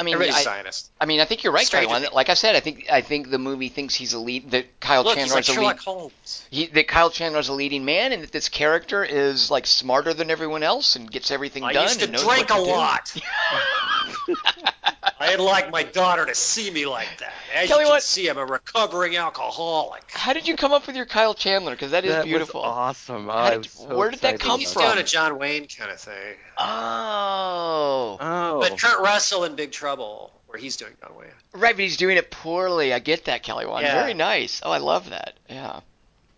[0.00, 0.90] I mean, Everybody's I, a scientist.
[0.98, 2.00] I mean, I think you're right, Stranger Kyle.
[2.00, 2.12] Things.
[2.14, 4.50] Like I said, I think I think the movie thinks he's a lead.
[4.52, 5.84] That Kyle Look, he's Chandler like is a Sherlock lead.
[5.84, 6.46] Holmes.
[6.50, 10.14] He, that Kyle Chandler is a leading man, and that this character is like smarter
[10.14, 11.82] than everyone else and gets everything I done.
[11.84, 12.70] used to and knows drink what a to do.
[12.70, 13.16] lot.
[15.22, 17.32] I'd like my daughter to see me like that.
[17.54, 20.02] As Tell you you can what- see, I'm a recovering alcoholic.
[20.10, 21.72] How did you come up with your Kyle Chandler?
[21.72, 22.62] Because that is that beautiful.
[22.62, 23.28] was awesome.
[23.30, 24.92] Oh, did- so where did that excited come He's about from?
[24.94, 26.36] doing a John Wayne kind of thing.
[26.58, 28.16] Oh.
[28.20, 28.60] Oh.
[28.60, 31.28] But Kurt Russell in Big Trouble, where he's doing John Wayne.
[31.52, 32.92] right, but he's doing it poorly.
[32.92, 33.84] I get that, Kelly Wand.
[33.86, 33.94] Yeah.
[34.00, 34.60] Very nice.
[34.64, 35.34] Oh, I love that.
[35.48, 35.80] Yeah.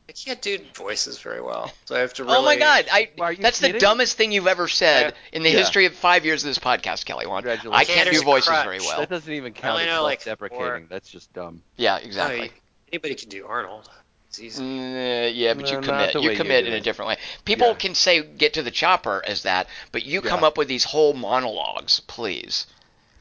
[0.09, 2.37] I can't do voices very well, so I have to really.
[2.37, 2.87] Oh my God!
[2.93, 5.59] I Are you that's the dumbest thing you've ever said in the Yeah.
[5.59, 7.47] history of five years of this podcast, Kelly Wand.
[7.49, 8.65] I can't do voices Crutch.
[8.65, 8.99] very well.
[9.01, 10.59] That doesn't even I count only as know, like, self-deprecating.
[10.59, 10.83] four.
[10.91, 11.63] That's just dumb.
[11.77, 12.43] Yeah, No, exactly.
[12.47, 12.51] you-
[12.93, 13.89] anybody can do Arnold.
[14.29, 14.63] It's easy.
[14.63, 16.15] Mm, yeah, but No, you commit.
[16.15, 17.17] You way you commit do in a different way.
[17.47, 17.75] People Yeah.
[17.75, 21.13] can say "get to the chopper" as that, but you come up with these whole
[21.15, 22.01] monologues.
[22.01, 22.67] Please,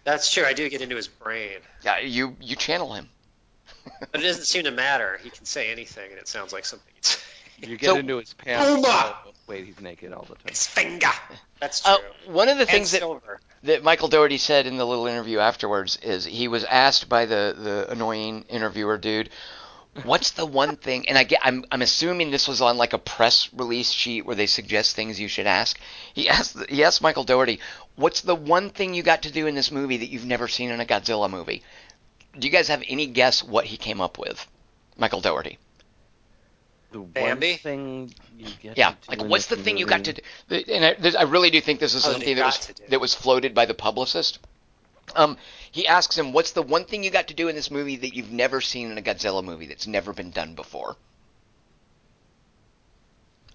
[0.04, 0.44] That's true.
[0.46, 3.10] I do get into his brain, yeah, you you channel him.
[4.12, 5.20] but it doesn't seem to matter.
[5.24, 6.92] He can say anything, and it sounds like something.
[6.96, 7.20] He'd say.
[7.64, 8.66] You get So- into his pants.
[8.68, 10.44] Oh, wait, he's naked all the time.
[10.50, 11.08] His finger.
[11.60, 11.94] That's true.
[11.94, 13.40] Uh, one of the and things that silver.
[13.64, 17.56] that Michael Dougherty said in the little interview afterwards is he was asked by the
[17.56, 19.30] the annoying interviewer dude,
[20.04, 22.98] "What's the one thing?" And I get I'm I'm assuming this was on like a
[22.98, 25.80] press release sheet where they suggest things you should ask.
[26.14, 27.60] He asked he asked Michael Dougherty,
[27.96, 30.70] "What's the one thing you got to do in this movie that you've never seen
[30.72, 31.62] in a Godzilla movie?"
[32.40, 34.48] Do you guys have any guess what he came up with?
[34.98, 35.58] Michael Dougherty.
[36.92, 37.56] The one Bambi?
[37.58, 40.14] thing you get Yeah, to do like in what's the this thing you got to
[40.14, 40.22] do?
[40.50, 42.84] And I, I really do think this is Oh, something that was got to do.
[42.90, 44.40] that was floated by the publicist.
[45.16, 45.38] Um,
[45.72, 48.16] he asks him, "What's the one thing you got to do in this movie that
[48.16, 50.96] you've never seen in a Godzilla movie that's never been done before?"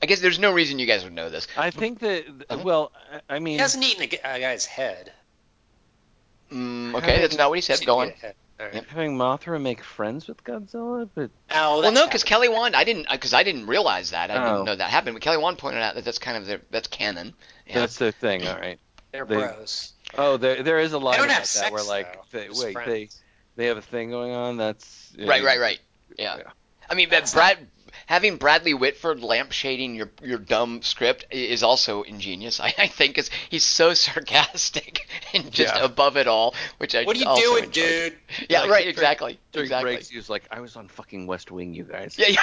[0.02, 1.48] I guess there's no reason you guys would know this.
[1.56, 2.24] I think that.
[2.50, 2.62] Uh-huh.
[2.62, 2.92] Well,
[3.30, 5.12] I- I mean, He hasn't eaten a, g- a guy's head.
[6.52, 7.78] Mm, okay, that's not what he said.
[7.78, 8.10] Seen Go on.
[8.10, 8.34] head.
[8.58, 8.86] Yep.
[8.86, 12.24] having Mothra make friends with Godzilla, but Oh, Well, no, because.
[12.24, 14.30] Kelly Wand, I didn't, because I didn't realize that.
[14.30, 14.52] I Oh.
[14.52, 15.14] didn't know that happened.
[15.14, 17.34] But Kelly Wand pointed out that that's kind of their, that's canon.
[17.66, 17.80] Yeah.
[17.80, 18.46] that's the thing.
[18.48, 18.78] All right.
[19.12, 19.92] they're they- bros.
[20.16, 22.38] Oh, there there is a They line don't about that sex where like though.
[22.38, 23.22] they, wait they friends.
[23.56, 24.56] they have a thing going on.
[24.56, 25.78] That's Right, right, right.
[26.18, 26.36] Yeah.
[26.38, 26.42] Yeah.
[26.88, 27.58] I mean, but Brad
[28.06, 32.60] having Bradley Whitford lampshading your your dumb script is also ingenious.
[32.60, 33.92] I, I think is he's so
[34.40, 35.84] sarcastic and just Yeah.
[35.84, 37.82] above it all, which I What are you doing, enjoy.
[37.82, 38.16] dude?
[38.48, 38.78] Yeah, Like, right.
[38.82, 39.38] during- Exactly.
[39.52, 39.92] During exactly.
[39.94, 42.40] breaks, he was like, "I was on fucking West Wing, you guys." Yeah, yeah.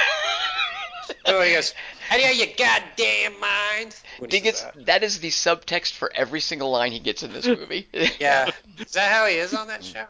[1.41, 1.73] He goes,
[2.07, 3.95] "How do you your goddamn mind?"
[4.30, 4.85] He He gets that.
[4.85, 7.88] that is the subtext for every single line he gets in this movie.
[8.19, 10.05] Yeah, is that how he is on that show?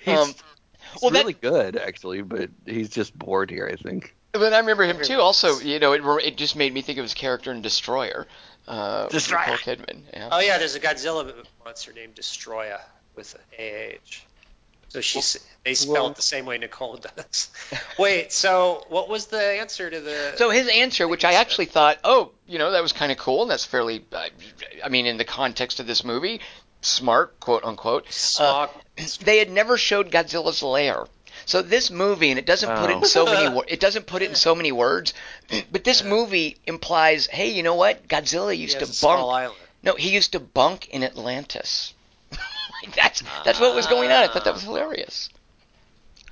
[0.00, 3.68] He's, Um, he's well, that- really good actually, but he's just bored here.
[3.72, 4.14] I think.
[4.32, 5.20] But I remember him too.
[5.20, 8.26] Also, you know, it it just made me think of his character in Destroyer.
[8.66, 9.46] Uh, with Destroyer.
[9.52, 10.00] Nicole Kidman.
[10.12, 10.28] Yeah.
[10.32, 11.32] Oh yeah, there's a Godzilla
[11.64, 12.80] monster named Destroyer
[13.14, 14.24] with an AH.
[14.94, 17.48] So she's they spell well- it the same way Nicole does.
[17.98, 20.34] Wait, so what was the answer to the?
[20.36, 23.42] So his answer, which I actually thought, oh, you know, that was kind of cool,
[23.42, 24.28] and that's fairly, uh,
[24.84, 26.40] I mean, in the context of this movie,
[26.80, 28.12] smart, quote unquote.
[28.12, 28.70] Smog.
[29.24, 31.06] They had never showed Godzilla's lair.
[31.44, 33.06] So this movie, and it doesn't put it in Oh.
[33.06, 33.62] so many.
[33.66, 35.12] It doesn't put it in so many words,
[35.72, 38.06] but this movie implies, hey, you know what?
[38.06, 39.52] Godzilla used to bunk.
[39.82, 41.93] No, he used to bunk in Atlantis.
[42.86, 44.24] Like, that's that's what was going on.
[44.24, 45.28] I thought that was hilarious.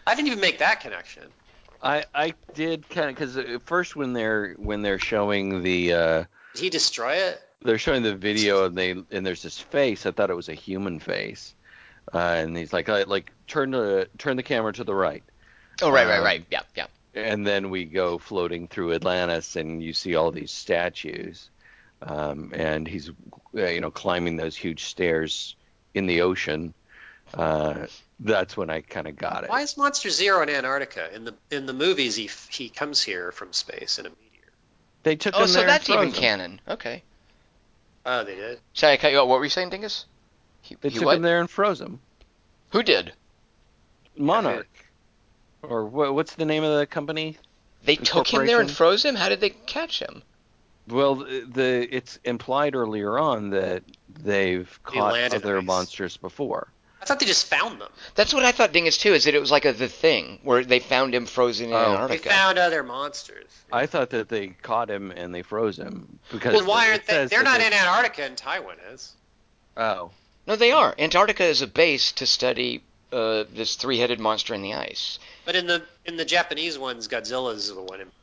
[0.06, 1.24] I didn't even make that connection.
[1.82, 6.24] I I did kind of because first when they're when they're showing the uh,
[6.54, 7.40] Did he destroy it?
[7.64, 10.06] they're showing the video and they and there's this face.
[10.06, 11.54] I thought it was a human face,
[12.12, 15.22] uh, and he's like like turn the turn the camera to the right,
[15.80, 16.44] Oh, right, right, Um, right.
[16.50, 16.86] Yeah, yeah.
[17.14, 21.50] and then we go floating through Atlantis and you see all these statues,
[22.00, 23.10] um, and he's
[23.56, 25.54] uh, you know climbing those huge stairs
[25.94, 26.74] in the ocean.
[27.34, 27.86] Uh,
[28.20, 29.50] that's when I kind of got it.
[29.50, 31.14] Why is Monster Zero in Antarctica?
[31.14, 34.50] In the in the movies, he he comes here from space in a meteor.
[35.02, 36.20] They took Oh, him so there and that's even froze him.
[36.20, 36.60] canon.
[36.68, 37.02] Okay.
[38.04, 38.60] Oh, they did.
[38.74, 39.28] Sorry, I cut you off.
[39.28, 40.06] What were you saying, Dingus?
[40.60, 41.16] He, They he took what?
[41.16, 42.00] him there and froze him.
[42.70, 43.12] Who did?
[44.16, 44.68] Monarch.
[45.62, 47.38] Or what, what's the name of the company?
[47.84, 49.14] They The took him there and froze him.
[49.14, 50.22] How did they catch him?
[50.88, 53.82] Well, the it's implied earlier on that
[54.22, 55.64] they've They caught landed other ice.
[55.64, 56.68] monsters before.
[57.00, 57.90] I thought they just found them.
[58.14, 59.12] That's what I thought, Dingus, too.
[59.12, 62.06] Is that it was like a the thing where they found him frozen in Oh.
[62.06, 63.46] They found other monsters.
[63.72, 66.54] I thought that they caught him and they froze him because.
[66.54, 67.12] Well, why aren't they?
[67.14, 69.14] says They're not they- in Antarctica, and Taiwan is.
[69.76, 70.10] Oh,
[70.46, 70.94] No, they are.
[70.98, 72.82] Antarctica is a base to study
[73.12, 75.18] uh, this three-headed monster in the ice.
[75.44, 78.21] But in the in the Japanese ones, Godzilla's the one in prison.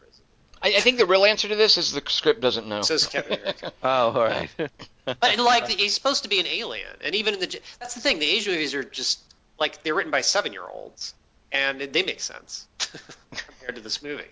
[0.62, 2.82] I, I think the real answer to this is the script doesn't know.
[2.82, 3.40] So is Kevin
[3.84, 4.50] oh, all right.
[5.06, 8.20] But like he's supposed to be an alien, and even in the that's the thing.
[8.20, 9.20] The Asian movies are just
[9.60, 11.16] like they're written by seven-year-olds,
[11.52, 12.68] and they make sense
[13.32, 14.24] compared to this movie.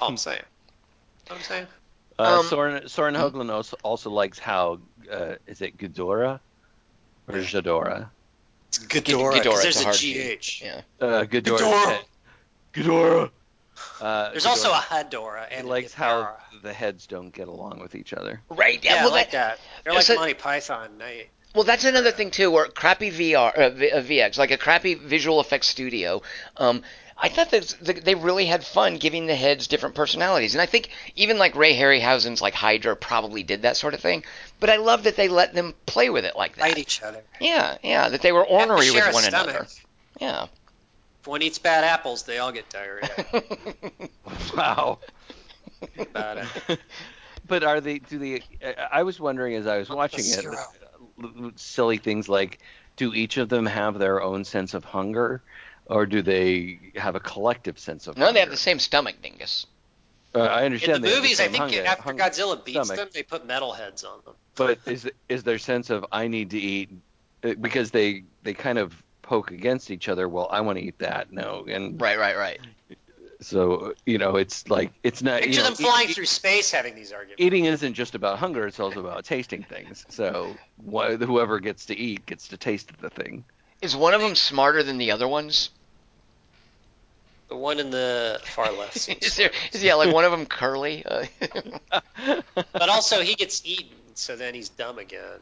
[0.00, 0.40] All I'm saying.
[1.26, 1.66] What I'm saying.
[2.18, 4.78] Uh, Um, Soren, Soren Hoagland also, also likes how
[5.10, 6.40] uh, is it Ghidorah
[7.28, 8.08] or Ghidorah?
[8.68, 10.62] It's Ghidorah, Ghidorah, 'cause it's a there's a hard GH.
[10.62, 10.80] Yeah.
[11.00, 11.58] Uh, Ghidorah.
[11.58, 12.04] Ghidorah.
[12.72, 13.30] Ghidorah.
[14.00, 15.10] Uh, There's also a Ghidorah.
[15.10, 16.62] Hedorah He and a likes how Ghidorah.
[16.62, 18.40] the heads don't get along with each other.
[18.48, 18.82] Right.
[18.84, 18.94] Yeah.
[18.94, 19.84] Yeah, I well, like that, that.
[19.84, 21.28] They're like so- Monty Python night.
[21.54, 24.94] well, that's another thing too, where crappy VR, uh, V- uh, VX, like a crappy
[24.94, 26.22] visual effects studio.
[26.56, 26.82] Um,
[27.24, 30.88] I thought that they really had fun giving the heads different personalities, and I think
[31.14, 34.24] even like Ray Harryhausen's like Hydra probably did that sort of thing.
[34.58, 36.62] But I love that they let them play with it like that.
[36.62, 37.22] Fight each other.
[37.40, 39.50] Yeah, yeah, that they were ornery share with one stomach.
[39.50, 39.66] another.
[40.20, 40.46] Yeah.
[41.22, 43.08] If one eats bad apples, they all get diarrhea.
[44.56, 44.98] Wow.
[45.98, 46.38] About
[46.68, 46.78] it.
[47.46, 48.00] but are they?
[48.00, 48.42] Do they?
[48.64, 52.58] I- I was wondering as I was watching it, uh, silly things like,
[52.96, 55.42] do each of them have their own sense of hunger,
[55.86, 58.16] or do they have a collective sense of?
[58.16, 58.34] no, hunger?
[58.34, 59.66] they have the same stomach, Dingus.
[60.34, 61.04] Uh, I In understand.
[61.04, 62.96] the they have movies, I think hunger- after hung- Godzilla beats stomach.
[62.96, 64.34] them, they put metal heads on them.
[64.56, 66.90] But is is their sense of I need to eat
[67.44, 69.00] uh, because they they kind of
[69.32, 70.28] poke against each other.
[70.28, 71.32] Well, I want to eat that.
[71.32, 72.60] No, and Right, right, right.
[73.40, 75.40] so you know it's like it's not.
[75.40, 77.42] Picture you know, them flying eat- through space having these arguments.
[77.42, 80.04] Eating isn't just about hunger; it's also about tasting things.
[80.10, 83.44] So wh- whoever gets to eat gets to taste the thing.
[83.80, 85.70] Is one of them smarter than the other ones?
[87.48, 89.08] The one in the far left.
[89.24, 89.50] is there?
[89.72, 91.04] Is yeah, like one of them curly?
[92.54, 95.40] But also, he gets eaten, so then he's dumb again.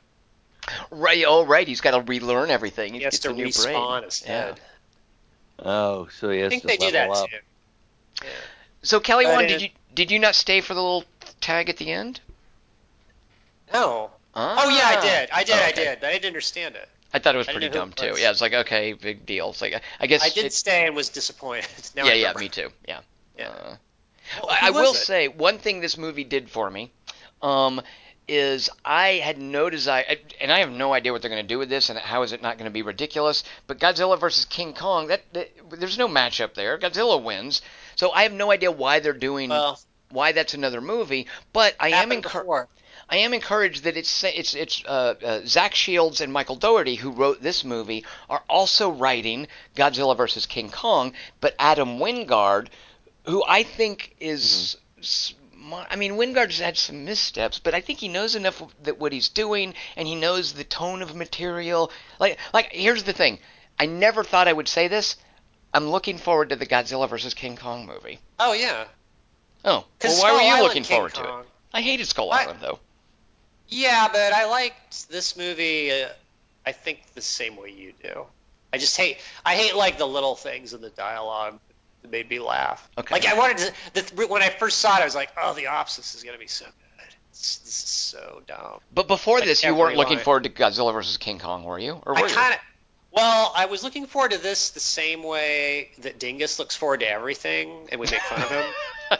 [0.90, 1.24] Right.
[1.26, 1.66] Oh, right.
[1.66, 2.94] He's got to relearn everything.
[2.94, 4.02] He has gets to a new respawn brain.
[4.04, 4.54] his Yeah.
[5.58, 7.28] Oh, so he I has think to they do level that up.
[7.30, 7.36] too.
[8.24, 8.30] Yeah.
[8.82, 11.04] So Kelly, But one, did you did you not stay for the little
[11.40, 12.20] tag at the end?
[13.72, 14.10] No.
[14.34, 14.56] Ah.
[14.64, 15.30] Oh yeah, I did.
[15.32, 15.54] I did.
[15.56, 16.00] Oh, I did.
[16.00, 16.88] But I didn't understand it.
[17.12, 18.14] I thought it was I pretty dumb too.
[18.18, 19.50] Yeah, it's like okay, big deal.
[19.50, 21.66] It's like I guess I did it- stay and was disappointed.
[21.96, 22.68] Now yeah, yeah, me too.
[22.86, 23.00] Yeah.
[23.36, 23.48] Yeah.
[23.48, 23.76] Uh,
[24.42, 24.96] Well, I who will it?
[24.96, 26.90] say one thing this movie did for me
[27.42, 27.80] um,
[28.30, 30.04] is I had no desire,
[30.40, 32.32] and I have no idea what they're going to do with this, and how is
[32.32, 33.42] it not going to be ridiculous.
[33.66, 36.78] But Godzilla versus King Kong, that, that there's no matchup there.
[36.78, 37.60] Godzilla wins,
[37.96, 39.80] so I have no idea why they're doing Well,
[40.10, 41.26] why that's another movie.
[41.52, 42.70] But I am encouraged.
[43.08, 47.10] I am encouraged that it's it's it's uh, uh, Zach Shields and Michael Dougherty who
[47.10, 52.68] wrote this movie are also writing Godzilla versus King Kong, but Adam Wingard,
[53.26, 54.76] who I think is.
[55.90, 59.28] I mean, Wingard's had some missteps, but I think he knows enough that what he's
[59.28, 61.90] doing, and he knows the tone of material.
[62.18, 63.38] Like, like here's the thing:
[63.78, 65.16] I never thought I would say this.
[65.72, 68.18] I'm looking forward to the Godzilla vs King Kong movie.
[68.38, 68.86] Oh yeah.
[69.64, 71.46] Oh, well, why were you Island looking King forward to it?
[71.74, 72.42] I hated Skull What?
[72.42, 72.78] Island though.
[73.68, 75.92] Yeah, but I liked this movie.
[75.92, 76.08] Uh,
[76.66, 78.26] I think the same way you do.
[78.72, 79.18] I just hate.
[79.44, 81.58] I hate like the little things in the dialogue
[82.02, 82.88] that made me laugh.
[82.98, 83.14] Okay.
[83.14, 84.14] Like I wanted to.
[84.16, 86.46] The, when I first saw it, I was like, "Oh, the opposite is gonna be
[86.46, 87.14] so good.
[87.32, 90.24] This, this is so dumb." But before Like this, you weren't looking line.
[90.24, 92.00] forward to Godzilla versus King Kong, were you?
[92.04, 92.60] Or were I kind of.
[93.12, 97.10] Well, I was looking forward to this the same way that Dingus looks forward to
[97.10, 98.64] everything, and we make fun of him.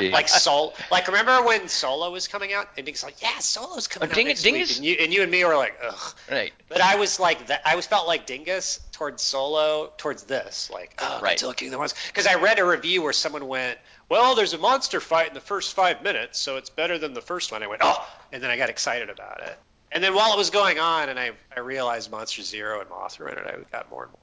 [0.00, 3.86] Like Sol, like remember when Solo was coming out, and Dingus was like, yeah, Solo's
[3.86, 6.14] coming Oh, out next Dingus- week, and you, and you and me were like, ugh.
[6.30, 6.52] right.
[6.68, 7.60] But I was like that.
[7.66, 11.36] I was felt like Dingus towards Solo towards this, like oh, Right.
[11.36, 12.02] Godzilla King of the Monsters.
[12.06, 13.78] Because I read a review where someone went,
[14.08, 17.20] "Well, there's a monster fight in the first five minutes, so it's better than the
[17.20, 19.58] first one." I went, "Oh," and then I got excited about it.
[19.92, 23.32] And then while it was going on, and I, I realized Monster Zero and Mothra
[23.32, 24.20] in it, I got more and more.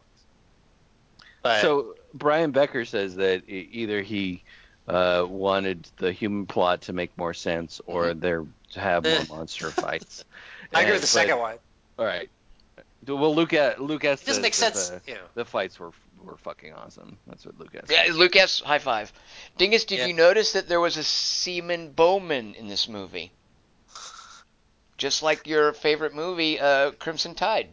[1.43, 4.43] But So Brian Becker says that either he
[4.87, 9.25] uh, wanted the human plot to make more sense, or there to have more Eh.
[9.29, 10.23] monster fights.
[10.73, 11.57] I agree with the second one.
[11.99, 12.29] All right.
[13.07, 14.89] Well, Lucas Lucas It doesn't make sense.
[14.89, 15.17] The, Yeah.
[15.35, 15.91] the fights were
[16.23, 17.17] were fucking awesome.
[17.27, 17.89] That's what Lucas.
[17.89, 19.13] Yeah, Lucas, high five.
[19.57, 20.07] Dingus, did Yeah.
[20.07, 23.31] you notice that there was a Seaman Bowman in this movie?
[24.97, 27.69] Just like your favorite movie, uh, Crimson Tide.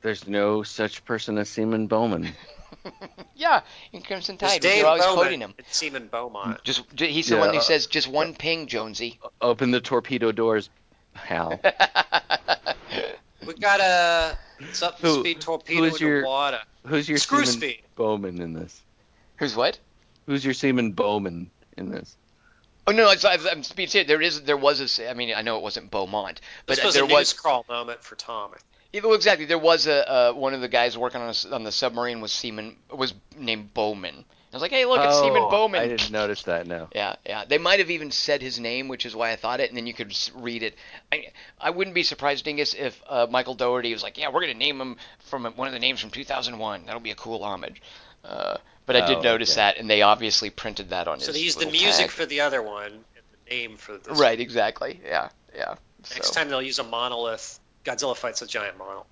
[0.00, 2.28] There's no such person as Seaman Bowman.
[3.34, 3.60] Yeah,
[3.92, 4.60] in Crimson Tide.
[4.60, 5.54] Dave You're always Bowman quoting him.
[5.58, 6.64] It's Seaman Beaumont.
[6.64, 10.68] Just he's the one who says, "Just one ping, Jonesy." Open the torpedo doors,
[11.14, 11.60] Hal.
[13.46, 16.58] We got a it's up Who- speed torpedo who's your- water.
[16.86, 17.82] Who's your Screw Seaman speed.
[17.96, 18.80] Bowman in this?
[19.36, 19.78] Who's what?
[20.26, 22.16] Who's your Seaman Bowman in this?
[22.86, 24.08] Oh no, it's, I'm, I'm being serious.
[24.08, 25.08] There is, there was a.
[25.10, 27.32] I mean, I know it wasn't Beaumont, but This was there a was.
[27.32, 28.50] crawl moment for Tom.
[28.92, 29.44] Yeah, well, exactly.
[29.44, 32.20] There was a uh, one of the guys working on a s on the submarine
[32.20, 34.24] was Seaman was named Bowman.
[34.50, 35.82] I was like, hey, look, it's Seaman Oh, Bowman.
[35.82, 36.66] I didn't notice that.
[36.66, 36.88] No.
[36.94, 37.44] Yeah, yeah.
[37.44, 39.86] They might have even said his name, which is why I thought it, and then
[39.86, 40.74] you could read it.
[41.12, 41.26] I,
[41.60, 44.80] I wouldn't be surprised, Dingus, if uh, Michael Dougherty was like, "Yeah, we're gonna name
[44.80, 44.96] him
[45.28, 46.86] from one of the names from 2001.
[46.86, 47.82] That'll be a cool homage."
[48.24, 48.56] Uh,
[48.86, 49.56] but I did Oh, notice okay.
[49.60, 51.26] that, and they obviously printed that on So his.
[51.26, 52.10] So they used the music tag.
[52.10, 53.04] for the other one and
[53.44, 54.18] the name for this.
[54.18, 54.98] Right, exactly.
[55.04, 55.74] Yeah, yeah.
[56.14, 57.60] Next So- time they'll use a monolith.
[57.84, 59.06] Godzilla fights a giant monolith.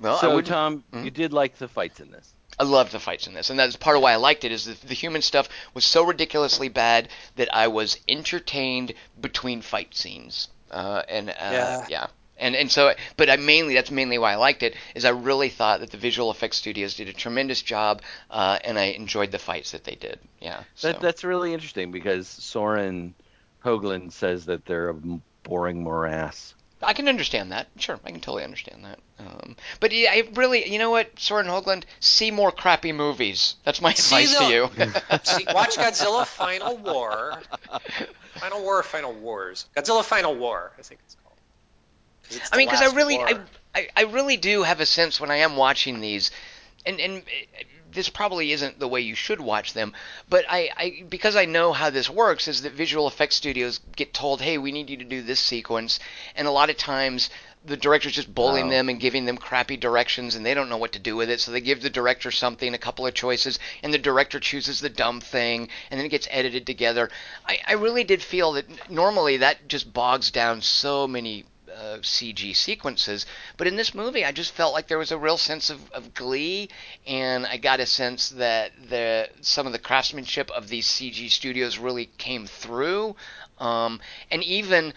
[0.00, 1.04] Well, I so wouldn't- Tom, Mhm.
[1.04, 2.32] you did like the fights in this.
[2.58, 4.52] I loved the fights in this, and that's part of why I liked it.
[4.52, 9.94] Is the, the human stuff was so ridiculously bad that I was entertained between fight
[9.94, 11.86] scenes, uh, and uh, Yeah.
[11.88, 12.06] yeah.
[12.38, 15.48] And, and so, but I mainly that's mainly why I liked it is I really
[15.48, 19.38] thought that the visual effects studios did a tremendous job, uh, and I enjoyed the
[19.38, 20.18] fights that they did.
[20.40, 20.88] Yeah, so.
[20.92, 23.14] That that's really interesting because Soren
[23.64, 24.94] Hoagland says that they're a
[25.44, 26.54] boring morass.
[26.82, 27.68] I can understand that.
[27.78, 28.98] Sure, I can totally understand that.
[29.18, 33.56] Um, but yeah, I really, you know what, Soren Hoagland, see more crappy movies.
[33.64, 35.18] That's my See advice the- to you.
[35.22, 37.40] See, watch Godzilla Final War.
[38.34, 39.66] Final War Final Wars?
[39.76, 41.36] Godzilla Final War, I think it's called.
[42.30, 43.38] it's I mean, because I really, I.
[43.74, 46.30] I, I really do have a sense when I am watching these,
[46.84, 47.22] and and
[47.92, 49.92] this probably isn't the way you should watch them,
[50.28, 54.14] but I, I because I know how this works is that visual effects studios get
[54.14, 55.98] told, hey, we need you to do this sequence,
[56.34, 57.30] and a lot of times
[57.64, 60.92] the director's just bullying them and giving them crappy directions and they don't know what
[60.92, 63.94] to do with it so they give the director something a couple of choices and
[63.94, 67.08] the director chooses the dumb thing and then it gets edited together.
[67.46, 71.44] I, I really did feel that normally that just bogs down so many
[71.76, 73.26] uh, CG sequences,
[73.56, 76.14] but in this movie, I just felt like there was a real sense of, of
[76.14, 76.68] glee,
[77.06, 81.78] and I got a sense that the some of the craftsmanship of these CG studios
[81.78, 83.16] really came through,
[83.58, 84.00] um,
[84.30, 84.92] and even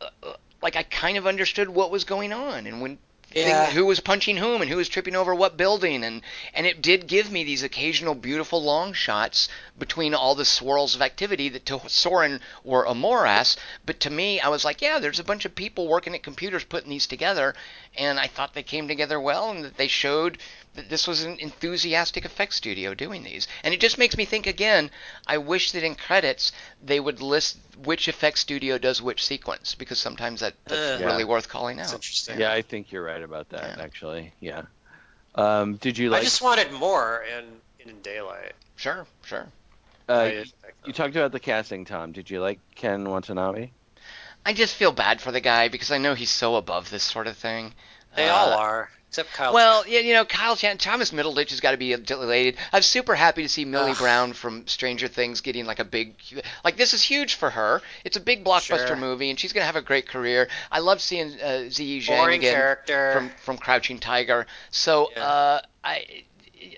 [0.00, 2.98] uh, uh, like I kind of understood what was going on, and when
[3.34, 3.70] Yeah.
[3.70, 6.04] who was punching whom and who was tripping over what building.
[6.04, 9.48] And and it did give me these occasional beautiful long shots
[9.78, 14.40] between all the swirls of activity that to Soren were a morass but to me
[14.40, 17.54] I was like yeah there's a bunch of people working at computers putting these together.
[17.96, 20.38] And I thought they came together well and that they showed
[20.74, 24.90] this was an enthusiastic effects studio doing these and it just makes me think again
[25.26, 26.52] I wish that in credits
[26.82, 31.24] they would list which effects studio does which sequence because sometimes that, that's Uh, really
[31.24, 31.28] Yeah.
[31.28, 32.38] worth calling That's out interesting.
[32.38, 33.76] Yeah, I think you're right about that.
[33.76, 33.76] Yeah.
[33.78, 34.62] Actually, yeah.
[35.34, 38.54] Um, did you like I just wanted more in in Daylight.
[38.76, 39.46] sure sure
[40.08, 40.46] uh, I
[40.84, 42.12] you talked about the casting, Tom.
[42.12, 43.70] Did you like Ken Watanabe?
[44.46, 47.26] I just feel bad for the guy because I know he's so above this sort
[47.26, 47.74] of thing.
[48.14, 49.54] They Uh, all are, except Kyle.
[49.54, 52.56] Well, yeah, you know, Kyle Chan, Thomas Middleditch has got to be delighted.
[52.72, 53.98] I'm super happy to see Millie Ugh.
[53.98, 56.16] Brown from Stranger Things getting like a big,
[56.64, 57.80] like this is huge for her.
[58.04, 58.96] It's a big blockbuster Sure.
[58.96, 60.48] movie, and she's gonna have a great career.
[60.72, 63.12] I love seeing uh, Ziyi Zhang again character.
[63.12, 64.46] from from Crouching Tiger.
[64.70, 65.24] So, Yeah.
[65.24, 66.24] uh, I,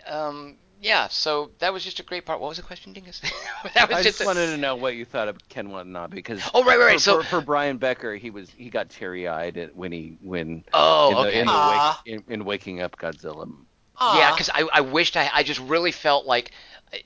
[0.06, 0.56] um,
[0.86, 1.08] yeah.
[1.08, 2.40] So that was just a great part.
[2.40, 3.20] What was the question, Dingus?
[3.74, 6.40] that was I just a- wanted to know what you thought of Ken Watanabe because
[6.54, 6.92] Oh, right, right, right.
[6.94, 10.64] For, So- for, for Brian Becker, he was he got teary eyed when he when
[10.72, 11.40] Oh, in, the, okay.
[11.40, 13.52] in, the wake, in, in waking up Godzilla.
[13.98, 14.18] Aw.
[14.18, 16.52] Yeah, because I, I wished I, I just really felt like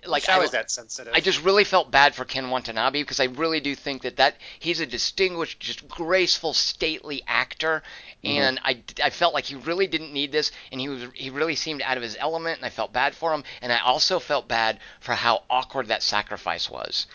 [0.07, 1.13] like I, is that sensitive.
[1.15, 4.37] I just really felt bad for Ken Watanabe because I really do think that that
[4.59, 7.83] he's a distinguished, just graceful, stately actor,
[8.23, 11.55] and I, I felt like he really didn't need this, and he was he really
[11.55, 14.49] seemed out of his element, and I felt bad for him, and I also felt
[14.49, 17.07] bad for how awkward that sacrifice was,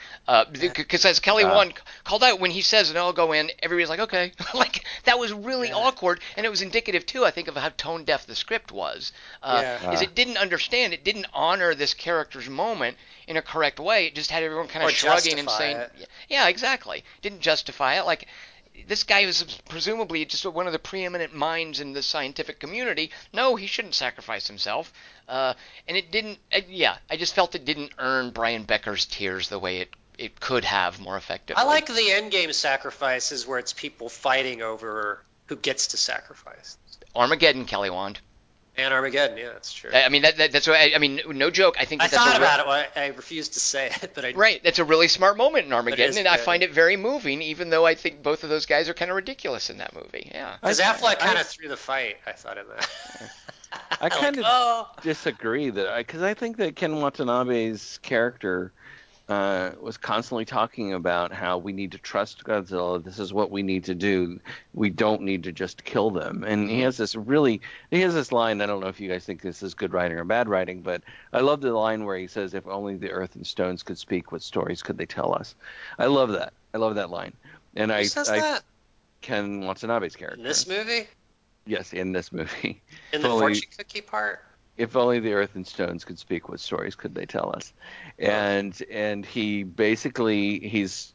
[0.52, 1.56] because as Kelly Uh.
[1.56, 1.74] one
[2.04, 5.32] called out when he says no, I'll go in, everybody's like okay, like that was
[5.34, 8.72] really awkward, and it was indicative too, I think, of how tone deaf the script
[8.72, 9.12] was.
[9.44, 9.92] Uh, Yeah.
[9.92, 10.04] Is Uh.
[10.06, 12.65] it didn't understand, it didn't honor this character's moment
[13.28, 14.08] in a correct way.
[14.08, 16.10] It just had everyone kind Or of shrugging and saying, it.
[16.30, 18.06] "Yeah, exactly." Didn't justify it.
[18.06, 18.28] Like
[18.88, 23.12] this guy was presumably just one of the preeminent minds in the scientific community.
[23.34, 24.92] No, he shouldn't sacrifice himself.
[25.28, 25.54] Uh,
[25.88, 26.40] and it didn't.
[26.54, 30.40] Uh, yeah, I just felt it didn't earn Brian Becker's tears the way it it
[30.40, 31.62] could have more effectively.
[31.62, 36.78] I like the end game sacrifices where it's people fighting over who gets to sacrifice.
[37.16, 38.20] Armageddon, Kelly Wand.
[38.78, 39.90] And Armageddon, yeah, that's true.
[39.94, 41.22] I I mean, that, that, that's what I, I mean.
[41.28, 41.76] No joke.
[41.80, 43.88] I think I that's thought a real- about it, but I, I refused to say
[44.02, 44.12] it.
[44.14, 46.74] But I Right, that's a really smart moment in Armageddon, is and I find it
[46.74, 47.42] very moving.
[47.42, 50.30] Even though I think both of those guys are kind of ridiculous in that movie.
[50.34, 50.56] Yeah.
[50.62, 52.18] because I- Affleck kind of threw the fight.
[52.28, 52.90] I thought of that.
[54.02, 58.74] I kind of oh, disagree that because I think that Ken Watanabe's character
[59.28, 63.04] uh, was constantly talking about how we need to trust Godzilla.
[63.04, 64.40] This is what we need to do.
[64.74, 66.44] We don't need to just kill them.
[66.46, 68.62] And he has this really he has this line.
[68.62, 71.02] I don't know if you guys think this is good writing or bad writing, but
[71.34, 74.32] I love the line where he says, "If only the earth and stones could speak,
[74.32, 75.56] what stories could they tell us?"
[75.98, 76.54] I love that.
[76.74, 77.34] I love that line.
[77.76, 78.64] And who I, says I that
[79.22, 80.38] Ken Watanabe's character.
[80.40, 81.08] in this movie?
[81.66, 82.80] yes, in this movie.
[83.12, 84.45] In the Fully- fortune cookie part?
[84.78, 87.74] If only the earth and stones could speak what stories could they tell us?
[88.20, 91.14] And and he basically he's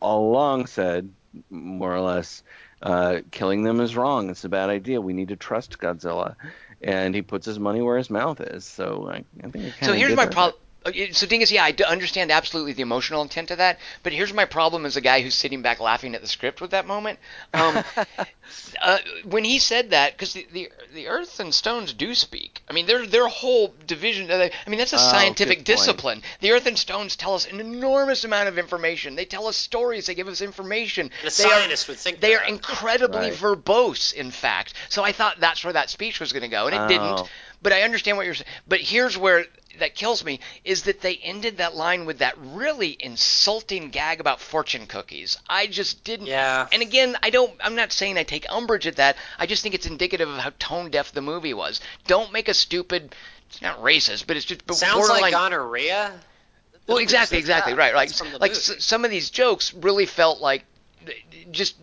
[0.00, 1.10] all along said
[1.50, 2.42] more or less
[2.82, 4.30] uh, killing them is wrong.
[4.30, 5.00] It's a bad idea.
[5.00, 6.34] We need to trust godzilla.
[6.82, 8.64] And he puts his money where his mouth is.
[8.64, 10.54] So i, I think I So kinda here's my problem.
[11.12, 14.46] So thing is, yeah, I understand absolutely the emotional intent of that, but here's my
[14.46, 17.18] problem as a guy who's sitting back laughing at the script with that moment.
[17.52, 17.82] Um,
[18.82, 22.62] uh, when he said that, because the, the the earth and stones do speak.
[22.68, 24.30] I mean, their their whole division.
[24.30, 26.22] I mean, that's a Oh, scientific good discipline.
[26.40, 29.16] The earth and stones tell us an enormous amount of information.
[29.16, 30.06] They tell us stories.
[30.06, 31.10] They give us information.
[31.20, 33.32] And a they are would think they are incredibly Right.
[33.32, 34.74] verbose, in fact.
[34.88, 36.86] So I thought that's where that speech was going to go, and it Oh.
[36.86, 37.30] didn't.
[37.62, 38.48] But I understand what you're saying.
[38.66, 39.44] But here's where
[39.80, 44.40] that kills me is that they ended that line with that really insulting gag about
[44.40, 45.36] fortune cookies.
[45.48, 46.26] I just didn't.
[46.26, 46.66] Yeah.
[46.72, 47.52] And again, I don't.
[47.60, 49.16] I'm not saying I take umbrage at that.
[49.38, 51.80] I just think it's indicative of how tone deaf the movie was.
[52.06, 53.14] Don't make a stupid.
[53.48, 56.12] It's not racist, but it's just but Sounds like gonorrhea.
[56.86, 58.10] Well, exactly, exactly, right, right.
[58.10, 60.64] It's Like s- some of these jokes really felt like
[61.50, 61.76] just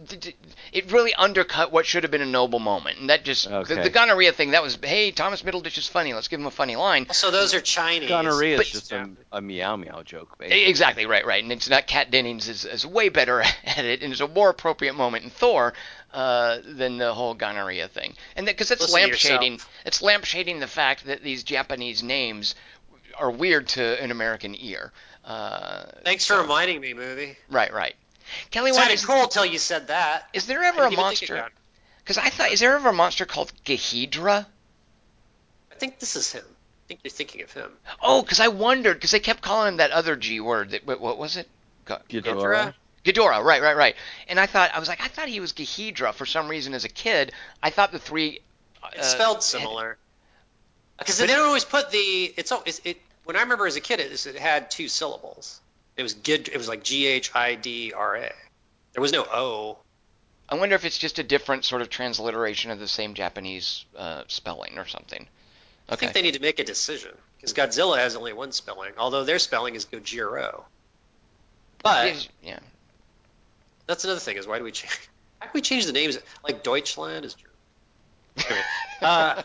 [0.71, 3.81] it really undercut what should have been a noble moment, and that just the, Okay.
[3.83, 4.51] the gonorrhea thing.
[4.51, 6.13] That was hey, Thomas Middleditch is funny.
[6.13, 7.07] Let's give him a funny line.
[7.11, 8.09] So those are Chinese.
[8.09, 10.65] gonorrhea But- is just a, a meow meow joke basically.
[10.65, 11.41] Exactly, right, right.
[11.43, 14.49] And it's not Kat Dennings is, is way better at it, and it's a more
[14.49, 15.73] appropriate moment in Thor
[16.13, 18.13] uh, than the whole gonorrhea thing.
[18.35, 19.69] And because that's Listen to lampshading, yourself.
[19.85, 22.55] it's lampshading the fact that these Japanese names
[23.17, 24.91] are weird to an American ear.
[25.25, 27.35] Uh, Thanks for reminding me, movie.
[27.49, 27.95] right, right.
[28.51, 30.27] Kelly, It what sounded is, cool till you said that.
[30.33, 31.49] is there ever a didn't even monster?
[31.99, 34.45] Because I thought, is there ever a monster called Gehedra?
[35.71, 36.43] I think this is him.
[36.45, 37.69] I think you're thinking of him.
[38.01, 40.71] Oh, because I wondered, because they kept calling him that other G word.
[40.71, 41.47] That, what, what was it?
[41.85, 42.73] Go- Ghidorah?
[43.03, 43.95] Ghidorah, right, right, right.
[44.27, 46.83] And I thought, I was like, I thought he was Gehedra for some reason as
[46.85, 47.31] a kid.
[47.61, 48.39] I thought the three.
[48.93, 49.97] It's uh, spelled similar.
[50.97, 51.97] Because they But- don't always put the.
[52.37, 52.97] It's, al- it's it.
[53.25, 55.59] When I remember as a kid, it, it had two syllables.
[55.97, 56.47] It was good.
[56.47, 58.31] It was like G H I D R A.
[58.93, 59.77] There was no O.
[60.49, 64.23] I wonder if it's just a different sort of transliteration of the same Japanese uh,
[64.27, 65.27] spelling or something.
[65.89, 69.23] I think they need to make a decision because Godzilla has only one spelling, although
[69.23, 70.63] their spelling is Gojiro.
[71.83, 72.59] But yeah.
[73.85, 75.09] that's another thing is why do we change?
[75.39, 76.17] How can we change the names?
[76.43, 77.53] Like Deutschland is German.
[78.37, 78.61] Anyway,
[79.01, 79.43] uh,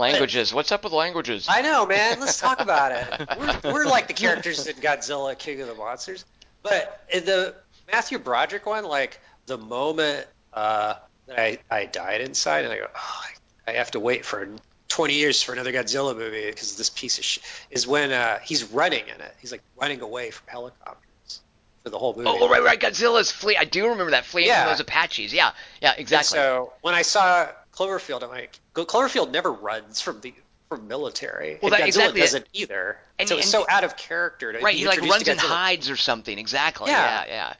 [0.00, 0.52] Languages.
[0.54, 1.46] What's up with languages?
[1.48, 2.18] I know, man.
[2.20, 3.28] Let's talk about it.
[3.64, 6.24] We're, we're like the characters in Godzilla, King of the Monsters.
[6.62, 7.54] But in the
[7.90, 10.94] Matthew Broderick one, like the moment uh,
[11.26, 13.20] that I, I died inside, and I go, oh,
[13.66, 14.48] I, I have to wait for
[14.88, 18.64] 20 years for another Godzilla movie because this piece of shit is when uh, he's
[18.64, 19.34] running in it.
[19.40, 21.40] He's like running away from helicopters
[21.84, 22.28] for the whole movie.
[22.28, 22.80] Oh, right, right.
[22.80, 23.56] Godzilla's flee.
[23.56, 24.64] I do remember that fleeing Yeah.
[24.64, 25.32] from those Apaches.
[25.32, 26.36] Yeah, yeah, And exactly.
[26.38, 27.48] so when I saw
[27.80, 30.34] Cloverfield, I'm like, Cloverfield never runs from the
[30.68, 31.58] from military.
[31.60, 32.20] Well, that- Godzilla exactly.
[32.20, 32.98] doesn't either.
[33.18, 34.52] And- so it's so out of character.
[34.52, 36.38] To right, he like runs and hides or something.
[36.38, 36.90] Exactly.
[36.90, 37.32] Yeah, Yeah.
[37.32, 37.54] yeah.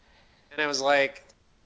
[0.52, 1.24] And I was like,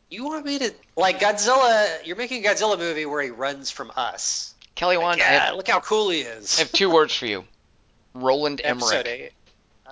[0.08, 2.06] you want me to like Godzilla?
[2.06, 4.54] You're making a Godzilla movie where he runs from us.
[4.74, 6.58] Kelly Like, Wand, I, yeah, have, look how cool he is.
[6.58, 7.44] I have two words for you.
[8.14, 9.34] Roland Emmerich.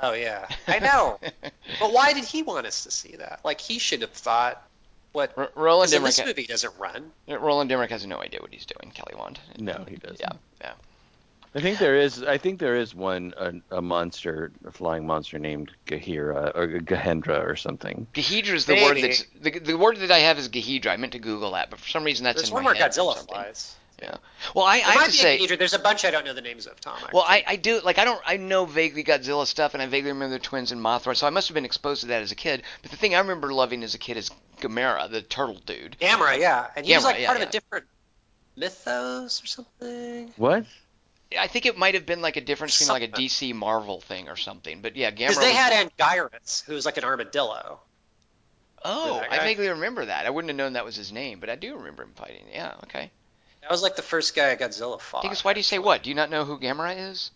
[0.00, 1.18] Oh yeah, I know.
[1.80, 3.40] but why did he want us to see that?
[3.44, 4.62] Like he should have thought
[5.12, 5.32] what.
[5.36, 6.14] R- Roland 'cause in Emmerich.
[6.16, 7.12] this movie doesn't run.
[7.28, 8.92] Roland Emmerich has no idea what he's doing.
[8.92, 9.38] Kelly Wand.
[9.58, 10.20] No, he doesn't.
[10.20, 10.72] Yeah, yeah.
[11.54, 12.22] I think there is.
[12.22, 17.46] I think there is one a, a monster, a flying monster named Gahira or Gahendra
[17.46, 18.06] or something.
[18.14, 19.08] Gahidra is the word Maybe.
[19.08, 20.86] that's the, the word that I have is Gahidra.
[20.88, 22.74] I meant to Google that, but for some reason that's There's in one my where
[22.76, 23.76] head or Godzilla flies.
[24.02, 24.16] Yeah.
[24.54, 25.38] Well, I, I have to be say.
[25.38, 26.98] a There's a bunch I don't know the names of, Tom.
[27.12, 30.10] Well, I, I do like I don't I know vaguely Godzilla stuff and I vaguely
[30.10, 32.36] remember the twins and Mothra, so I must have been exposed to that as a
[32.36, 32.64] kid.
[32.82, 34.30] But the thing I remember loving as a kid is
[34.60, 35.96] Gamera, the turtle dude.
[36.00, 37.44] Gamera, yeah, and he was like yeah, part yeah.
[37.44, 37.86] of a different
[38.56, 40.32] mythos or something.
[40.36, 40.66] What?
[41.38, 44.28] I think it might have been like a difference between like a DC Marvel thing
[44.28, 44.82] or something.
[44.82, 45.28] But yeah, Gamera.
[45.28, 47.80] Because they was- had Anguirus, who was like an armadillo.
[48.84, 50.26] oh, I vaguely remember that.
[50.26, 52.44] I wouldn't have known that was his name, but I do remember him fighting.
[52.52, 53.12] Yeah, okay.
[53.62, 55.22] That was like the first guy I Godzilla fought.
[55.22, 56.02] Dingus, why do you say what?
[56.02, 57.30] Do you not know who Gamera is?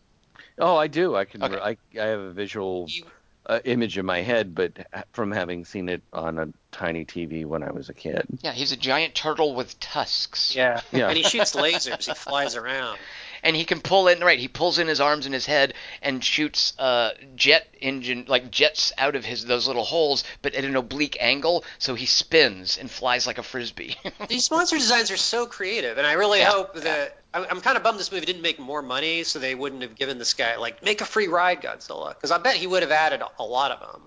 [0.58, 1.14] Oh, I do.
[1.16, 1.42] I can.
[1.42, 1.56] Okay.
[1.56, 3.04] I, I have a visual You-
[3.48, 4.72] uh, image in my head, but
[5.12, 8.26] from having seen it on a tiny TV when I was a kid.
[8.42, 10.52] Yeah, he's a giant turtle with tusks.
[10.56, 10.80] Yeah.
[10.90, 11.08] Yeah.
[11.08, 12.06] And he shoots lasers.
[12.06, 12.98] he flies around.
[13.46, 16.22] And he can pull in right he pulls in his arms and his head and
[16.22, 20.76] shoots uh, jet engine like jets out of his those little holes but at an
[20.76, 23.96] oblique angle so he spins and flies like a frisbee
[24.28, 27.82] These monster designs are so creative, and I really Yeah, hope that I'm, kind of
[27.82, 30.82] bummed this movie didn't make more money, so they wouldn't have given this guy like
[30.82, 33.80] make a free ride Godzilla, because I bet he would have added a, lot of
[33.80, 34.02] them.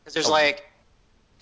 [0.00, 0.32] Because there's Oh.
[0.32, 0.64] like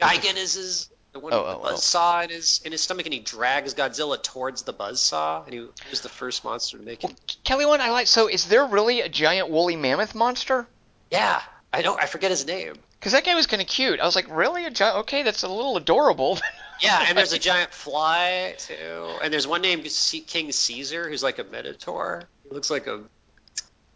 [0.01, 1.61] Gigan is his the one Oh, with oh, the oh.
[1.61, 1.70] oh.
[1.70, 5.43] buzz saw in his in his stomach, and he drags Godzilla towards the buzz saw,
[5.45, 5.61] and he,
[5.91, 7.07] was the first monster to make it.
[7.09, 10.66] well, kelly one i like so is there really a giant woolly mammoth monster
[11.11, 11.41] Yeah,
[11.73, 12.74] I don't I forget his name.
[13.01, 15.43] because that guy was kind of cute i was like really a giant okay that's
[15.45, 16.39] a little adorable
[16.81, 18.74] Yeah, and there's a giant fly too,
[19.23, 22.24] and there's one named C- King Caesar who's like a minotaur.
[22.43, 22.97] He looks like a,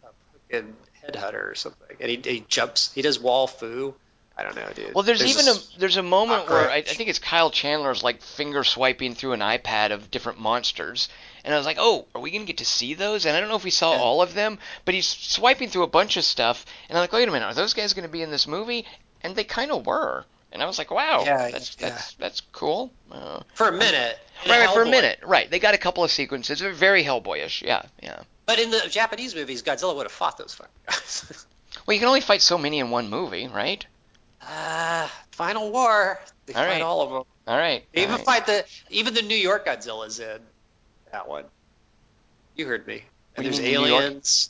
[0.03, 0.07] a
[0.49, 0.73] fucking
[1.03, 2.93] headhunter or something, and he, he jumps.
[2.93, 3.93] He does wall fu.
[4.39, 4.93] I don't know, dude.
[4.93, 8.03] Well, there's, even this- a there's a moment where I, I think it's Kyle Chandler's
[8.03, 11.09] like finger swiping through an iPad of different monsters,
[11.43, 13.25] and I was like, oh, are we gonna get to see those?
[13.25, 13.99] And I don't know if we saw Yeah.
[13.99, 17.27] all of them, but he's swiping through a bunch of stuff, and I'm like, wait
[17.27, 18.85] a minute, are those guys gonna be in this movie?
[19.21, 21.89] And they kind of were, and I was like, wow, Yeah, that's yeah.
[21.89, 22.91] that's that's cool.
[23.11, 24.17] Uh, for a minute.
[24.45, 25.49] in right, right, for a minute, right?
[25.51, 28.21] They got a couple of sequences, they're very Hellboyish, yeah, yeah.
[28.45, 31.45] But in the Japanese movies, Godzilla would have fought those fucking guys.
[31.85, 33.85] Well, you can only fight so many in one movie, right?
[34.41, 36.19] Ah, Final War.
[36.45, 36.81] They All fight right.
[36.81, 37.23] all of them.
[37.47, 37.83] All right.
[37.93, 38.25] They all even right.
[38.25, 40.39] fight the even the New York Godzilla's in
[41.11, 41.45] that one.
[42.55, 43.03] You heard me.
[43.35, 44.03] And there's mean, New York?
[44.03, 44.49] aliens.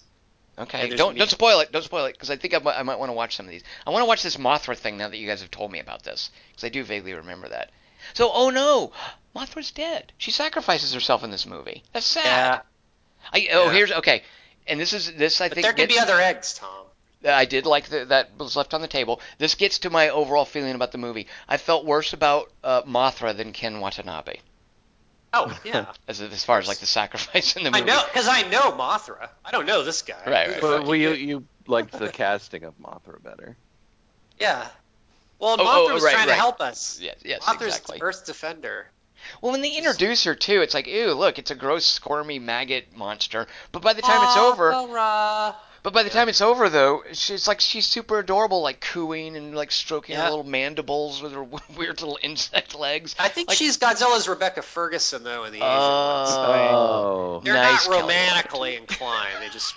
[0.58, 1.72] Okay, don't don't spoil it.
[1.72, 3.52] Don't spoil it because I think I might, I might want to watch some of
[3.52, 3.64] these.
[3.88, 6.04] I want to watch this Mothra thing now that you guys have told me about
[6.04, 7.72] this because I do vaguely remember that.
[8.14, 8.92] So, oh no,
[9.36, 10.12] Mothra's dead.
[10.18, 11.84] She sacrifices herself in this movie.
[11.94, 12.26] That's sad.
[12.26, 12.62] Yeah.
[13.32, 13.74] I, oh, Yeah.
[13.74, 14.24] here's okay.
[14.68, 16.86] And this is this I But think there could be other eggs, Tom.
[17.28, 19.20] I did like the, that was left on the table.
[19.38, 21.28] This gets to my overall feeling about the movie.
[21.48, 24.38] I felt worse about uh, Mothra than Ken Watanabe
[25.34, 25.86] Oh yeah.
[26.08, 27.84] as as far as like the sacrifice in the movie.
[27.84, 27.98] I movie.
[27.98, 29.30] know because I know Mothra.
[29.46, 30.16] I don't know this guy.
[30.26, 33.56] Right, Who right, the Well, well, you you liked the casting of Mothra better.
[34.40, 34.68] Yeah.
[35.38, 36.34] Well, Oh, Mothra oh, was right, trying right.
[36.34, 37.00] to help us.
[37.02, 38.00] Yes, yes, Mothra's exactly.
[38.00, 38.88] the Earth Defender.
[39.42, 42.96] Well, when they introduce her too, it's like, ew, look, it's a gross, squirmy maggot
[42.96, 43.48] monster.
[43.72, 45.56] But by the time it's over, Mothra.
[45.90, 49.56] But by the time it's over though, she's like she's super adorable, like cooing and
[49.56, 51.44] like stroking her little mandibles with her
[51.78, 53.16] weird little insect legs.
[53.20, 56.30] I think Like- she's Godzilla's Rebecca Ferguson though in the Asian ones.
[56.32, 57.38] Oh.
[57.38, 57.42] oh.
[57.44, 58.02] They're nice, not Kelly.
[58.02, 59.38] romantically inclined.
[59.42, 59.74] They just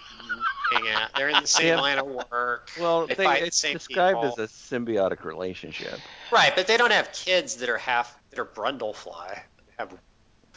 [0.73, 1.11] hang out.
[1.17, 1.81] They're in the same Yeah.
[1.81, 2.71] line of work.
[2.81, 4.41] Well, They they, fight the it's same described people.
[4.43, 5.99] as a symbiotic relationship.
[6.31, 9.35] Right, but they don't have kids that are half that are Brundlefly.
[9.35, 9.99] They have fucking-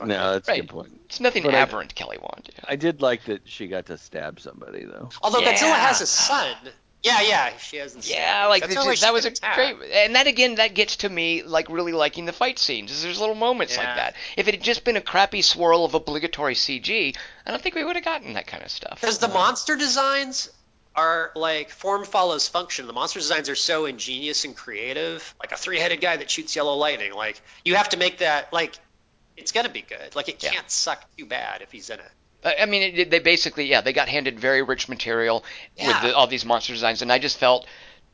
[0.03, 0.99] No, that's a good point.
[1.05, 2.49] It's nothing But I- aberrant, Kelly Wand.
[2.67, 5.09] I did like that she got to stab somebody though.
[5.21, 5.53] Although Yeah.
[5.53, 6.55] Godzilla has a son.
[7.03, 7.95] Yeah, yeah, she has.
[7.95, 8.11] A son.
[8.17, 9.55] Yeah, like That's this that was a attack.
[9.55, 12.91] great, and that again, that gets to me like really liking the fight scenes.
[12.91, 14.15] is There's little moments like that.
[14.35, 17.15] If it had just been a crappy swirl of obligatory CG,
[17.45, 18.99] I don't think we would have gotten that kind of stuff.
[19.01, 20.49] Because the monster designs
[20.95, 22.87] are like form follows function.
[22.87, 25.35] The monster designs are so ingenious and creative.
[25.39, 27.13] Like a three-headed guy that shoots yellow lightning.
[27.13, 28.79] Like you have to make that like
[29.37, 30.15] it's gonna be good.
[30.15, 32.11] Like it can't suck too bad if he's in it.
[32.43, 35.43] I I mean, it, they basically, yeah, they got handed very rich material
[35.77, 37.65] with the, all these monster designs, and I just felt,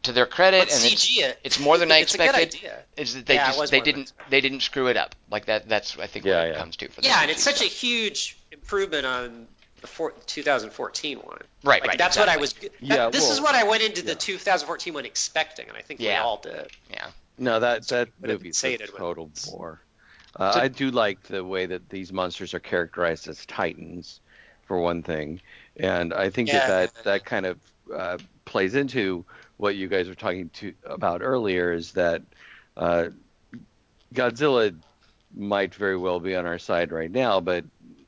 [0.04, 1.40] to their credit, But and it's, it.
[1.44, 2.80] it's more than I It's a good expected, idea.
[2.98, 5.16] is that they Yeah, just they didn't they didn't screw it up.
[5.30, 7.44] Like that, that's I think Yeah, what it comes to for the Yeah, and it's
[7.44, 9.48] such a huge improvement on
[9.82, 11.38] the four, 2014 one.
[11.64, 12.70] Right, Like, right, That's what I exactly.
[12.70, 12.80] was.
[12.82, 16.00] Yeah, that- this is what I went into the 2014 one expecting, and I think
[16.00, 16.68] we all did.
[16.90, 17.08] yeah.
[17.38, 19.82] No, that that would have movie's a total bore.
[20.40, 24.22] Uh, I do like the way that these monsters are characterized as titans,
[24.64, 25.42] for one thing,
[25.76, 26.66] and I think Yeah.
[26.68, 27.60] that that, that kind of
[27.94, 29.26] uh, plays into
[29.58, 32.22] what you guys were talking to about earlier is that
[32.78, 33.08] uh,
[34.14, 34.74] Godzilla
[35.36, 37.66] might very well be on our side right now, but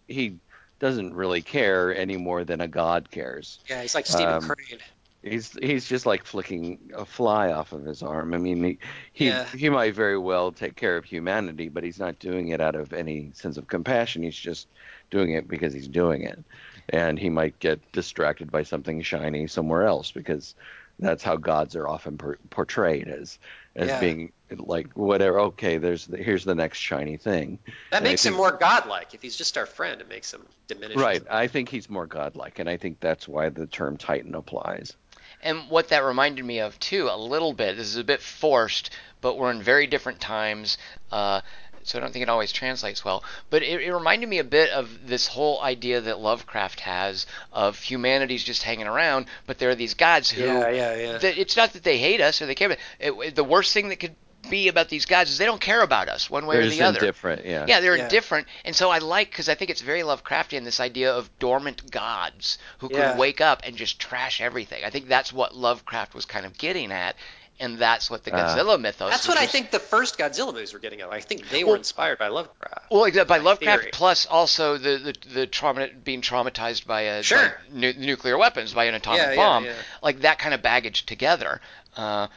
[0.07, 0.37] he
[0.79, 3.59] doesn't really care any more than a god cares.
[3.67, 4.79] Yeah, he's like Stephen Um, Crane.
[5.23, 8.33] He's he's just like flicking a fly off of his arm.
[8.33, 8.77] I mean, he
[9.13, 9.45] he, Yeah.
[9.45, 12.91] he might very well take care of humanity, but he's not doing it out of
[12.91, 14.23] any sense of compassion.
[14.23, 14.67] He's just
[15.11, 16.43] doing it because he's doing it,
[16.89, 20.55] and he might get distracted by something shiny somewhere else because
[20.99, 23.39] that's how gods are often por- portrayed as
[23.75, 23.99] as Yeah.
[24.01, 25.39] being like whatever.
[25.39, 27.59] Okay, there's the, here's the next shiny thing.
[27.91, 29.13] That and makes him more godlike.
[29.13, 30.97] If he's just our friend, it makes him diminish.
[30.97, 31.23] Right.
[31.29, 34.97] I think he's more godlike, and I think that's why the term Titan applies.
[35.43, 37.77] And what that reminded me of too, a little bit.
[37.77, 38.89] This is a bit forced,
[39.21, 40.77] but we're in very different times.
[41.11, 41.41] Uh,
[41.83, 43.23] so I don't think it always translates well.
[43.49, 47.77] But it, it reminded me a bit of this whole idea that Lovecraft has of
[47.79, 50.43] humanity's just hanging around, but there are these gods who.
[50.45, 51.17] Yeah, yeah, yeah.
[51.17, 52.69] that it's not that they hate us or they care.
[52.69, 54.15] But it, it- the worst thing that could
[54.49, 56.81] be about these gods is they don't care about us one way They're or the
[56.81, 56.99] other.
[56.99, 57.45] They're indifferent.
[57.45, 57.65] Yeah.
[57.67, 58.03] Yeah, they're Yeah.
[58.03, 61.89] indifferent, and so I like because I think it's very Lovecraftian this idea of dormant
[61.91, 63.11] gods who Yeah.
[63.11, 64.83] could wake up and just trash everything.
[64.83, 67.15] I think that's what Lovecraft was kind of getting at,
[67.59, 69.11] and that's what the Uh, Godzilla mythos.
[69.11, 71.11] That's what which I think the first Godzilla movies were getting at.
[71.11, 72.91] I think they were inspired by Lovecraft.
[72.91, 73.91] Well, except by Lovecraft, theory.
[73.93, 77.37] plus also the the, the trauma being traumatized by a Sure.
[77.49, 79.73] by nu- nuclear weapons, by an atomic Yeah, yeah, bomb, yeah.
[80.01, 81.61] like that kind of baggage together.
[81.95, 82.33] Uh, d- d-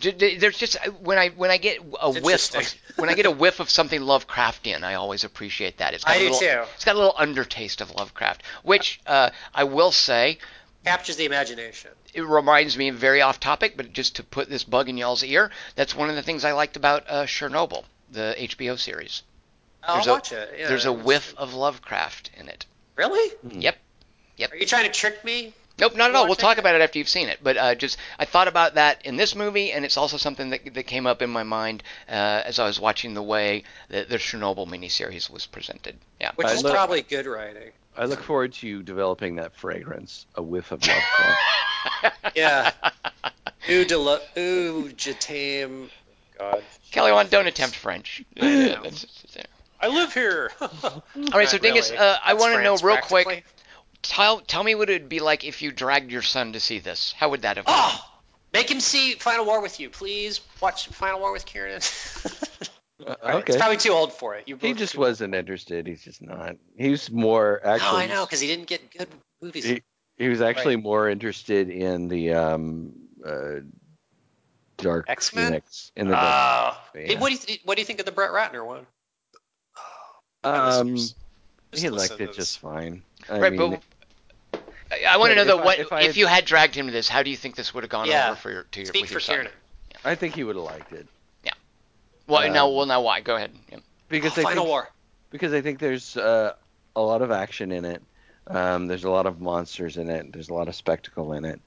[0.00, 3.60] there's just when I when I get a whiff of, when I get a whiff
[3.60, 5.94] of something Lovecraftian, I always appreciate that.
[5.94, 6.62] It's got I a do little, too.
[6.74, 10.38] It's got a little undertaste of Lovecraft, which uh, I will say
[10.84, 11.90] Captures the imagination.
[12.12, 15.50] it reminds me very off topic, but just to put this bug in y'all's ear,
[15.76, 19.22] that's one of the things I liked about uh, Chernobyl, the HBO series.
[19.84, 20.54] I'll There's a- watch it.
[20.58, 22.66] Yeah, There's a it's- whiff of Lovecraft in it.
[22.96, 23.32] Really?
[23.48, 23.76] Yep.
[24.36, 24.52] Yep.
[24.52, 25.52] Are you trying to trick me?
[25.82, 26.26] Nope, not at all.
[26.26, 27.40] We'll talk about it after you've seen it.
[27.42, 30.74] But uh, just I thought about that in this movie, and it's also something that,
[30.74, 32.12] that came up in my mind uh,
[32.44, 35.96] as I was watching the way that the Chernobyl miniseries was presented.
[36.20, 36.30] Yeah.
[36.36, 37.72] Which I is look- probably good writing.
[37.96, 42.12] I look forward to you developing that fragrance, a whiff of love.
[42.34, 42.70] Yeah.
[43.68, 45.90] Ooh, de lo- ooh, Jatam.
[46.38, 46.62] God.
[46.92, 48.24] Kelly, Wand, don't attempt French.
[48.36, 49.06] Yeah, that's-
[49.36, 49.42] yeah.
[49.80, 50.52] I live here.
[50.60, 51.02] All
[51.34, 51.98] right, so Not Dingus, really.
[52.02, 53.44] uh, I want to know real quick.
[54.02, 54.14] Practically.
[54.24, 56.78] Tell tell me what it would be like if you dragged your son to see
[56.78, 57.12] this.
[57.16, 57.66] How would that have?
[57.66, 57.74] gone?
[57.76, 58.04] Oh,
[58.52, 60.40] make him see Final War with you, please.
[60.60, 61.80] Watch Final War with Kieran.
[63.04, 63.44] Uh, Right, okay.
[63.54, 64.44] It's probably too old for it.
[64.46, 65.88] You He both- just wasn't interested.
[65.88, 66.54] He's just not.
[66.76, 68.02] He's more No, actually.
[68.04, 69.08] I know because he didn't get good
[69.40, 69.64] movies.
[69.64, 69.82] He-
[70.18, 72.92] He was actually more interested in the um,
[73.26, 73.60] uh,
[74.76, 75.62] Dark X-Men?
[75.96, 77.18] In the Dark, Oh, yeah.
[77.18, 78.86] What do you th- what do you think of the Brett Ratner one?
[80.44, 80.96] um,
[81.72, 82.36] he liked it this.
[82.36, 83.02] just fine.
[83.28, 83.82] I right, mean, but
[84.92, 86.26] I, I want to but know though if I- what if if, I had- you
[86.26, 88.28] had dragged him to this, how do you think this would have gone Yeah.
[88.30, 89.34] over for your to your Speak with for your son?
[89.36, 89.50] Kieran.
[90.04, 91.06] I think he would have liked it
[91.44, 91.52] Yeah.
[92.26, 93.20] Well, now, Um, well, now why?
[93.20, 93.52] Go ahead.
[93.70, 93.78] Yeah.
[94.08, 94.88] because Oh, I Final think War.
[95.30, 96.54] because I think there's uh,
[96.96, 98.02] a lot of action in it.
[98.48, 100.32] Um, there's a lot of monsters in it.
[100.32, 101.60] There's a lot of spectacle in it.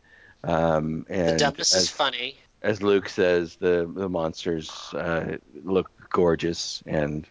[0.44, 2.38] Um, The and dumbness is funny.
[2.62, 7.26] as Luke says, the the monsters uh, look gorgeous and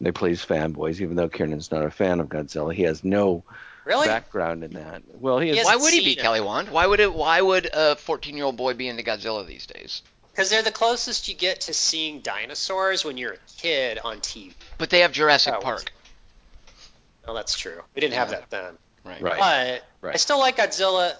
[0.00, 1.00] they please fanboys.
[1.00, 3.42] Even though Kieran's not a fan of Godzilla, he has no
[3.84, 4.06] Really?
[4.06, 5.02] background in that.
[5.20, 5.66] Well, he He has.
[5.66, 6.18] has- Why would he be it.
[6.18, 6.68] Kelly Wand?
[6.70, 7.12] Why would it?
[7.14, 10.02] Why would a 14 year old boy be into Godzilla these days?
[10.32, 14.52] Because they're the closest you get to seeing dinosaurs when you're a kid on TV.
[14.78, 15.92] But they have Jurassic Oh, Park.
[17.26, 17.82] Well, that's true.
[17.94, 18.78] We didn't have that then.
[19.04, 19.20] Right.
[19.20, 19.82] Right.
[20.00, 21.14] But I still like Godzilla.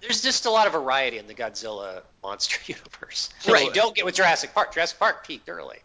[0.00, 3.30] There's just a lot of variety in the Godzilla monster universe.
[3.44, 3.64] That Right.
[3.66, 4.72] you don't get with Jurassic Park.
[4.72, 5.78] Jurassic Park peaked early.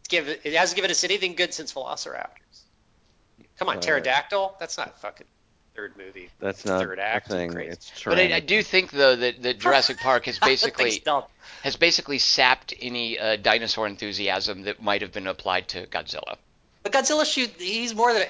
[0.00, 2.62] It's give it hasn't given us anything good since Velociraptors.
[3.58, 4.56] Come on, Uh, Pterodactyl.
[4.60, 5.26] That's not a fucking
[5.74, 6.28] third movie.
[6.40, 7.28] That's not third a act.
[7.28, 7.52] thing.
[7.52, 7.70] Crazy.
[7.70, 11.02] It's But I, I do think though that, that Jurassic Park has basically
[11.62, 16.36] has basically sapped any uh, dinosaur enthusiasm that might have been applied to Godzilla.
[16.82, 17.50] But Godzilla shoot.
[17.58, 18.24] He's more than.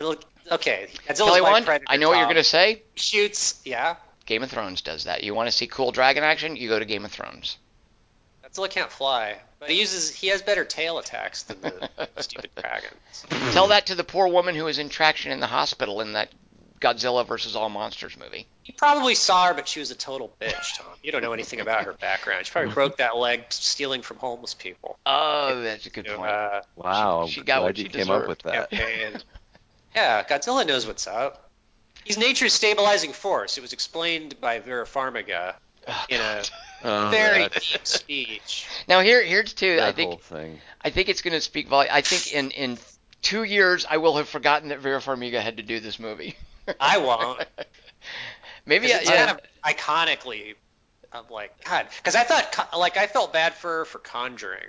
[0.00, 1.84] Look, okay, Godzilla's Kelly my Wand, predator.
[1.88, 2.82] I know what you're gonna say.
[2.94, 3.60] Shoots.
[3.64, 5.22] Yeah, Game of Thrones does that.
[5.22, 6.56] You want to see cool dragon action?
[6.56, 7.58] You go to Game of Thrones.
[8.52, 10.14] Godzilla can't fly, but he uses.
[10.14, 11.88] He has better tail attacks than the
[12.22, 13.24] stupid dragons.
[13.52, 16.30] Tell that to the poor woman who was in traction in the hospital in that
[16.80, 18.46] Godzilla versus all monsters movie.
[18.64, 20.86] You probably saw her, but she was a total bitch, Tom.
[21.02, 22.44] You don't know anything about her background.
[22.46, 24.98] She probably broke that leg stealing from homeless people.
[25.06, 26.30] Oh, that's a good You know, point.
[26.30, 28.70] uh, Wow, She- she got glad what you she came up with that.
[28.70, 29.20] campaign.
[29.94, 31.50] yeah, Godzilla knows what's up.
[32.04, 33.56] He's nature's stabilizing force.
[33.58, 35.54] It was explained by Vera Farmiga
[36.08, 36.42] in a
[36.84, 38.66] Oh, very that, deep speech.
[38.88, 39.78] Now here, here's two.
[39.82, 40.60] I think thing.
[40.82, 41.92] I think it's going to speak volume.
[41.94, 42.78] I think in in
[43.22, 46.36] two years I will have forgotten that Vera Farmiga had to do this movie.
[46.80, 47.44] I won't.
[48.66, 49.00] Maybe 'Cause yeah.
[49.00, 50.54] it's kind of iconically.
[51.12, 54.68] I'm like God, because I thought like I felt bad for for Conjuring.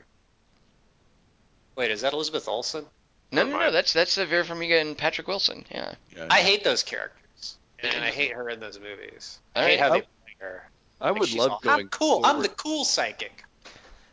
[1.76, 2.86] Wait, is that Elizabeth Olsen?
[3.32, 3.64] no, Never no, no.
[3.64, 3.76] mind.
[3.76, 5.66] That's that's uh, Vera Farmiga and Patrick Wilson.
[5.72, 5.96] Yeah.
[6.16, 6.28] Yeah.
[6.30, 9.40] I hate those characters, and I hate her in those movies.
[9.56, 9.80] I All hate right.
[9.80, 10.70] how I- they play her.
[11.04, 11.80] I would love all, going.
[11.82, 12.22] I'm cool.
[12.26, 13.44] I'm forward- the cool psychic.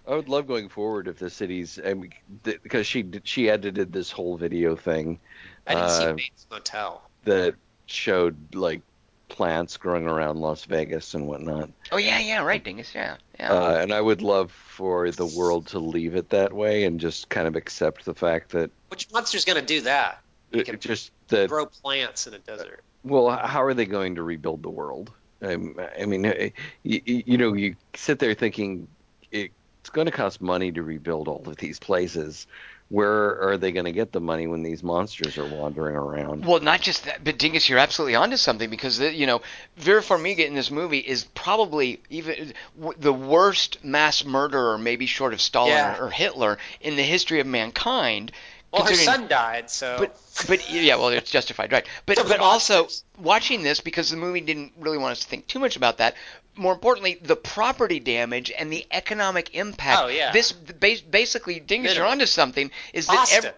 [0.09, 2.13] I would love going forward if the city's I mean,
[2.45, 5.21] th- because she she edited this whole video thing
[5.67, 7.03] I didn't see Uh, Bates Motel.
[7.25, 7.55] that
[7.87, 8.81] showed like
[9.29, 11.71] plants growing around Las Vegas and whatnot.
[11.93, 12.43] Oh yeah, yeah.
[12.43, 12.93] Right, Dingus.
[12.95, 13.53] Yeah, yeah.
[13.53, 17.29] Uh, and I would love for the world to leave it that way and just
[17.29, 20.21] kind of accept the fact that Which monster's gonna do that?
[20.51, 22.83] it, can just that Grow plants in a desert.
[23.05, 25.13] well, how are they going to rebuild the world?
[25.43, 26.51] Um, I mean, eh,
[26.83, 28.89] you, you know, you sit there thinking
[29.31, 29.51] it,
[29.81, 32.47] it's going to cost money to rebuild all of these places.
[32.91, 36.45] Where are they going to get the money when these monsters are wandering around?
[36.45, 39.43] Well, not just that, but Dingus, you're absolutely onto something because the, you know
[39.77, 45.33] Vera Farmiga in this movie is probably even w- the worst mass murderer, maybe short
[45.33, 45.99] of Stalin Yeah.
[46.01, 48.33] or, or Hitler, in the history of mankind.
[48.73, 49.97] Well, her son died, so.
[49.99, 50.17] But
[50.47, 51.85] but yeah, well, it's justified, right?
[52.07, 52.89] But but also
[53.19, 56.15] watching this because the movie didn't really want us to think too much about that.
[56.57, 60.03] More importantly, the property damage and the economic impact.
[60.03, 60.31] Oh, yeah.
[60.33, 62.71] This basically, Dingus, you're onto something.
[62.93, 63.45] Is that Boston.
[63.47, 63.55] ev-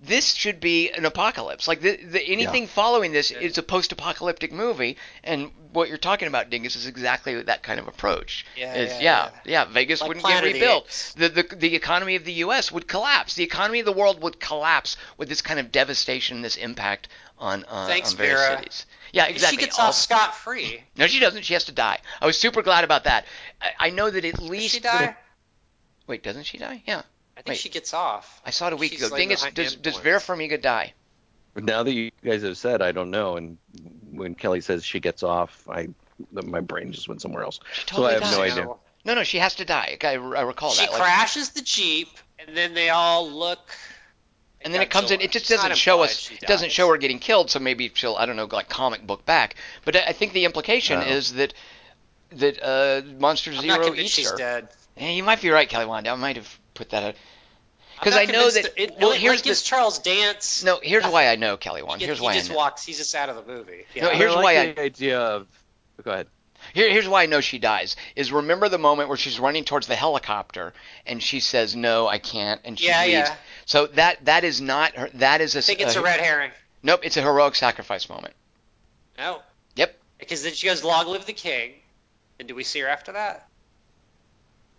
[0.00, 1.66] this should be an apocalypse.
[1.66, 6.50] Like the, the anything following this is a post-apocalyptic movie, and what you're talking about,
[6.50, 8.44] Dingus, is exactly that kind of approach.
[8.56, 9.64] Yeah, Is- yeah, yeah, yeah.
[9.64, 10.84] Vegas Like wouldn't get Planet of rebuilt.
[10.84, 11.12] Apes.
[11.14, 12.70] The, the the economy of the U.S.
[12.70, 13.34] would collapse.
[13.34, 17.08] The economy of the world would collapse with this kind of devastation, this impact
[17.38, 18.58] on uh, Thanks, on various Vera.
[18.58, 18.86] cities.
[19.12, 19.58] Yeah, exactly.
[19.58, 20.82] She gets All- off scot free.
[20.96, 21.44] no, she doesn't.
[21.44, 21.98] She has to die.
[22.20, 23.24] I was super glad about that.
[23.62, 24.74] I, I know that at Does least.
[24.74, 25.16] she die?
[26.06, 26.82] Wait, doesn't she die?
[26.86, 27.02] Yeah,
[27.36, 27.58] I think Wait.
[27.58, 28.40] she gets off.
[28.44, 29.10] I saw it a week She's ago.
[29.14, 30.40] like Dingus, behind does, does Vera influence.
[30.52, 30.94] Farmiga die?
[31.54, 33.36] But now that you guys have said, I don't know.
[33.36, 33.58] And
[34.10, 35.88] when Kelly says she gets off, I
[36.32, 37.60] my brain just went somewhere else.
[37.74, 38.36] She So totally I have dies.
[38.36, 38.66] no idea.
[39.04, 39.96] No, no, she has to die.
[40.02, 40.92] I, I recall She that.
[40.92, 42.08] like- crashes the jeep,
[42.38, 43.60] and then they all look.
[44.62, 45.20] and then it comes in.
[45.20, 46.16] It just It's not doesn't show implied us.
[46.18, 46.72] she It doesn't dies.
[46.72, 47.50] show her getting killed.
[47.50, 49.56] So maybe she'll, I don't know, like comic book back.
[49.84, 51.06] But I I think the implication Oh.
[51.06, 51.52] is that
[52.32, 54.36] that uh, Monster I'm not Zero convinced eats she's her.
[54.36, 54.68] dead.
[54.96, 56.10] Yeah, you might be right, Kelly Wanda.
[56.10, 57.14] I might have put that out.
[57.98, 59.98] I'm 'Cause not I know convinced that- It, well, like, here's like the- gives Charles
[60.00, 60.62] Dance.
[60.62, 61.12] No, here's nothing.
[61.14, 62.00] why I know Kelly Wand.
[62.00, 62.56] He, Here's he why I just know.
[62.56, 62.84] walks.
[62.84, 63.86] He's just out of the movie.
[63.96, 65.46] No, here's I like why I- the idea of.
[66.04, 66.26] Go ahead.
[66.74, 67.96] Here, here's why I know she dies.
[68.16, 70.74] Is remember the moment where she's running towards the helicopter
[71.06, 73.12] and she says, "No, I can't," and she Yeah, leaves.
[73.12, 73.36] yeah.
[73.66, 75.08] So that that is not her.
[75.14, 75.58] That is a.
[75.58, 76.50] I think it's a red herring.
[76.82, 78.34] Nope, it's a heroic sacrifice moment.
[79.16, 79.42] No.
[79.76, 79.96] Yep.
[80.18, 81.74] Because then she goes, "Long live the king,"
[82.38, 83.48] and do we see her after that?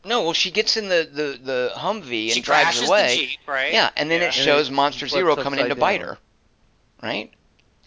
[0.08, 3.08] No, well, she gets in the the the Humvee and she drives crashes away.
[3.10, 3.74] the jeep, right?
[3.74, 4.28] Yeah, and then Yeah.
[4.28, 6.18] it shows And Monster Zero coming in to upside bite her,
[7.04, 7.32] right?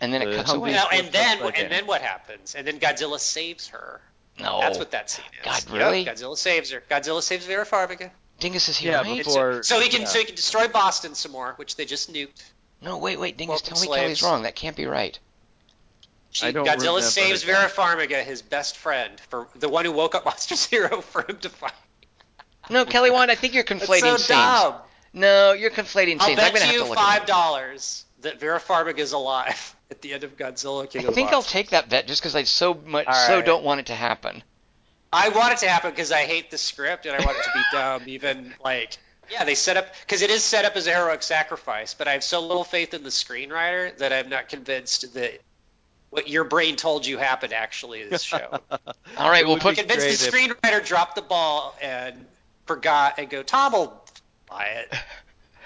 [0.01, 0.73] And then it cuts Humvee- away.
[0.73, 1.63] Now, and then upside down.
[1.65, 2.55] and then what happens?
[2.55, 4.01] And then Godzilla saves her.
[4.39, 5.45] No, That's what that scene is.
[5.45, 6.05] God, Yep, really?
[6.07, 6.83] Godzilla saves her.
[6.91, 8.11] Godzilla saves Vera Farmiga.
[8.39, 9.19] Dingus is here, Yeah, right?
[9.25, 10.07] before- so he can yeah.
[10.07, 12.43] so he can destroy Boston some more, which they just nuked.
[12.81, 14.01] No, wait, wait, Dingus, Welcome tell me.
[14.03, 14.43] Kelly's wrong.
[14.45, 15.19] That can't be right.
[16.31, 17.43] She, I don't Godzilla saves.
[17.43, 21.39] Vera Farmiga, his best friend, for the one who woke up Monster Zero for him
[21.39, 21.73] to fight.
[22.71, 24.29] No, Kelly Wand, I think you're That's conflating so scenes.
[24.29, 24.75] dumb.
[25.13, 26.39] No, you're conflating I'll scenes.
[26.39, 30.01] I'm bet gonna have you to look five dollars that Vera Farmiga is alive at
[30.03, 32.45] the end of Godzilla King I of think I'll take that bet just because I
[32.45, 34.43] so much All so don't want it to happen.
[35.13, 37.51] I want it to happen because I hate the script and I want it to
[37.53, 38.03] be dumb.
[38.07, 38.97] Even like,
[39.31, 42.13] yeah, they set up because it is set up as a heroic sacrifice, but I
[42.13, 45.41] have so little faith in the screenwriter that I'm not convinced that
[46.11, 48.41] what your brain told you happened actually is shown.
[48.71, 52.27] All right, It we'll would put be convinced the great screenwriter dropped the ball and
[52.75, 54.05] forgot and go, Tom will
[54.49, 54.95] buy it.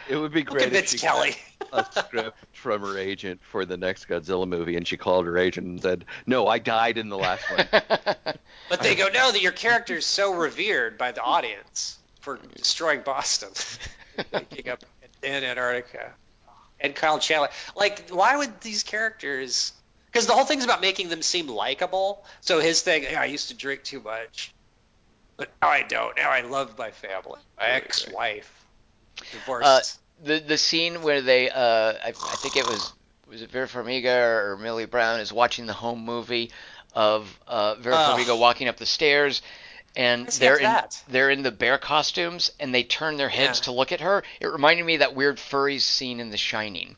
[0.06, 1.34] It would be We'll great if convince she Kelly.
[1.72, 5.66] a script from her agent for the next Godzilla movie, and she called her agent
[5.66, 7.66] and said, "No, I died in the last one."
[8.68, 13.00] But they go, no, that your character is so revered by the audience for destroying
[13.00, 13.48] Boston,
[14.32, 14.84] waking up
[15.22, 16.12] in Antarctica,
[16.80, 17.48] and Kyle Chandler.
[17.74, 19.72] Like, why would these characters?
[20.12, 22.24] Because the whole thing's about making them seem likable.
[22.42, 24.52] So his thing, "Yeah, I used to drink too much,
[25.36, 26.16] but now I don't.
[26.16, 27.40] Now I love my family.
[27.58, 28.64] My Right, ex-wife,
[29.32, 29.66] divorced.
[29.66, 29.80] Uh,
[30.24, 31.58] the the scene where they uh
[32.04, 32.92] I, I think it was
[33.28, 36.50] was it Vera Farmiga or Millie Brown is watching the home movie
[36.92, 37.96] of uh, Vera.
[37.96, 39.42] Farmiga walking up the stairs
[39.96, 41.02] and they're in that?
[41.08, 43.64] they're in the bear costumes and they turn their heads Yeah.
[43.64, 44.22] to look at her.
[44.40, 46.96] It reminded me of that weird furry scene in The Shining.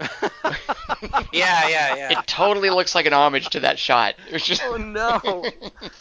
[1.32, 2.18] yeah, yeah, yeah.
[2.20, 4.14] It totally looks like an homage to that shot.
[4.28, 5.44] It was just oh no,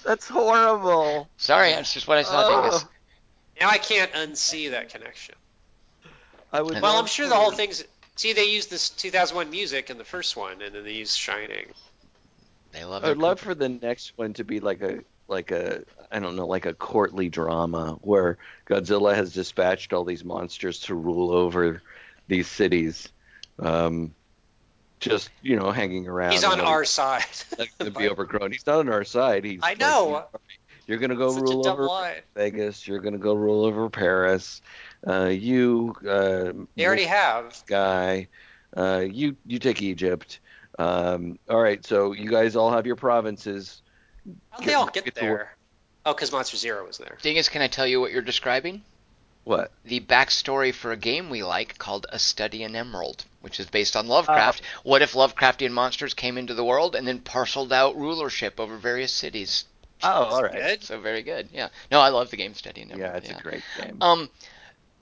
[0.04, 1.30] that's horrible.
[1.38, 2.62] Sorry, that's just what I saw.
[2.62, 2.84] Dingus.
[2.86, 2.90] Oh,
[3.62, 5.36] Now I can't unsee that connection.
[6.52, 6.82] I would.
[6.82, 7.84] Well, I'm sure the whole thing's.
[8.16, 11.68] See, they used this 2001 music in the first one, and then they used Shining.
[12.72, 13.04] They love.
[13.04, 13.12] It.
[13.12, 16.48] I'd love for the next one to be like a like a I don't know
[16.48, 18.38] like a courtly drama where
[18.68, 21.82] Godzilla has dispatched all these monsters to rule over
[22.28, 23.10] these cities,
[23.60, 24.14] um,
[25.00, 26.32] just you know hanging around.
[26.32, 27.24] He's on letting- our side.
[27.58, 28.52] letting them be overgrown.
[28.52, 29.44] He's not on our side.
[29.46, 30.26] He's I like, know.
[30.88, 32.16] you're gonna go Such rule over line.
[32.36, 32.88] Vegas.
[32.88, 34.62] You're gonna go rule over Paris.
[35.08, 37.62] Uh, you, uh, They already have.
[37.68, 38.28] guy.
[38.76, 40.40] Uh, you you take Egypt.
[40.80, 43.82] Um, all right, so you guys all have your provinces.
[44.52, 45.56] How'd they all Get- get, get to there?
[46.06, 47.18] Oh, because Monster Zero was there.
[47.22, 48.82] Dingus, can I tell you what you're describing?
[49.48, 49.72] What?
[49.86, 53.96] The backstory for a game we like called A Study in Emerald, which is based
[53.96, 54.62] on Lovecraft.
[54.84, 59.14] what if Lovecraftian monsters came into the world and then parceled out rulership over various
[59.14, 59.64] cities?
[60.04, 60.52] Oh, all right.
[60.52, 60.84] Good.
[60.84, 61.48] So very good.
[61.54, 61.70] Yeah.
[61.90, 63.14] No, I love the game Study in Emerald.
[63.14, 63.98] Yeah, it's a great game.
[64.02, 64.30] Um,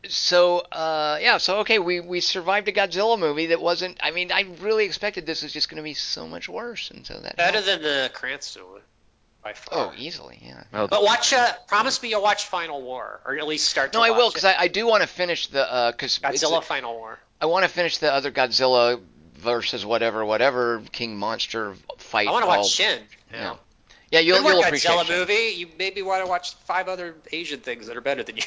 [0.08, 3.98] so uh, yeah, so okay, we we survived a Godzilla movie that wasn't.
[4.04, 7.04] I mean, I really expected this was just going to be so much worse, and
[7.04, 7.66] so that Better helped.
[7.66, 8.82] than the Cranston one,
[9.46, 9.78] by far.
[9.80, 10.64] oh easily, yeah.
[10.74, 11.32] Well, But watch.
[11.32, 13.94] Uh, promise me you'll watch Final War, or at least start.
[13.94, 16.64] To No, I watch will because I, I do want to finish the because Godzilla
[16.64, 17.20] Final War.
[17.40, 19.00] I want to finish the other Godzilla
[19.36, 22.28] versus whatever whatever King Monster fight.
[22.28, 23.02] I want to watch Shin.
[23.32, 23.42] Yeah.
[23.42, 23.56] Yeah.
[24.12, 25.20] Yeah, you'll, Good work, you'll appreciate Godzilla Shin.
[25.20, 25.54] movie.
[25.58, 28.44] You maybe want to watch five other Asian things that are better than you.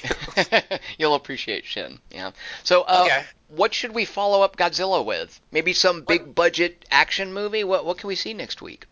[0.99, 1.99] you'll appreciate Shin.
[2.11, 2.31] Yeah.
[2.63, 3.23] So, uh, Okay.
[3.49, 5.39] what should we follow up Godzilla with?
[5.53, 7.65] Maybe some big budget action movie.
[7.65, 8.87] What what can we see next week?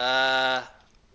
[0.00, 0.62] Uh,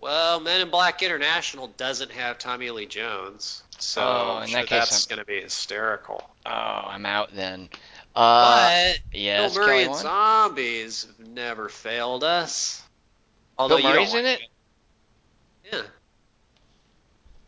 [0.00, 4.68] well, Men in Black International doesn't have Tommy Lee Jones, so Oh, in sure that
[4.68, 6.22] case, that's going to be hysterical.
[6.46, 7.68] Oh, I'm out then.
[8.14, 12.82] Uh, but yes, Bill Murray and zombies have never failed us.
[13.58, 14.48] Although Bill Murray's in like it.
[15.72, 15.82] Yeah.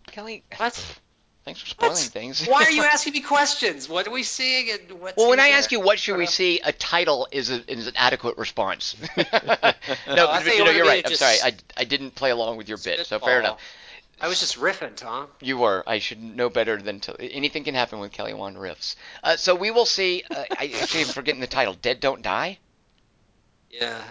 [0.08, 1.00] Kelly, What?
[1.48, 2.46] Thanks for spoiling things.
[2.46, 3.88] Why are you asking me questions?
[3.88, 6.26] What are we seeing and what's Well, when I in ask you what should we
[6.26, 8.96] see, a title is, a, is an adequate response.
[9.16, 11.04] no, but, you know, you're right.
[11.06, 11.36] I'm sorry.
[11.42, 13.60] I, I didn't play along with your bit, so fair enough.
[14.20, 15.28] I was just riffing, Tom.
[15.40, 15.84] You were.
[15.86, 17.18] I should know better than to.
[17.20, 18.96] Anything can happen with Kelly Wand riffs.
[19.22, 20.24] Uh, so we will see.
[20.28, 21.74] Uh, I actually am forgetting the title.
[21.74, 22.58] Dead Don't Die.
[23.70, 24.02] Yeah.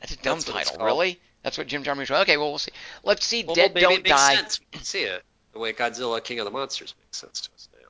[0.00, 1.20] That's a dumb That's title, really.
[1.42, 2.10] That's what Jim Jarmusch.
[2.22, 2.72] Okay, well we'll see.
[3.04, 3.44] Let's see.
[3.44, 4.34] Well, Dead maybe Don't it makes Die.
[4.34, 4.60] sense.
[4.60, 5.22] We can see it.
[5.58, 7.88] The way Godzilla King of the Monsters makes sense to us now.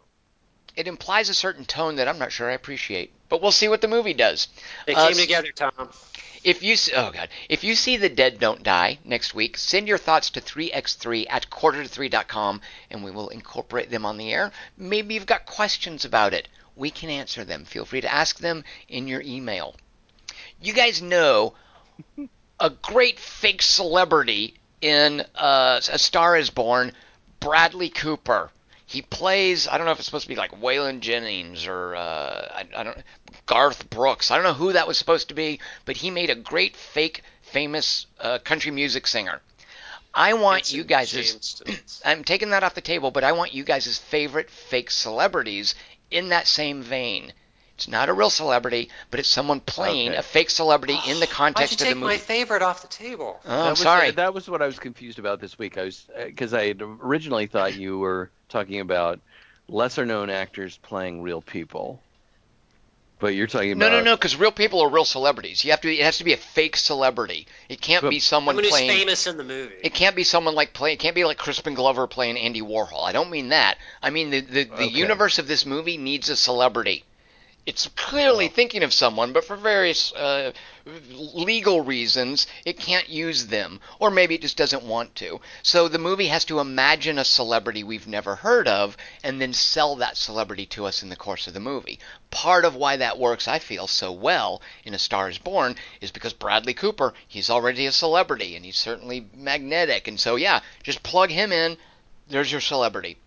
[0.75, 3.83] It implies a certain tone that I'm not sure I appreciate, but we'll see what
[3.83, 4.49] the movie does.
[4.87, 5.91] They Uh, came together, Tom.
[6.43, 9.87] If you s- oh god, if you see the Dead Don't Die next week, send
[9.87, 14.33] your thoughts to 3x3 at quarter to 3.com and we will incorporate them on the
[14.33, 14.51] air.
[14.79, 16.49] Maybe you've got questions about it.
[16.75, 17.67] We can answer them.
[17.67, 19.77] Feel free to ask them in your email.
[20.63, 21.53] You guys know
[22.59, 26.93] a great fake celebrity in uh, A Star Is Born,
[27.41, 28.51] Bradley Cooper.
[28.87, 32.49] He plays I don't know if it's supposed to be like Waylon Jennings or uh,
[32.51, 32.99] I, I don't
[33.47, 34.31] Garth Brooks.
[34.31, 37.23] I don't know who that was supposed to be, but he made a great fake
[37.43, 39.41] famous uh, country music singer.
[40.15, 41.63] I want It's you guys'
[42.05, 45.75] I'm taking that off the table, but I want you guys' favorite fake celebrities
[46.11, 47.33] in that same vein.
[47.79, 50.19] It's not a real celebrity, but it's someone playing Okay.
[50.19, 52.15] a fake celebrity in the oh, context of the movie.
[52.15, 53.39] Take my favorite off the table?
[53.45, 54.11] Oh, that I'm was, sorry.
[54.11, 55.79] That was what I was confused about this week.
[55.79, 59.21] I was uh, because I had originally thought you were talking about
[59.69, 62.03] lesser known actors playing real people,
[63.21, 65.65] but you're talking about no, no, no, because real people are real celebrities.
[65.65, 65.89] You have to.
[65.95, 67.47] It has to be a fake celebrity.
[67.69, 68.91] It can't But- be someone Someone who's playing.
[68.91, 69.77] famous in the movie.
[69.85, 70.95] It can't be someone like play.
[70.95, 73.05] It can't be like Crispin Glover playing Andy Warhol.
[73.07, 73.79] I don't mean that.
[74.03, 74.87] I mean the the, the Okay.
[74.89, 77.05] universe of this movie needs a celebrity.
[77.69, 78.49] It's clearly Oh.
[78.49, 80.53] thinking of someone, but for various uh,
[81.13, 85.43] legal reasons, it can't use them, or maybe it just doesn't want to.
[85.63, 89.97] So the movie has to imagine a celebrity we've never heard of, and then sell
[89.97, 91.99] that celebrity to us in the course of the movie.
[92.31, 96.11] Part of why that works, I feel, so well in A Star Is Born is
[96.11, 101.03] because Bradley Cooper, he's already a celebrity, and he's certainly magnetic, and so yeah, just
[101.03, 101.77] plug him in.
[102.31, 103.19] There's your celebrity.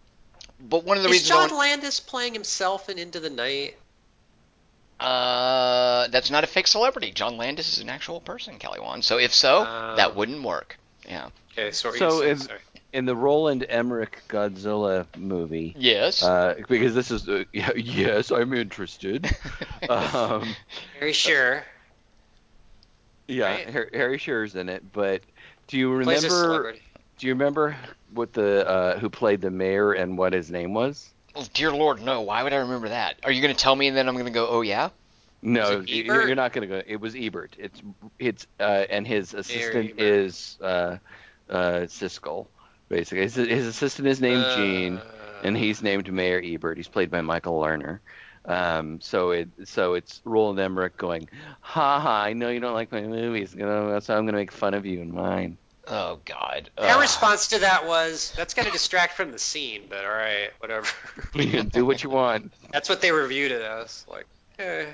[0.60, 3.78] But one of the Is reasons John want- Landis playing himself in Into the Night?
[5.02, 7.12] Uh, that's not a fake celebrity.
[7.12, 9.04] John Landis is an actual person, Kelly Wand.
[9.04, 9.96] So if so, Oh.
[9.98, 10.78] that wouldn't work.
[11.08, 11.30] Yeah.
[11.54, 11.98] Okay, sorry.
[12.00, 12.60] So you sorry.
[12.94, 15.76] in the Roland Emmerich Godzilla movie.
[15.78, 16.24] Yes.
[16.24, 17.44] Uh, because this is uh,
[17.76, 19.30] yes, I'm interested.
[19.90, 20.54] um,
[21.00, 21.64] Very sure.
[23.28, 23.70] yeah, Right.
[23.70, 25.22] Har- Harry Shearer's in it, but
[25.68, 26.76] do you remember?
[27.18, 27.76] Do you remember
[28.14, 31.10] what the uh, who played the mayor and what his name was?
[31.36, 32.22] Oh, dear Lord, no.
[32.22, 33.16] Why would I remember that?
[33.24, 34.90] Are you going to tell me and then I'm going to go, oh, yeah?
[35.44, 36.84] No, you're not going to go.
[36.86, 37.56] It was Ebert.
[37.58, 37.82] It's
[38.20, 40.98] it's uh, and his assistant is uh,
[41.50, 42.46] uh, Siskel.
[42.90, 45.02] Basically, his, his assistant is named Gene, Uh,
[45.44, 46.78] and he's named Mayor Ebert.
[46.78, 48.00] He's played by Michael Lerner.
[48.46, 51.28] Um, so it so it's Roland Emmerich going,
[51.62, 54.86] ha ha, I know you don't like my movies, so I'm gonna make fun of
[54.86, 55.58] you in mine.
[55.88, 56.70] Oh God.
[56.78, 60.50] Our response to that was, "That's going to distract from the scene." But all right,
[60.60, 60.88] whatever.
[61.72, 62.54] Do what you want.
[62.72, 64.06] That's what they reviewed it as.
[64.08, 64.28] Like,
[64.60, 64.86] eh.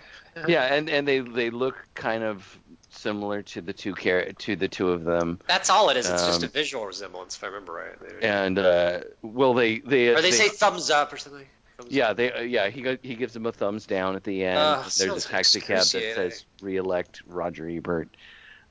[0.48, 2.58] Yeah, and and they they look kind of
[2.90, 6.10] similar to the two char- to the two of them, that's all it is.
[6.10, 8.20] It's just a Um, visual resemblance, if I remember right.
[8.22, 11.46] They- and uh, well, they they or they, say thumbs up or something.
[11.78, 12.18] Thumbs Yeah, up.
[12.18, 14.58] they uh, yeah he go, he gives them a thumbs down at the end.
[14.58, 15.86] Ugh, There's a taxi cab that
[16.16, 18.10] says "Re-elect Roger Ebert"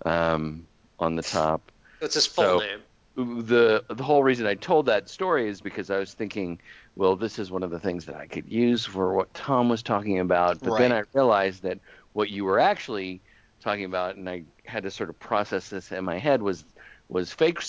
[0.05, 0.67] um,
[0.99, 1.71] on the top.
[2.01, 2.83] It's his full so- name.
[3.19, 6.61] The the whole reason I told that story is because I was thinking,
[6.97, 9.83] well, this is one of the things that I could use for what Tom was
[9.83, 10.61] talking about.
[10.61, 11.79] But then I realized that
[12.13, 13.23] what you were actually
[13.63, 16.67] talking about, and I had to sort of process this in my head, was
[17.09, 17.63] was fake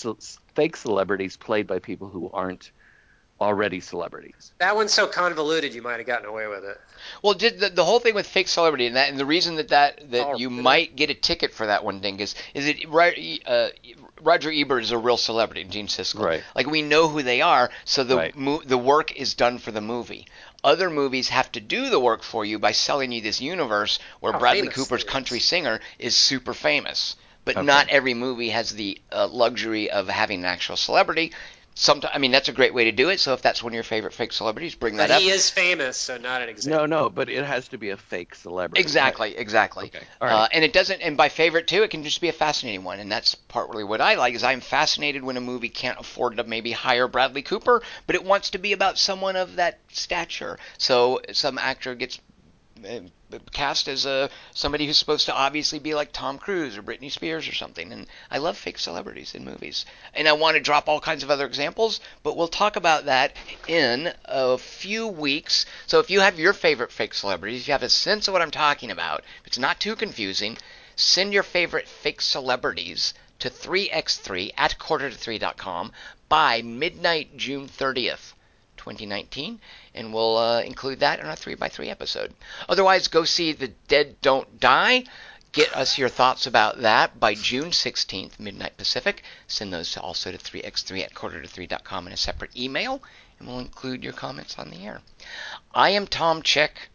[0.54, 2.70] fake celebrities played by people who aren't
[3.40, 4.52] already celebrities.
[4.58, 6.78] That one's so convoluted, you might have gotten away with it.
[7.22, 9.68] Well, did the, the whole thing with fake celebrity and that, and the reason that
[9.68, 13.12] that, that Oh, you might get a ticket for that one, Dingus, is it Ro-
[13.46, 13.68] uh,
[14.20, 16.24] Roger Ebert is a real celebrity, and Gene Siskel.
[16.24, 16.42] Right.
[16.54, 18.36] Like we know who they are, so the Right.
[18.36, 20.26] mo- the work is done for the movie.
[20.64, 24.32] Other movies have to do the work for you by selling you this universe where
[24.32, 25.08] Bradley Cooper's is.
[25.08, 27.14] country singer is super famous.
[27.44, 27.64] But Okay.
[27.66, 31.32] not every movie has the uh, luxury of having an actual celebrity.
[31.80, 33.20] Sometimes, I mean, that's a great way to do it.
[33.20, 35.22] So if that's one of your favorite fake celebrities, bring that But up.
[35.22, 36.88] he is famous, so not an example.
[36.88, 38.80] No, no, but it has to be a fake celebrity.
[38.80, 39.84] Exactly, exactly.
[39.84, 40.34] Okay, all right.
[40.34, 42.98] Uh, and it doesn't, and by favorite too, it can just be a fascinating one,
[42.98, 44.34] and that's partly what I like.
[44.34, 48.24] Is I'm fascinated when a movie can't afford to maybe hire Bradley Cooper, but it
[48.24, 50.58] wants to be about someone of that stature.
[50.78, 52.18] So some actor gets
[52.84, 53.02] uh,
[53.52, 57.46] cast as a somebody who's supposed to obviously be like Tom Cruise or Britney Spears
[57.48, 57.92] or something.
[57.92, 59.84] And I love fake celebrities in movies.
[60.14, 63.36] And I want to drop all kinds of other examples, but we'll talk about that
[63.66, 65.66] in a few weeks.
[65.86, 68.42] So if you have your favorite fake celebrities, if you have a sense of what
[68.42, 70.56] I'm talking about, if it's not too confusing,
[70.96, 75.92] send your favorite fake celebrities to 3x3 at quarter to 3.com
[76.28, 78.32] by midnight June 30th.
[78.94, 79.60] 2019,
[79.94, 82.32] and we'll uh, include that in our 3x3 episode.
[82.68, 85.04] Otherwise, go see The Dead Don't Die.
[85.52, 89.22] Get us your thoughts about that by June 16th, midnight Pacific.
[89.46, 93.02] Send those also to 3x3 at quarter to 3.com in a separate email,
[93.38, 95.00] and we'll include your comments on the air.
[95.74, 96.90] I am Tom Chick.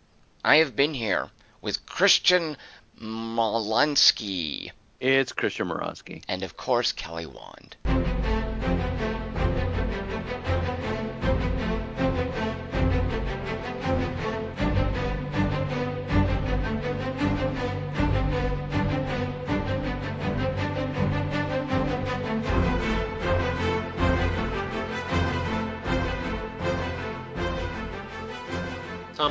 [0.45, 1.29] I have been here
[1.61, 2.57] with Christian
[3.01, 6.23] Molansky It's Christian Morosky.
[6.27, 7.75] and, of course, Kelly Wand.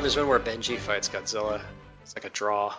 [0.03, 1.61] Tom, there's one where Benji fights Godzilla.
[2.03, 2.75] It's like a draw.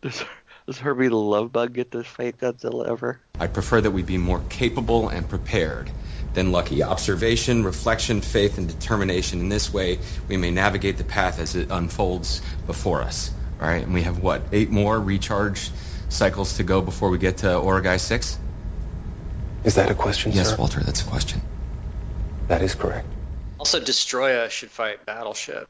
[0.00, 0.24] Does,
[0.66, 3.20] does Herbie the Love Bug get to fight Godzilla ever?
[3.38, 5.90] I prefer that we be more capable and prepared
[6.32, 6.82] than lucky.
[6.82, 9.40] Observation, reflection, faith, and determination.
[9.40, 13.30] In this way, we may navigate the path as it unfolds before us.
[13.60, 14.40] All right, and we have what?
[14.52, 15.70] Eight more recharge
[16.08, 18.38] cycles to go before we get to Origae 6?
[19.64, 20.56] Is that a question, Yes, sir?
[20.56, 21.42] Walter, that's a question.
[22.48, 23.06] That is correct.
[23.58, 25.68] Also, Destoroyah should fight Battleship.